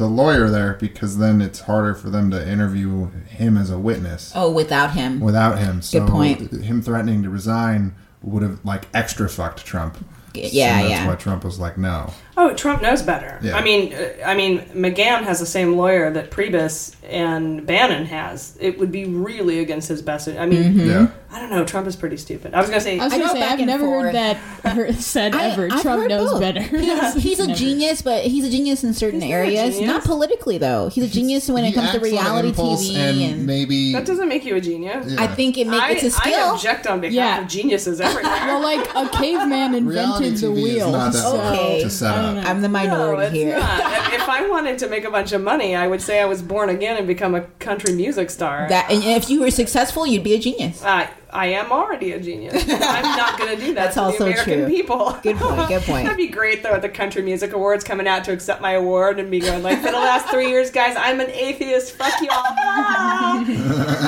the 0.00 0.06
lawyer 0.06 0.48
there 0.48 0.72
because 0.80 1.18
then 1.18 1.42
it's 1.42 1.60
harder 1.60 1.94
for 1.94 2.08
them 2.08 2.30
to 2.30 2.48
interview 2.48 3.10
him 3.28 3.58
as 3.58 3.70
a 3.70 3.78
witness 3.78 4.32
Oh, 4.34 4.50
without 4.50 4.92
him. 4.94 5.20
without 5.20 5.58
him. 5.58 5.82
So 5.82 6.06
point. 6.08 6.50
him 6.50 6.80
threatening 6.80 7.22
to 7.22 7.28
resign 7.28 7.94
would 8.22 8.42
have 8.42 8.64
like 8.64 8.86
extra 8.94 9.28
fucked 9.28 9.64
Trump. 9.66 9.98
Yeah, 10.32 10.78
and 10.78 10.80
that's 10.84 10.90
yeah. 10.90 11.06
why 11.06 11.16
Trump 11.16 11.44
was 11.44 11.58
like, 11.58 11.76
no. 11.76 12.12
Oh, 12.36 12.54
Trump 12.54 12.80
knows 12.80 13.02
better. 13.02 13.38
Yeah. 13.42 13.56
I 13.56 13.62
mean, 13.62 13.92
uh, 13.92 14.08
I 14.24 14.34
mean, 14.34 14.60
McGahn 14.70 15.24
has 15.24 15.40
the 15.40 15.46
same 15.46 15.76
lawyer 15.76 16.10
that 16.12 16.30
Priebus 16.30 16.94
and 17.08 17.66
Bannon 17.66 18.06
has. 18.06 18.56
It 18.60 18.78
would 18.78 18.92
be 18.92 19.04
really 19.04 19.58
against 19.58 19.88
his 19.88 20.00
best. 20.00 20.28
I 20.28 20.46
mean, 20.46 20.60
Mm-hmm. 20.74 20.88
Yeah. 20.88 21.06
I 21.32 21.38
don't 21.38 21.50
know. 21.50 21.64
Trump 21.64 21.86
is 21.86 21.94
pretty 21.94 22.16
stupid. 22.16 22.54
I 22.54 22.60
was 22.60 22.68
gonna 22.70 22.80
say. 22.80 22.98
I 22.98 23.04
was 23.04 23.12
gonna 23.12 23.26
go 23.26 23.32
say 23.34 23.42
I've 23.42 23.60
never 23.60 23.84
forth. 23.84 24.06
heard 24.06 24.14
that 24.16 24.94
said 25.00 25.32
I- 25.32 25.50
ever. 25.50 25.68
I've 25.70 25.80
Trump 25.80 26.08
knows 26.08 26.32
both. 26.32 26.40
better. 26.40 26.60
He's, 26.60 27.14
he's 27.22 27.38
a 27.40 27.46
Never. 27.46 27.56
genius, 27.58 28.02
but 28.02 28.24
he's 28.24 28.44
a 28.44 28.50
genius 28.50 28.82
in 28.82 28.94
certain 28.94 29.20
He's 29.20 29.30
areas. 29.32 29.74
genius. 29.74 29.86
Not 29.86 30.02
politically, 30.04 30.58
though. 30.58 30.88
He's 30.88 31.04
a 31.04 31.08
genius 31.08 31.48
when 31.48 31.64
it 31.64 31.72
comes 31.72 31.92
to 31.92 32.00
reality 32.00 32.50
TV. 32.50 32.96
and, 32.96 33.20
And, 33.34 33.46
maybe 33.46 33.92
that 33.92 34.06
doesn't 34.06 34.28
make 34.28 34.44
you 34.44 34.56
a 34.56 34.60
genius. 34.60 35.06
Yeah. 35.08 35.22
I 35.22 35.28
think 35.28 35.56
it 35.56 35.68
makes 35.68 35.82
I, 35.84 35.90
it's 35.92 36.02
a 36.02 36.06
I 36.06 36.10
skill. 36.32 36.48
object 36.48 36.86
on 36.88 37.00
behalf 37.00 37.14
Yeah. 37.14 37.42
of 37.42 37.48
geniuses 37.48 38.00
everywhere. 38.00 38.24
Well, 38.50 38.60
like 38.62 38.88
a 38.96 39.08
caveman 39.16 39.86
Reality 39.86 40.26
invented 40.26 40.36
the 40.40 40.46
TV 40.48 40.56
is 40.58 40.74
wheel. 40.74 40.90
not 40.90 41.12
that 41.12 41.24
Okay. 41.26 41.80
To 42.22 42.26
set 42.26 42.30
I 42.30 42.34
don't 42.34 42.38
up. 42.38 42.44
know. 42.44 42.50
I'm 42.50 42.62
the 42.62 42.68
no, 42.68 42.72
minority 42.72 43.22
it's 43.26 43.34
here. 43.34 43.58
not. 43.58 43.80
If- 44.14 44.20
if 44.20 44.28
I 44.28 44.48
wanted 44.48 44.78
to 44.78 44.88
make 44.88 45.04
a 45.04 45.10
bunch 45.10 45.32
of 45.32 45.40
money, 45.42 45.74
I 45.74 45.86
would 45.86 46.02
say 46.02 46.20
I 46.20 46.24
was 46.26 46.42
born 46.42 46.68
again 46.68 46.96
and 46.96 47.06
become 47.06 47.34
a 47.34 47.42
country 47.58 47.92
music 47.94 48.28
star. 48.30 48.66
That 48.68 48.90
and 48.90 49.02
if 49.04 49.30
you 49.30 49.40
were 49.40 49.50
successful, 49.50 50.06
you'd 50.06 50.24
be 50.24 50.34
a 50.34 50.38
genius. 50.38 50.82
I, 50.84 51.08
I 51.32 51.46
am 51.46 51.70
already 51.72 52.12
a 52.12 52.20
genius. 52.20 52.64
I'm 52.68 53.02
not 53.16 53.38
going 53.38 53.56
to 53.56 53.64
do 53.64 53.74
that 53.74 53.94
That's 53.94 53.94
to 53.94 54.02
also 54.02 54.24
the 54.24 54.32
American 54.32 54.58
true. 54.60 54.66
people. 54.68 55.18
Good 55.22 55.36
point, 55.36 55.68
good 55.68 55.82
point. 55.86 56.04
That'd 56.04 56.16
be 56.16 56.28
great 56.28 56.62
though 56.62 56.72
at 56.72 56.82
the 56.82 56.88
Country 56.88 57.22
Music 57.22 57.52
Awards 57.52 57.84
coming 57.84 58.06
out 58.06 58.24
to 58.24 58.32
accept 58.32 58.60
my 58.60 58.72
award 58.72 59.18
and 59.18 59.30
be 59.30 59.40
going 59.40 59.62
like, 59.62 59.78
for 59.78 59.90
the 59.90 59.98
last 59.98 60.28
three 60.28 60.48
years, 60.48 60.70
guys, 60.70 60.96
I'm 60.96 61.20
an 61.20 61.30
atheist. 61.30 61.92
Fuck 61.92 62.20
y'all. 62.20 62.30
I 62.34 63.42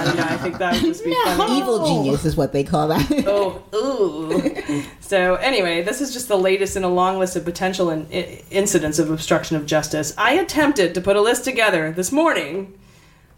don't 0.04 0.16
know. 0.16 0.22
I 0.24 0.36
think 0.38 0.58
that 0.58 0.74
would 0.74 0.82
just 0.82 1.04
be 1.04 1.14
funny. 1.24 1.58
Evil 1.58 1.86
genius 1.86 2.24
is 2.24 2.36
what 2.36 2.52
they 2.52 2.64
call 2.64 2.88
that. 2.88 3.24
Oh, 3.26 3.62
ooh. 3.74 4.82
So 5.00 5.36
anyway, 5.36 5.82
this 5.82 6.00
is 6.00 6.12
just 6.12 6.28
the 6.28 6.38
latest 6.38 6.76
in 6.76 6.84
a 6.84 6.88
long 6.88 7.18
list 7.18 7.36
of 7.36 7.44
potential 7.44 7.90
in, 7.90 8.06
incidents 8.50 8.98
of 8.98 9.10
obstruction 9.10 9.56
of 9.56 9.66
justice. 9.66 10.14
I 10.16 10.34
attempted 10.34 10.94
to 10.94 11.00
put 11.00 11.16
a 11.16 11.20
list 11.20 11.44
together 11.44 11.92
this 11.92 12.10
morning 12.10 12.78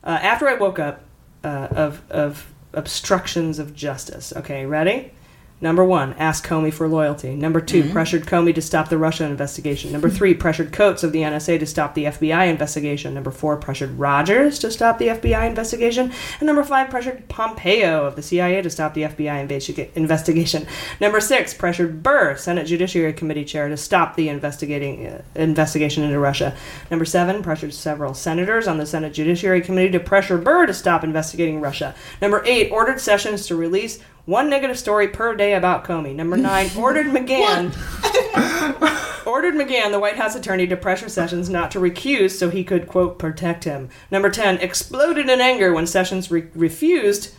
uh, 0.02 0.18
after 0.22 0.48
I 0.48 0.54
woke 0.54 0.78
up 0.78 1.02
uh, 1.42 1.68
of 1.72 2.02
of 2.10 2.53
obstructions 2.76 3.58
of 3.58 3.74
justice. 3.74 4.32
Okay, 4.36 4.66
ready? 4.66 5.12
Number 5.64 5.82
one, 5.82 6.12
asked 6.18 6.44
Comey 6.44 6.70
for 6.70 6.86
loyalty. 6.86 7.34
Number 7.34 7.58
2 7.58 7.88
pressured 7.88 8.26
Comey 8.26 8.54
to 8.54 8.60
stop 8.60 8.90
the 8.90 8.98
Russia 8.98 9.24
investigation. 9.24 9.92
Number 9.92 10.10
three, 10.10 10.34
pressured 10.34 10.74
Coats 10.74 11.02
of 11.02 11.12
the 11.12 11.22
NSA 11.22 11.58
to 11.58 11.64
stop 11.64 11.94
the 11.94 12.04
FBI 12.04 12.48
investigation. 12.48 13.14
Number 13.14 13.30
four, 13.30 13.56
pressured 13.56 13.98
Rogers 13.98 14.58
to 14.58 14.70
stop 14.70 14.98
the 14.98 15.06
FBI 15.06 15.48
investigation. 15.48 16.12
And 16.38 16.46
number 16.46 16.64
five, 16.64 16.90
pressured 16.90 17.26
Pompeo 17.28 18.04
of 18.04 18.14
the 18.14 18.20
CIA 18.20 18.60
to 18.60 18.68
stop 18.68 18.92
the 18.92 19.04
FBI 19.04 19.48
investiga- 19.48 19.88
investigation. 19.94 20.66
Number 21.00 21.18
six, 21.18 21.54
pressured 21.54 22.02
Burr, 22.02 22.36
Senate 22.36 22.66
Judiciary 22.66 23.14
Committee 23.14 23.46
chair, 23.46 23.70
to 23.70 23.78
stop 23.78 24.16
the 24.16 24.28
investigating 24.28 25.06
uh, 25.06 25.22
investigation 25.34 26.04
into 26.04 26.18
Russia. 26.18 26.54
Number 26.90 27.06
seven, 27.06 27.42
pressured 27.42 27.72
several 27.72 28.12
senators 28.12 28.68
on 28.68 28.76
the 28.76 28.84
Senate 28.84 29.14
Judiciary 29.14 29.62
Committee 29.62 29.92
to 29.92 30.00
pressure 30.00 30.36
Burr 30.36 30.66
to 30.66 30.74
stop 30.74 31.02
investigating 31.04 31.62
Russia. 31.62 31.94
Number 32.20 32.42
eight, 32.44 32.70
ordered 32.70 33.00
Sessions 33.00 33.46
to 33.46 33.56
release 33.56 33.98
one 34.26 34.48
negative 34.48 34.78
story 34.78 35.08
per 35.08 35.34
day 35.34 35.54
about 35.54 35.84
Comey. 35.84 36.14
Number 36.14 36.36
nine, 36.36 36.70
ordered 36.76 37.06
McGahn 37.06 37.72
ordered 39.26 39.54
McGahn, 39.54 39.90
the 39.90 40.00
White 40.00 40.16
House 40.16 40.34
attorney, 40.34 40.66
to 40.66 40.76
pressure 40.76 41.08
Sessions 41.08 41.48
not 41.48 41.70
to 41.72 41.80
recuse 41.80 42.32
so 42.32 42.50
he 42.50 42.64
could, 42.64 42.86
quote, 42.86 43.18
protect 43.18 43.64
him. 43.64 43.88
Number 44.10 44.30
10, 44.30 44.58
exploded 44.58 45.28
in 45.28 45.40
anger 45.40 45.72
when 45.72 45.86
Sessions 45.86 46.30
re- 46.30 46.48
refused 46.54 47.34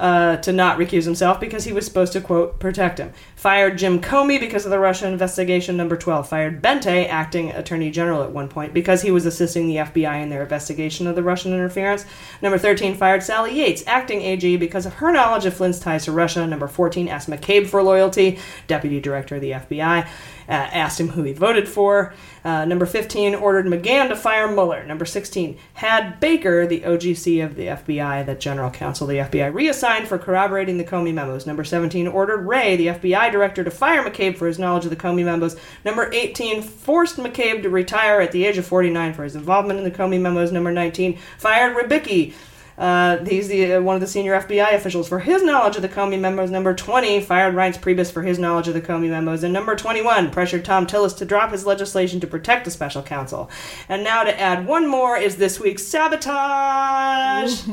uh, 0.00 0.38
to 0.38 0.50
not 0.50 0.78
recuse 0.78 1.04
himself 1.04 1.38
because 1.38 1.64
he 1.64 1.74
was 1.74 1.84
supposed 1.84 2.14
to, 2.14 2.22
quote, 2.22 2.58
protect 2.58 2.98
him. 2.98 3.12
Fired 3.36 3.76
Jim 3.76 4.00
Comey 4.00 4.40
because 4.40 4.64
of 4.64 4.70
the 4.70 4.78
Russia 4.78 5.06
investigation. 5.06 5.76
Number 5.76 5.96
12, 5.96 6.26
fired 6.26 6.62
Boente, 6.62 7.06
acting 7.06 7.50
attorney 7.50 7.90
general 7.90 8.22
at 8.22 8.32
one 8.32 8.48
point, 8.48 8.72
because 8.72 9.02
he 9.02 9.10
was 9.10 9.26
assisting 9.26 9.68
the 9.68 9.76
FBI 9.76 10.22
in 10.22 10.30
their 10.30 10.42
investigation 10.42 11.06
of 11.06 11.16
the 11.16 11.22
Russian 11.22 11.52
interference. 11.52 12.06
Number 12.40 12.56
13, 12.56 12.94
fired 12.94 13.22
Sally 13.22 13.58
Yates, 13.58 13.84
acting 13.86 14.22
AG, 14.22 14.56
because 14.56 14.86
of 14.86 14.94
her 14.94 15.12
knowledge 15.12 15.44
of 15.44 15.52
Flynn's 15.52 15.78
ties 15.78 16.06
to 16.06 16.12
Russia. 16.12 16.46
Number 16.46 16.66
14, 16.66 17.06
asked 17.06 17.28
McCabe 17.28 17.68
for 17.68 17.82
loyalty, 17.82 18.38
deputy 18.66 19.00
director 19.00 19.34
of 19.34 19.42
the 19.42 19.50
FBI. 19.50 20.06
Uh, 20.48 20.52
asked 20.52 20.98
him 20.98 21.08
who 21.08 21.22
he 21.22 21.32
voted 21.32 21.68
for. 21.68 22.14
Uh, 22.44 22.64
number 22.64 22.86
15 22.86 23.34
ordered 23.34 23.66
McGahn 23.66 24.08
to 24.08 24.16
fire 24.16 24.48
Mueller. 24.48 24.84
Number 24.84 25.04
16 25.04 25.58
had 25.74 26.20
Baker, 26.20 26.66
the 26.66 26.80
OGC 26.80 27.44
of 27.44 27.56
the 27.56 27.66
FBI, 27.66 28.24
the 28.24 28.34
general 28.34 28.70
counsel 28.70 29.06
the 29.06 29.16
FBI, 29.16 29.52
reassigned 29.52 30.08
for 30.08 30.18
corroborating 30.18 30.78
the 30.78 30.84
Comey 30.84 31.12
memos. 31.12 31.46
Number 31.46 31.64
17 31.64 32.06
ordered 32.06 32.46
Wray, 32.46 32.76
the 32.76 32.88
FBI 32.88 33.30
director, 33.30 33.62
to 33.64 33.70
fire 33.70 34.02
McCabe 34.02 34.36
for 34.36 34.46
his 34.46 34.58
knowledge 34.58 34.84
of 34.84 34.90
the 34.90 34.96
Comey 34.96 35.24
memos. 35.24 35.56
Number 35.84 36.10
18 36.12 36.62
forced 36.62 37.16
McCabe 37.16 37.62
to 37.62 37.70
retire 37.70 38.20
at 38.20 38.32
the 38.32 38.44
age 38.44 38.58
of 38.58 38.66
49 38.66 39.14
for 39.14 39.24
his 39.24 39.36
involvement 39.36 39.78
in 39.78 39.84
the 39.84 39.90
Comey 39.90 40.20
memos. 40.20 40.52
Number 40.52 40.72
19 40.72 41.18
fired 41.38 41.76
Rybicki. 41.76 42.32
Uh, 42.80 43.22
he's 43.26 43.48
the 43.48 43.74
uh, 43.74 43.80
one 43.82 43.94
of 43.94 44.00
the 44.00 44.06
senior 44.06 44.40
FBI 44.40 44.72
officials 44.72 45.06
for 45.06 45.18
his 45.18 45.42
knowledge 45.42 45.76
of 45.76 45.82
the 45.82 45.88
Comey 45.88 46.18
memos. 46.18 46.50
Number 46.50 46.74
20 46.74 47.20
fired 47.20 47.54
Reince 47.54 47.78
Priebus 47.78 48.10
for 48.10 48.22
his 48.22 48.38
knowledge 48.38 48.68
of 48.68 48.74
the 48.74 48.80
Comey 48.80 49.10
memos. 49.10 49.44
And 49.44 49.52
number 49.52 49.76
21 49.76 50.30
pressured 50.30 50.64
Thom 50.64 50.86
Tillis 50.86 51.14
to 51.18 51.26
drop 51.26 51.52
his 51.52 51.66
legislation 51.66 52.20
to 52.20 52.26
protect 52.26 52.64
the 52.64 52.70
special 52.70 53.02
counsel. 53.02 53.50
And 53.86 54.02
now 54.02 54.24
to 54.24 54.40
add 54.40 54.66
one 54.66 54.88
more 54.88 55.18
is 55.18 55.36
this 55.36 55.60
week's 55.60 55.82
sabotage. 55.84 57.64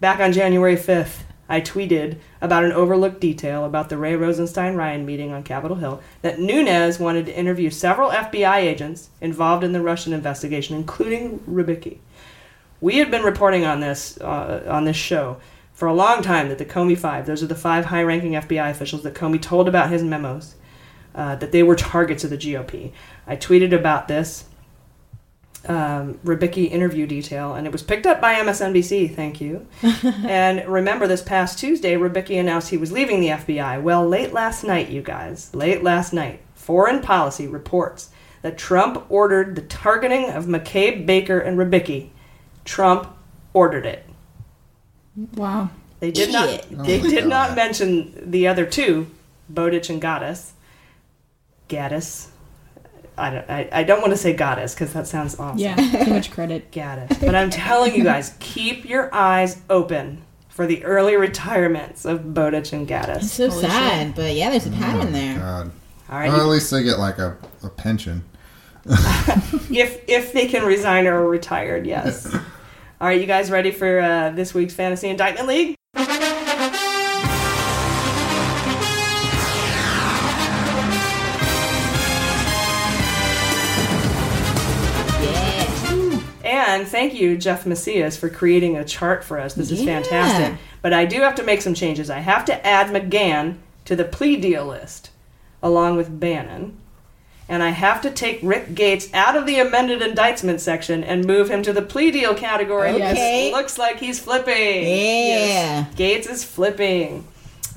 Back 0.00 0.20
on 0.20 0.32
January 0.32 0.76
5th, 0.76 1.22
I 1.48 1.60
tweeted 1.60 2.18
about 2.40 2.64
an 2.64 2.72
overlooked 2.72 3.20
detail 3.20 3.64
about 3.64 3.88
the 3.88 3.98
Wray 3.98 4.14
Rosenstein 4.14 4.76
Ryan 4.76 5.04
meeting 5.04 5.32
on 5.32 5.42
Capitol 5.42 5.78
Hill 5.78 6.00
that 6.22 6.38
Nunes 6.38 7.00
wanted 7.00 7.26
to 7.26 7.36
interview 7.36 7.68
several 7.68 8.10
FBI 8.10 8.58
agents 8.58 9.10
involved 9.20 9.64
in 9.64 9.72
the 9.72 9.82
Russian 9.82 10.12
investigation, 10.12 10.76
including 10.76 11.40
Rybicki. 11.40 11.98
We 12.82 12.98
had 12.98 13.10
been 13.10 13.22
reporting 13.22 13.64
on 13.64 13.80
this 13.80 14.20
uh, 14.20 14.66
on 14.68 14.84
this 14.84 14.96
show 14.96 15.38
for 15.72 15.86
a 15.86 15.94
long 15.94 16.20
time 16.20 16.48
that 16.48 16.58
the 16.58 16.66
Comey 16.66 16.98
Five, 16.98 17.26
those 17.26 17.42
are 17.42 17.46
the 17.46 17.54
five 17.54 17.86
high-ranking 17.86 18.32
FBI 18.32 18.70
officials 18.70 19.04
that 19.04 19.14
Comey 19.14 19.40
told 19.40 19.68
about 19.68 19.88
his 19.88 20.02
memos, 20.02 20.56
uh, 21.14 21.36
that 21.36 21.52
they 21.52 21.62
were 21.62 21.76
targets 21.76 22.24
of 22.24 22.30
the 22.30 22.36
GOP. 22.36 22.92
I 23.26 23.36
tweeted 23.36 23.72
about 23.72 24.08
this 24.08 24.46
um, 25.68 26.18
interview 26.24 27.06
detail, 27.06 27.54
and 27.54 27.66
it 27.66 27.72
was 27.72 27.84
picked 27.84 28.04
up 28.04 28.20
by 28.20 28.34
MSNBC. 28.34 29.14
Thank 29.14 29.40
you. 29.40 29.66
and 30.26 30.66
remember, 30.66 31.06
this 31.06 31.22
past 31.22 31.58
Tuesday, 31.60 31.94
Rybicki 31.94 32.38
announced 32.38 32.70
he 32.70 32.76
was 32.76 32.90
leaving 32.90 33.20
the 33.20 33.28
FBI. 33.28 33.80
Well, 33.80 34.06
late 34.06 34.32
last 34.32 34.64
night, 34.64 34.88
you 34.88 35.02
guys, 35.02 35.54
late 35.54 35.84
last 35.84 36.12
night, 36.12 36.40
Foreign 36.54 37.00
Policy 37.00 37.46
reports 37.46 38.10
that 38.42 38.58
Trump 38.58 39.06
ordered 39.08 39.54
the 39.54 39.62
targeting 39.62 40.30
of 40.30 40.46
McCabe, 40.46 41.06
Baker, 41.06 41.38
and 41.38 41.56
Rybicki. 41.56 42.10
Trump 42.64 43.08
ordered 43.52 43.86
it. 43.86 44.04
Wow. 45.34 45.70
They 46.00 46.10
did 46.10 46.30
Idiot. 46.30 46.70
not. 46.70 46.80
Oh 46.80 46.84
They 46.84 47.00
my 47.02 47.08
did 47.08 47.26
not 47.26 47.54
mention 47.54 48.30
the 48.30 48.48
other 48.48 48.66
two, 48.66 49.08
Bowdich 49.52 49.88
and 49.90 50.00
Ghattas. 50.02 50.50
Ghattas. 51.68 52.28
I 53.16 53.30
don't. 53.30 53.50
I, 53.50 53.68
I 53.70 53.82
don't 53.84 54.00
want 54.00 54.12
to 54.12 54.16
say 54.16 54.32
Goddess 54.32 54.74
because 54.74 54.92
that 54.94 55.06
sounds 55.06 55.38
awesome. 55.38 55.58
Yeah, 55.58 55.76
too 55.76 56.10
much 56.10 56.30
credit. 56.30 56.70
Ghattas. 56.72 57.20
But 57.20 57.34
I'm 57.34 57.50
telling 57.50 57.94
you 57.94 58.02
guys, 58.04 58.34
keep 58.40 58.84
your 58.88 59.14
eyes 59.14 59.60
open 59.68 60.22
for 60.48 60.66
the 60.66 60.82
early 60.84 61.16
retirements 61.16 62.04
of 62.04 62.20
Bowdich 62.20 62.72
and 62.72 62.88
Ghattas. 62.88 63.16
It's 63.18 63.32
so 63.32 63.50
Holy 63.50 63.62
sad, 63.62 64.14
but 64.14 64.34
yeah, 64.34 64.50
there's 64.50 64.66
a 64.66 64.70
pattern 64.70 65.08
oh 65.08 65.12
there. 65.12 65.38
God. 65.38 65.70
All 66.10 66.18
right. 66.18 66.28
Well, 66.32 66.40
at 66.40 66.46
least 66.48 66.70
they 66.70 66.82
get 66.82 66.98
like 66.98 67.18
a, 67.18 67.36
a 67.62 67.68
pension 67.68 68.24
if 68.86 70.02
if 70.08 70.32
they 70.32 70.48
can 70.48 70.64
resign 70.64 71.06
or 71.06 71.22
are 71.22 71.28
retired, 71.28 71.86
yes. 71.86 72.32
All 73.00 73.08
right, 73.08 73.20
you 73.20 73.26
guys 73.26 73.50
ready 73.50 73.70
for 73.70 74.00
uh, 74.00 74.30
this 74.30 74.54
week's 74.54 74.74
Fantasy 74.74 75.08
Indictment 75.08 75.48
League? 75.48 75.74
And 86.44 86.88
thank 86.88 87.14
you, 87.14 87.36
Jeff 87.36 87.66
Macias, 87.66 88.16
for 88.16 88.28
creating 88.28 88.76
a 88.76 88.84
chart 88.84 89.22
for 89.24 89.38
us. 89.38 89.54
This 89.54 89.70
is 89.70 89.82
yeah. 89.82 90.00
fantastic. 90.00 90.58
But 90.80 90.92
I 90.92 91.04
do 91.04 91.20
have 91.20 91.34
to 91.36 91.42
make 91.42 91.60
some 91.60 91.74
changes. 91.74 92.08
I 92.10 92.18
have 92.18 92.44
to 92.46 92.66
add 92.66 92.88
McGahn 92.88 93.58
to 93.84 93.94
the 93.94 94.04
plea 94.04 94.36
deal 94.36 94.66
list, 94.66 95.10
along 95.62 95.96
with 95.96 96.18
Bannon. 96.18 96.78
And 97.52 97.62
I 97.62 97.68
have 97.68 98.00
to 98.00 98.10
take 98.10 98.38
Rick 98.42 98.74
Gates 98.74 99.12
out 99.12 99.36
of 99.36 99.44
the 99.44 99.58
amended 99.58 100.00
indictment 100.00 100.58
section 100.62 101.04
and 101.04 101.26
move 101.26 101.50
him 101.50 101.62
to 101.64 101.72
the 101.74 101.82
plea 101.82 102.10
deal 102.10 102.32
category. 102.34 102.94
because 102.94 103.12
Okay. 103.12 103.52
looks 103.52 103.76
like 103.76 103.98
he's 104.00 104.18
flipping. 104.18 104.54
Yeah. 104.84 105.84
Yes, 105.84 105.94
Gates 105.94 106.26
is 106.26 106.44
flipping. 106.44 107.26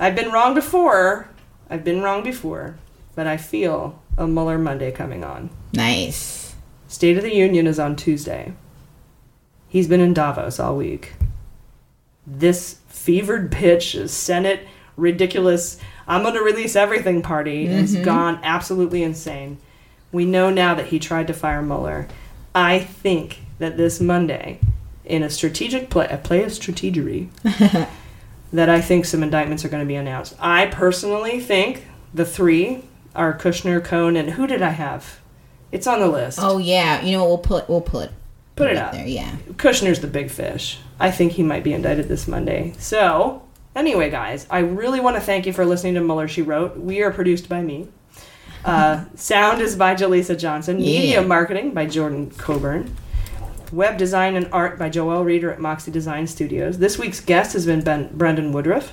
I've 0.00 0.14
been 0.16 0.32
wrong 0.32 0.54
before. 0.54 1.28
I've 1.68 1.84
been 1.84 2.00
wrong 2.00 2.22
before. 2.24 2.76
But 3.14 3.26
I 3.26 3.36
feel 3.36 4.00
a 4.16 4.26
Mueller 4.26 4.56
Monday 4.56 4.90
coming 4.92 5.22
on. 5.22 5.50
Nice. 5.74 6.54
State 6.88 7.18
of 7.18 7.22
the 7.22 7.34
Union 7.34 7.66
is 7.66 7.78
on 7.78 7.96
Tuesday. 7.96 8.54
He's 9.68 9.88
been 9.88 10.00
in 10.00 10.14
Davos 10.14 10.58
all 10.58 10.74
week. 10.78 11.12
This 12.26 12.76
fevered 12.88 13.52
pitch, 13.52 13.94
is 13.94 14.10
Senate 14.10 14.66
ridiculous, 14.96 15.76
I'm 16.08 16.22
going 16.22 16.32
to 16.34 16.40
release 16.40 16.76
everything 16.76 17.20
party 17.20 17.66
has 17.66 17.94
Mhm. 17.94 18.04
gone 18.04 18.40
absolutely 18.42 19.02
insane. 19.02 19.58
We 20.16 20.24
know 20.24 20.48
now 20.48 20.74
that 20.74 20.86
he 20.86 20.98
tried 20.98 21.26
to 21.26 21.34
fire 21.34 21.60
Mueller. 21.60 22.08
I 22.54 22.78
think 22.78 23.40
that 23.58 23.76
this 23.76 24.00
Monday, 24.00 24.60
in 25.04 25.22
a 25.22 25.28
strategic 25.28 25.90
play, 25.90 26.08
a 26.10 26.16
play 26.16 26.42
of 26.42 26.52
strategery, 26.52 27.28
that 28.50 28.70
I 28.70 28.80
think 28.80 29.04
some 29.04 29.22
indictments 29.22 29.62
are 29.62 29.68
going 29.68 29.82
to 29.82 29.86
be 29.86 29.94
announced. 29.94 30.34
I 30.40 30.68
personally 30.68 31.38
think 31.38 31.84
the 32.14 32.24
three 32.24 32.84
are 33.14 33.36
Kushner, 33.36 33.84
Cohn, 33.84 34.16
and 34.16 34.30
who 34.30 34.46
did 34.46 34.62
I 34.62 34.70
have? 34.70 35.20
It's 35.70 35.86
on 35.86 36.00
the 36.00 36.08
list. 36.08 36.38
Oh 36.40 36.56
yeah, 36.56 37.02
you 37.02 37.12
know 37.12 37.24
what? 37.24 37.28
We'll 37.28 37.60
put 37.60 37.68
we'll 37.68 37.80
put 37.82 38.10
Put 38.56 38.70
it 38.70 38.78
up. 38.78 38.92
there. 38.92 39.06
Yeah. 39.06 39.36
Kushner's 39.56 40.00
the 40.00 40.06
big 40.06 40.30
fish. 40.30 40.78
I 40.98 41.10
think 41.10 41.32
he 41.32 41.42
might 41.42 41.62
be 41.62 41.74
indicted 41.74 42.08
this 42.08 42.26
Monday. 42.26 42.72
So, 42.78 43.42
anyway, 43.74 44.08
guys, 44.08 44.46
I 44.48 44.60
really 44.60 44.98
want 44.98 45.16
to 45.16 45.20
thank 45.20 45.44
you 45.44 45.52
for 45.52 45.66
listening 45.66 45.92
to 45.96 46.00
Mueller, 46.00 46.26
She 46.26 46.40
Wrote. 46.40 46.78
We 46.78 47.02
are 47.02 47.10
produced 47.10 47.50
by 47.50 47.60
me. 47.60 47.88
Uh, 48.66 49.04
sound 49.14 49.62
is 49.62 49.76
by 49.76 49.94
Jaleesa 49.94 50.36
Johnson. 50.36 50.76
Media 50.78 51.22
marketing 51.22 51.72
by 51.72 51.86
Jordan 51.86 52.30
Coburn. 52.32 52.94
Web 53.72 53.96
design 53.96 54.34
and 54.34 54.48
art 54.52 54.76
by 54.78 54.88
Joel 54.88 55.24
Reeder 55.24 55.52
at 55.52 55.60
Moxie 55.60 55.92
Design 55.92 56.26
Studios. 56.26 56.78
This 56.78 56.98
week's 56.98 57.20
guest 57.20 57.52
has 57.52 57.64
been 57.64 57.82
ben- 57.82 58.10
Brendan 58.12 58.52
Woodruff. 58.52 58.92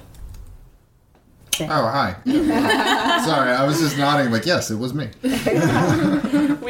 Oh, 1.62 1.66
hi. 1.68 2.16
Sorry, 2.26 3.52
I 3.52 3.64
was 3.66 3.80
just 3.80 3.98
nodding 3.98 4.32
like, 4.32 4.46
yes, 4.46 4.70
it 4.72 4.76
was 4.76 4.94
me. 4.94 5.10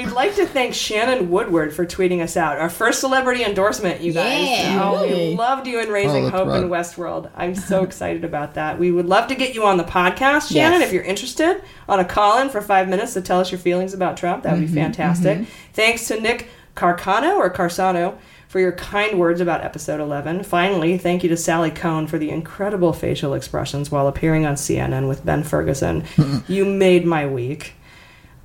We'd 0.05 0.11
like 0.11 0.35
to 0.35 0.45
thank 0.45 0.73
Shannon 0.73 1.29
Woodward 1.29 1.73
for 1.73 1.85
tweeting 1.85 2.21
us 2.21 2.35
out. 2.35 2.57
Our 2.57 2.69
first 2.69 2.99
celebrity 2.99 3.43
endorsement, 3.43 4.01
you 4.01 4.11
guys. 4.11 4.47
Yeah. 4.47 4.81
Oh, 4.83 5.07
we 5.07 5.35
loved 5.35 5.65
you 5.67 5.79
in 5.81 5.89
Raising 5.89 6.25
Oh, 6.25 6.29
that's 6.29 6.35
Hope 6.35 6.47
in. 6.63 6.69
Westworld. 6.69 7.29
I'm 7.35 7.55
so 7.55 7.83
excited 7.83 8.23
about 8.25 8.55
that. 8.55 8.77
We 8.77 8.91
would 8.91 9.05
love 9.05 9.27
to 9.27 9.35
get 9.35 9.55
you 9.55 9.65
on 9.65 9.77
the 9.77 9.83
podcast, 9.83 10.51
Shannon, 10.51 10.81
Yes. 10.81 10.87
if 10.89 10.93
you're 10.93 11.03
interested, 11.03 11.61
on 11.87 11.99
a 11.99 12.05
call 12.05 12.39
in 12.41 12.49
for 12.49 12.61
five 12.61 12.89
minutes 12.89 13.13
to 13.13 13.21
tell 13.21 13.39
us 13.39 13.51
your 13.51 13.59
feelings 13.59 13.93
about 13.93 14.17
Trump. 14.17 14.43
That 14.43 14.53
would 14.53 14.63
Mm-hmm, 14.65 14.75
be 14.75 14.81
fantastic. 14.81 15.47
Thanks 15.73 16.07
to 16.09 16.19
Nick 16.19 16.49
Carcano 16.75 17.37
or 17.37 17.49
Carsano 17.49 18.17
for 18.49 18.59
your 18.59 18.71
kind 18.73 19.17
words 19.19 19.41
about 19.41 19.63
episode 19.63 19.99
11. 19.99 20.43
Finally, 20.43 20.97
thank 20.97 21.23
you 21.23 21.29
to 21.29 21.37
Sally 21.37 21.71
Kohn 21.71 22.07
for 22.07 22.17
the 22.19 22.29
incredible 22.29 22.93
facial 22.93 23.33
expressions 23.33 23.89
while 23.89 24.07
appearing 24.07 24.45
on 24.45 24.55
CNN 24.55 25.07
with 25.07 25.25
Ben 25.25 25.43
Ferguson. 25.43 26.03
you 26.47 26.65
made 26.65 27.05
my 27.05 27.25
week. 27.25 27.73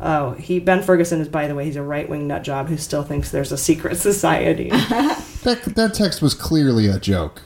Oh, 0.01 0.33
he 0.33 0.61
Ben 0.61 0.83
Ferguson 0.83 1.21
is, 1.21 1.29
by 1.29 1.49
the 1.49 1.55
way, 1.55 1.65
he's 1.65 1.77
a 1.77 1.83
right 1.83 2.09
wing 2.09 2.27
nut 2.29 2.45
job 2.45 2.69
who 2.69 2.77
still 2.77 3.03
thinks 3.03 3.31
there's 3.31 3.51
a 3.53 3.59
secret 3.59 3.97
society. 3.99 4.71
That, 5.45 5.63
that 5.77 5.95
text 5.95 6.21
was 6.21 6.35
clearly 6.35 6.89
a 6.89 6.99
joke. 6.99 7.43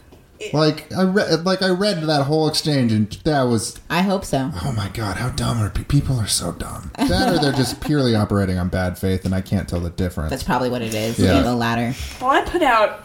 Like 0.54 0.90
I 0.92 1.02
read, 1.04 1.44
like 1.44 1.60
I 1.62 1.68
read 1.68 2.02
that 2.04 2.24
whole 2.24 2.48
exchange, 2.48 2.90
and 2.90 3.08
that 3.24 3.42
was 3.42 3.78
I 3.90 4.00
hope 4.00 4.24
so. 4.24 4.50
oh 4.64 4.72
my 4.72 4.88
god, 4.88 5.18
how 5.18 5.28
dumb 5.28 5.62
are 5.62 5.68
pe- 5.70 5.84
people? 5.84 6.18
Are 6.18 6.26
so 6.26 6.52
dumb. 6.52 6.90
That 6.98 7.34
or 7.34 7.38
they're 7.38 7.52
just 7.52 7.80
purely 7.82 8.14
operating 8.16 8.58
on 8.58 8.70
bad 8.70 8.98
faith, 8.98 9.24
and 9.26 9.34
I 9.34 9.40
can't 9.42 9.68
tell 9.68 9.78
the 9.78 9.90
difference. 9.90 10.30
That's 10.30 10.42
probably 10.42 10.70
what 10.70 10.80
it 10.82 10.94
is. 10.94 11.18
Yeah. 11.18 11.34
Yeah. 11.34 11.42
The 11.42 11.54
latter. 11.54 11.94
well, 12.20 12.30
I 12.30 12.40
put 12.42 12.62
out 12.62 13.04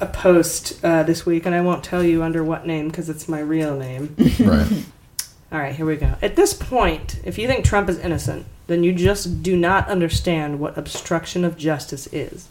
a 0.00 0.06
post 0.06 0.78
uh, 0.84 1.02
this 1.02 1.24
week, 1.26 1.46
and 1.46 1.54
I 1.54 1.62
won't 1.62 1.82
tell 1.82 2.04
you 2.04 2.22
under 2.22 2.44
what 2.44 2.66
name 2.66 2.88
because 2.88 3.08
it's 3.08 3.28
my 3.28 3.40
real 3.40 3.76
name. 3.76 4.14
right. 4.38 4.84
All 5.56 5.62
right, 5.62 5.74
here 5.74 5.86
we 5.86 5.96
go. 5.96 6.16
At 6.20 6.36
this 6.36 6.52
point, 6.52 7.18
if 7.24 7.38
you 7.38 7.46
think 7.48 7.64
Trump 7.64 7.88
is 7.88 7.98
innocent, 7.98 8.44
then 8.66 8.84
you 8.84 8.92
just 8.92 9.42
do 9.42 9.56
not 9.56 9.88
understand 9.88 10.60
what 10.60 10.76
obstruction 10.76 11.46
of 11.46 11.56
justice 11.56 12.06
is. 12.08 12.48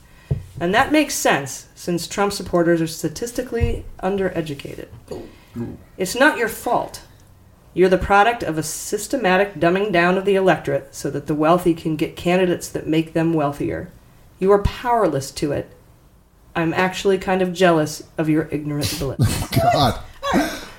And 0.60 0.74
that 0.74 0.92
makes 0.92 1.14
sense 1.14 1.68
since 1.76 2.08
Trump 2.08 2.34
supporters 2.34 2.82
are 2.82 2.88
statistically 2.88 3.86
undereducated. 4.02 4.88
It's 6.00 6.16
not 6.16 6.40
your 6.40 6.50
fault. 6.50 7.04
You're 7.76 7.90
the 7.90 8.00
product 8.00 8.42
of 8.42 8.58
a 8.58 8.64
systematic 8.64 9.54
dumbing 9.54 9.92
down 9.92 10.18
of 10.18 10.26
the 10.26 10.34
electorate 10.34 10.96
so 10.96 11.12
that 11.12 11.28
the 11.28 11.36
wealthy 11.36 11.76
can 11.76 11.98
get 11.98 12.16
candidates 12.16 12.70
that 12.70 12.88
make 12.88 13.14
them 13.14 13.34
wealthier. 13.34 13.92
You 14.40 14.52
are 14.52 14.64
powerless 14.64 15.30
to 15.34 15.52
it. 15.52 15.70
I'm 16.56 16.74
actually 16.74 17.20
kind 17.20 17.44
of 17.44 17.54
jealous 17.54 18.02
of 18.18 18.30
your 18.30 18.50
ignorant 18.52 18.98
oh 19.00 19.16
bliss. 19.16 19.50
God, 19.62 20.02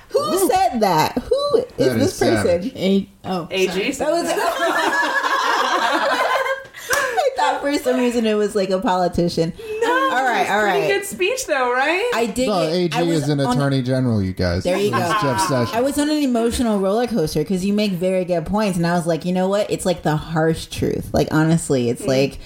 Who 0.09 0.49
said 0.49 0.81
that? 0.81 1.17
Who 1.19 1.56
is 1.77 1.87
That 1.87 1.99
this 1.99 2.21
is 2.21 2.43
person? 2.43 2.71
A- 2.75 3.09
oh, 3.25 3.47
AG 3.51 3.91
sorry. 3.91 3.91
That 3.91 4.11
was. 4.11 4.27
I 6.89 7.29
thought 7.35 7.61
for 7.61 7.73
some 7.77 7.99
reason 7.99 8.25
it 8.25 8.35
was 8.35 8.55
like 8.55 8.69
a 8.69 8.79
politician. 8.79 9.53
No, 9.57 10.09
All 10.11 10.23
right, 10.23 10.41
it's 10.41 10.49
all 10.49 10.61
pretty 10.61 10.87
good 10.87 11.05
speech 11.05 11.45
though, 11.45 11.71
right? 11.71 12.09
I 12.13 12.25
did. 12.25 12.47
no, 12.47 12.61
AG 12.61 12.95
I 12.95 13.03
was 13.03 13.23
is 13.23 13.29
an 13.29 13.39
on- 13.39 13.55
attorney 13.55 13.81
general. 13.81 14.21
You 14.21 14.33
guys. 14.33 14.63
There 14.63 14.77
you 14.77 14.87
It's 14.87 14.97
go. 14.97 15.21
Jeff 15.21 15.41
Sessions. 15.41 15.75
I 15.75 15.81
was 15.81 15.97
on 15.99 16.09
an 16.09 16.23
emotional 16.23 16.79
roller 16.79 17.07
coaster 17.07 17.41
because 17.41 17.65
you 17.65 17.73
make 17.73 17.91
very 17.91 18.25
good 18.25 18.45
points, 18.45 18.77
and 18.77 18.87
I 18.87 18.93
was 18.93 19.05
like, 19.05 19.25
you 19.25 19.33
know 19.33 19.47
what? 19.47 19.69
It's 19.69 19.85
like 19.85 20.03
the 20.03 20.15
harsh 20.15 20.67
truth. 20.67 21.13
Like 21.13 21.27
honestly, 21.31 21.89
it's 21.89 22.03
hmm. 22.03 22.09
like 22.09 22.39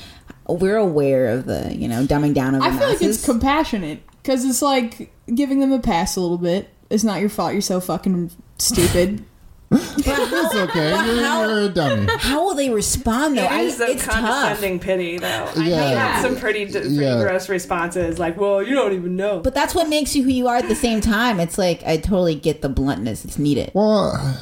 we're 0.48 0.78
aware 0.78 1.28
of 1.28 1.46
the 1.46 1.74
you 1.76 1.88
know 1.88 2.04
dumbing 2.04 2.34
down 2.34 2.56
of 2.56 2.62
the 2.62 2.68
I 2.68 2.78
feel 2.78 2.90
like 2.90 3.02
it's 3.02 3.26
compassionate 3.26 4.02
because 4.22 4.46
it's 4.46 4.62
like 4.62 5.14
giving 5.34 5.60
them 5.60 5.72
a 5.72 5.80
pass 5.80 6.16
a 6.16 6.22
little 6.22 6.38
bit. 6.38 6.70
It's 6.90 7.04
not 7.04 7.22
your 7.22 7.30
fault. 7.30 7.54
You're 7.54 7.62
so 7.62 7.80
fucking 7.80 8.32
stupid. 8.62 9.26
It's 9.74 10.56
okay. 10.56 10.90
You're, 10.90 11.24
how- 11.24 11.48
you're 11.48 11.60
a 11.62 11.70
dummy. 11.70 12.06
How 12.20 12.44
will 12.46 12.56
they 12.56 12.70
respond 12.70 13.38
though? 13.38 13.44
It 13.44 13.52
I, 13.52 13.62
is 13.62 13.80
a 13.80 13.92
it's 13.92 14.04
tough. 14.06 14.16
condescending 14.16 14.80
pity, 14.80 15.18
though. 15.18 15.50
I 15.56 15.68
Yeah. 15.68 16.10
had 16.18 16.22
some 16.24 16.36
pretty, 16.36 16.66
d- 16.66 16.72
pretty 16.74 16.90
Yeah. 16.96 17.22
gross 17.22 17.48
responses, 17.48 18.20
like, 18.20 18.38
"Well, 18.38 18.62
you 18.62 18.76
don't 18.76 18.92
even 18.94 19.16
know." 19.16 19.40
But 19.40 19.54
that's 19.54 19.74
what 19.74 19.88
makes 19.88 20.14
you 20.14 20.24
who 20.24 20.30
you 20.30 20.48
are 20.50 20.58
at 20.58 20.68
the 20.68 20.76
same 20.76 21.00
time. 21.00 21.40
It's 21.40 21.58
like 21.58 21.84
I 21.86 21.96
totally 21.98 22.36
get 22.36 22.62
the 22.62 22.68
bluntness. 22.70 23.24
It's 23.24 23.40
needed. 23.40 23.72
Well, 23.74 24.38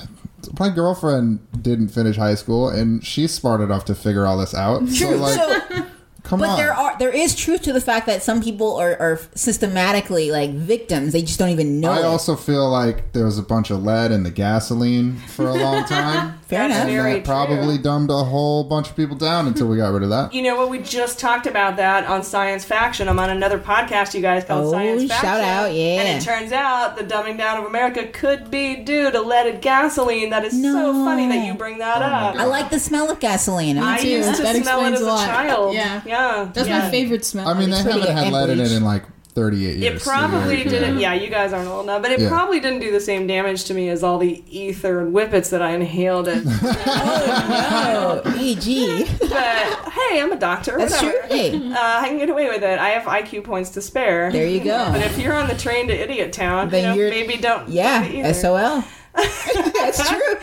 my 0.60 0.70
girlfriend 0.70 1.40
didn't 1.62 1.90
finish 1.90 2.16
high 2.16 2.36
school, 2.36 2.70
and 2.70 3.06
she's 3.06 3.32
smart 3.32 3.62
enough 3.62 3.86
to 3.86 3.94
figure 3.96 4.26
all 4.26 4.38
this 4.40 4.56
out. 4.56 4.88
So, 4.90 5.08
True. 5.10 5.18
like, 5.18 5.36
so, 5.36 5.86
come 6.30 6.40
but 6.40 6.50
on. 6.50 6.58
there 6.58 6.74
are 6.74 6.98
there 7.00 7.12
is 7.12 7.36
truth 7.36 7.64
to 7.64 7.74
the 7.74 7.82
fact 7.82 8.06
that 8.06 8.22
some 8.24 8.42
people 8.42 8.76
are, 8.78 8.96
are 9.00 9.20
systematically 9.36 10.32
like 10.32 10.52
victims. 10.52 11.12
They 11.14 11.22
just 11.22 11.40
don't 11.40 11.50
even 11.50 11.80
know. 11.82 11.92
I 11.92 12.00
it. 12.00 12.06
also 12.06 12.36
feel 12.36 12.70
like 12.70 13.12
there 13.14 13.26
was 13.26 13.38
a 13.38 13.44
bunch 13.44 13.70
of 13.72 13.84
lead 13.84 14.12
in 14.12 14.24
the 14.24 14.32
gasoline 14.32 15.18
for 15.18 15.48
a 15.48 15.54
long 15.54 15.84
time. 15.86 16.40
Fair 16.50 16.68
That's 16.68 16.74
enough. 16.76 16.88
and 16.88 16.92
very 16.92 17.14
that 17.16 17.26
probably 17.26 17.76
true. 17.76 17.84
dumbed 17.84 18.10
a 18.10 18.24
whole 18.24 18.64
bunch 18.64 18.90
of 18.90 18.96
people 18.96 19.16
down 19.16 19.48
until 19.48 19.68
we 19.68 19.78
got 19.78 19.90
rid 19.94 20.02
of 20.04 20.10
that. 20.10 20.34
You 20.34 20.42
know 20.42 20.56
what? 20.56 20.70
We 20.70 20.80
just 20.80 21.20
talked 21.20 21.46
about 21.46 21.78
that 21.78 22.06
on 22.08 22.24
Science 22.24 22.66
Faction. 22.66 23.08
I'm 23.08 23.20
on 23.20 23.30
another 23.30 23.60
podcast, 23.60 24.14
you 24.16 24.22
guys, 24.22 24.46
called 24.46 24.66
Oh, 24.68 24.72
Science 24.72 25.04
Faction. 25.08 25.22
shout 25.30 25.42
out, 25.42 25.74
yeah. 25.74 26.02
And 26.02 26.22
it 26.22 26.26
turns 26.26 26.52
out 26.52 26.98
the 26.98 27.04
dumbing 27.04 27.38
down 27.38 27.60
of 27.60 27.66
America 27.66 28.08
could 28.08 28.50
be 28.50 28.78
due 28.78 29.12
to 29.12 29.22
leaded 29.22 29.62
gasoline. 29.62 30.32
That 30.32 30.44
is 30.46 30.60
so 30.60 30.94
funny 31.06 31.28
that 31.28 31.46
you 31.46 31.54
bring 31.54 31.78
that 31.80 32.02
oh 32.02 32.06
up. 32.06 32.36
I 32.36 32.46
like 32.46 32.70
the 32.72 32.80
smell 32.80 33.12
of 33.12 33.20
gasoline. 33.20 33.78
I 33.78 33.82
I 33.94 33.96
mean, 33.98 34.04
too. 34.04 34.10
used 34.10 34.36
to 34.38 34.44
That 34.44 34.56
smell 34.56 34.86
it 34.86 34.94
explains 34.94 34.96
as 34.96 35.02
a 35.02 35.06
a 35.06 35.08
lot. 35.08 35.26
child. 35.28 35.74
Yeah. 35.76 36.02
yeah. 36.06 36.19
That's 36.54 36.68
yeah. 36.68 36.80
my 36.80 36.90
favorite 36.92 37.26
smell. 37.26 37.48
I 37.48 37.54
mean, 37.54 37.70
they 37.70 37.78
haven't 37.78 38.02
had 38.02 38.24
good. 38.26 38.34
lead 38.34 38.50
in 38.50 38.60
it 38.60 38.72
in 38.72 38.84
like 38.84 39.04
38 39.34 39.78
years. 39.78 39.96
It 40.02 40.04
probably 40.06 40.64
so, 40.64 40.70
didn't. 40.72 41.00
Yeah, 41.00 41.14
you 41.14 41.30
guys 41.30 41.54
aren't 41.54 41.70
old 41.70 41.84
enough, 41.86 42.02
but 42.02 42.12
it 42.12 42.20
Yeah. 42.20 42.30
probably 42.30 42.60
didn't 42.60 42.80
do 42.80 42.92
the 42.92 43.00
same 43.00 43.28
damage 43.28 43.64
to 43.66 43.74
me 43.74 43.88
as 43.90 44.04
all 44.04 44.18
the 44.18 44.44
ether 44.50 45.00
and 45.00 45.14
whippets 45.14 45.50
that 45.52 45.62
I 45.62 45.72
inhaled. 45.72 46.28
At, 46.28 46.44
oh, 46.46 48.22
AG. 48.38 49.06
but 49.20 49.92
hey, 49.92 50.22
I'm 50.22 50.32
a 50.32 50.36
doctor. 50.40 50.78
That's 50.78 50.94
whatever. 51.02 51.20
true. 51.28 51.28
Hey, 51.30 51.56
Uh, 51.56 51.76
I 51.78 52.08
can 52.10 52.18
get 52.18 52.30
away 52.30 52.48
with 52.50 52.64
it. 52.64 52.80
I 52.80 52.90
have 52.90 53.04
IQ 53.04 53.44
points 53.44 53.70
to 53.72 53.82
spare. 53.82 54.32
There 54.32 54.48
you 54.48 54.60
go. 54.64 54.90
But 54.92 55.02
if 55.02 55.18
you're 55.18 55.36
on 55.36 55.48
the 55.48 55.56
train 55.56 55.88
to 55.88 55.94
Idiot 55.94 56.34
Town, 56.34 56.70
Then 56.70 56.98
you 56.98 57.06
know, 57.06 57.10
maybe 57.10 57.38
don't. 57.38 57.70
yeah, 57.70 58.06
either. 58.08 58.34
SOL. 58.34 58.84
That's 59.14 60.08
true. 60.10 60.36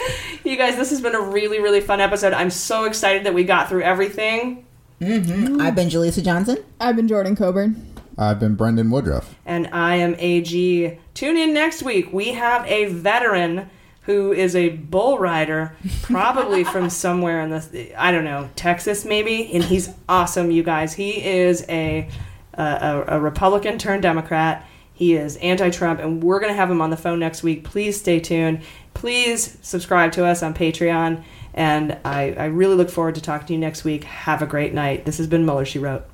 You 0.44 0.56
guys, 0.56 0.76
this 0.76 0.90
has 0.90 1.00
been 1.00 1.14
a 1.14 1.20
really, 1.20 1.60
really 1.60 1.80
fun 1.80 2.00
episode. 2.00 2.32
I'm 2.32 2.50
so 2.50 2.84
excited 2.84 3.24
that 3.24 3.32
we 3.34 3.44
got 3.44 3.68
through 3.68 3.82
everything. 3.82 4.65
Mm-hmm. 5.00 5.60
I've 5.60 5.74
been 5.74 5.88
Jaleesa 5.88 6.24
Johnson. 6.24 6.58
I've 6.80 6.96
been 6.96 7.08
Jordan 7.08 7.36
Coburn. 7.36 7.94
I've 8.18 8.40
been 8.40 8.54
Brendan 8.54 8.90
Woodruff. 8.90 9.34
and 9.44 9.68
I 9.72 9.96
am 9.96 10.14
AG. 10.18 10.98
Tune 11.14 11.36
in 11.36 11.52
next 11.52 11.82
week. 11.82 12.12
We 12.12 12.32
have 12.32 12.66
a 12.66 12.86
veteran 12.86 13.68
who 14.02 14.32
is 14.32 14.54
a 14.56 14.70
bull 14.70 15.18
rider, 15.18 15.76
probably 16.02 16.64
from 16.72 16.88
somewhere 16.88 17.42
in 17.42 17.50
the 17.50 17.92
I 17.98 18.10
don't 18.12 18.24
know 18.24 18.48
Texas 18.56 19.04
maybe, 19.04 19.52
and 19.52 19.62
he's 19.64 19.90
awesome. 20.08 20.50
You 20.50 20.62
guys, 20.62 20.94
he 20.94 21.22
is 21.24 21.66
a 21.68 22.08
a, 22.54 23.04
a 23.08 23.20
Republican 23.20 23.76
turned 23.78 24.02
Democrat. 24.02 24.64
He 24.94 25.14
is 25.14 25.36
anti 25.38 25.68
Trump, 25.68 26.00
and 26.00 26.22
we're 26.22 26.40
going 26.40 26.52
to 26.52 26.56
have 26.56 26.70
him 26.70 26.80
on 26.80 26.88
the 26.88 26.96
phone 26.96 27.18
next 27.18 27.42
week. 27.42 27.64
Please 27.64 28.00
stay 28.00 28.18
tuned. 28.18 28.62
Please 28.94 29.58
subscribe 29.60 30.12
to 30.12 30.24
us 30.24 30.42
on 30.42 30.54
Patreon. 30.54 31.22
And 31.56 31.98
I, 32.04 32.34
I 32.38 32.44
really 32.46 32.74
look 32.74 32.90
forward 32.90 33.14
to 33.14 33.20
talking 33.20 33.46
to 33.46 33.52
you 33.54 33.58
next 33.58 33.82
week. 33.82 34.04
Have 34.04 34.42
a 34.42 34.46
great 34.46 34.74
night. 34.74 35.06
This 35.06 35.16
has 35.16 35.26
been 35.26 35.44
Mueller, 35.44 35.64
She 35.64 35.78
Wrote. 35.78 36.04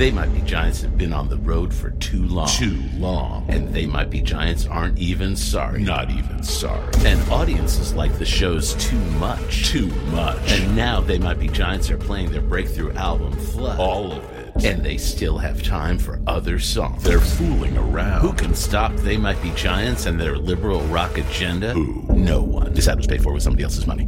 They 0.00 0.10
Might 0.10 0.32
Be 0.32 0.40
Giants 0.40 0.80
have 0.80 0.96
been 0.96 1.12
on 1.12 1.28
the 1.28 1.36
road 1.36 1.74
for 1.74 1.90
too 1.90 2.24
long. 2.24 2.48
Too 2.48 2.82
long. 2.94 3.44
And 3.50 3.68
They 3.74 3.84
Might 3.84 4.08
Be 4.08 4.22
Giants 4.22 4.66
aren't 4.66 4.98
even 4.98 5.36
sorry. 5.36 5.82
Not 5.82 6.10
even 6.10 6.42
sorry. 6.42 6.90
And 7.04 7.20
audiences 7.30 7.92
like 7.92 8.18
the 8.18 8.24
shows 8.24 8.72
too 8.76 8.96
much. 8.96 9.68
Too 9.68 9.88
much. 10.10 10.38
And 10.52 10.74
now 10.74 11.02
They 11.02 11.18
Might 11.18 11.38
Be 11.38 11.48
Giants 11.48 11.90
are 11.90 11.98
playing 11.98 12.32
their 12.32 12.40
breakthrough 12.40 12.94
album, 12.94 13.34
Flood. 13.34 13.78
All 13.78 14.12
of 14.12 14.24
it. 14.32 14.39
And 14.62 14.84
they 14.84 14.98
still 14.98 15.38
have 15.38 15.62
time 15.62 15.98
for 15.98 16.20
other 16.26 16.58
songs. 16.58 17.02
They're 17.02 17.18
fooling 17.18 17.78
around. 17.78 18.20
Who 18.20 18.34
can 18.34 18.54
stop 18.54 18.94
They 18.96 19.16
Might 19.16 19.40
Be 19.42 19.50
Giants 19.52 20.04
and 20.04 20.20
their 20.20 20.36
liberal 20.36 20.82
rock 20.82 21.16
agenda? 21.16 21.72
Who? 21.72 22.04
No 22.10 22.42
one. 22.42 22.74
This 22.74 22.86
ad 22.86 22.98
was 22.98 23.06
paid 23.06 23.22
for 23.22 23.32
with 23.32 23.42
somebody 23.42 23.64
else's 23.64 23.86
money. 23.86 24.06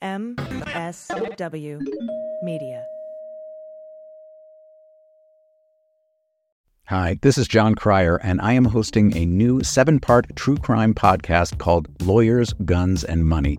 MSW 0.00 1.80
Media. 2.42 2.84
Hi, 6.86 7.18
this 7.20 7.36
is 7.36 7.48
Jon 7.48 7.74
Cryer, 7.74 8.16
and 8.22 8.40
I 8.40 8.52
am 8.52 8.64
hosting 8.64 9.14
a 9.16 9.26
new 9.26 9.62
seven 9.62 9.98
part 9.98 10.34
true 10.36 10.56
crime 10.56 10.94
podcast 10.94 11.58
called 11.58 11.88
Lawyers, 12.00 12.52
Guns, 12.64 13.02
and 13.02 13.26
Money 13.26 13.58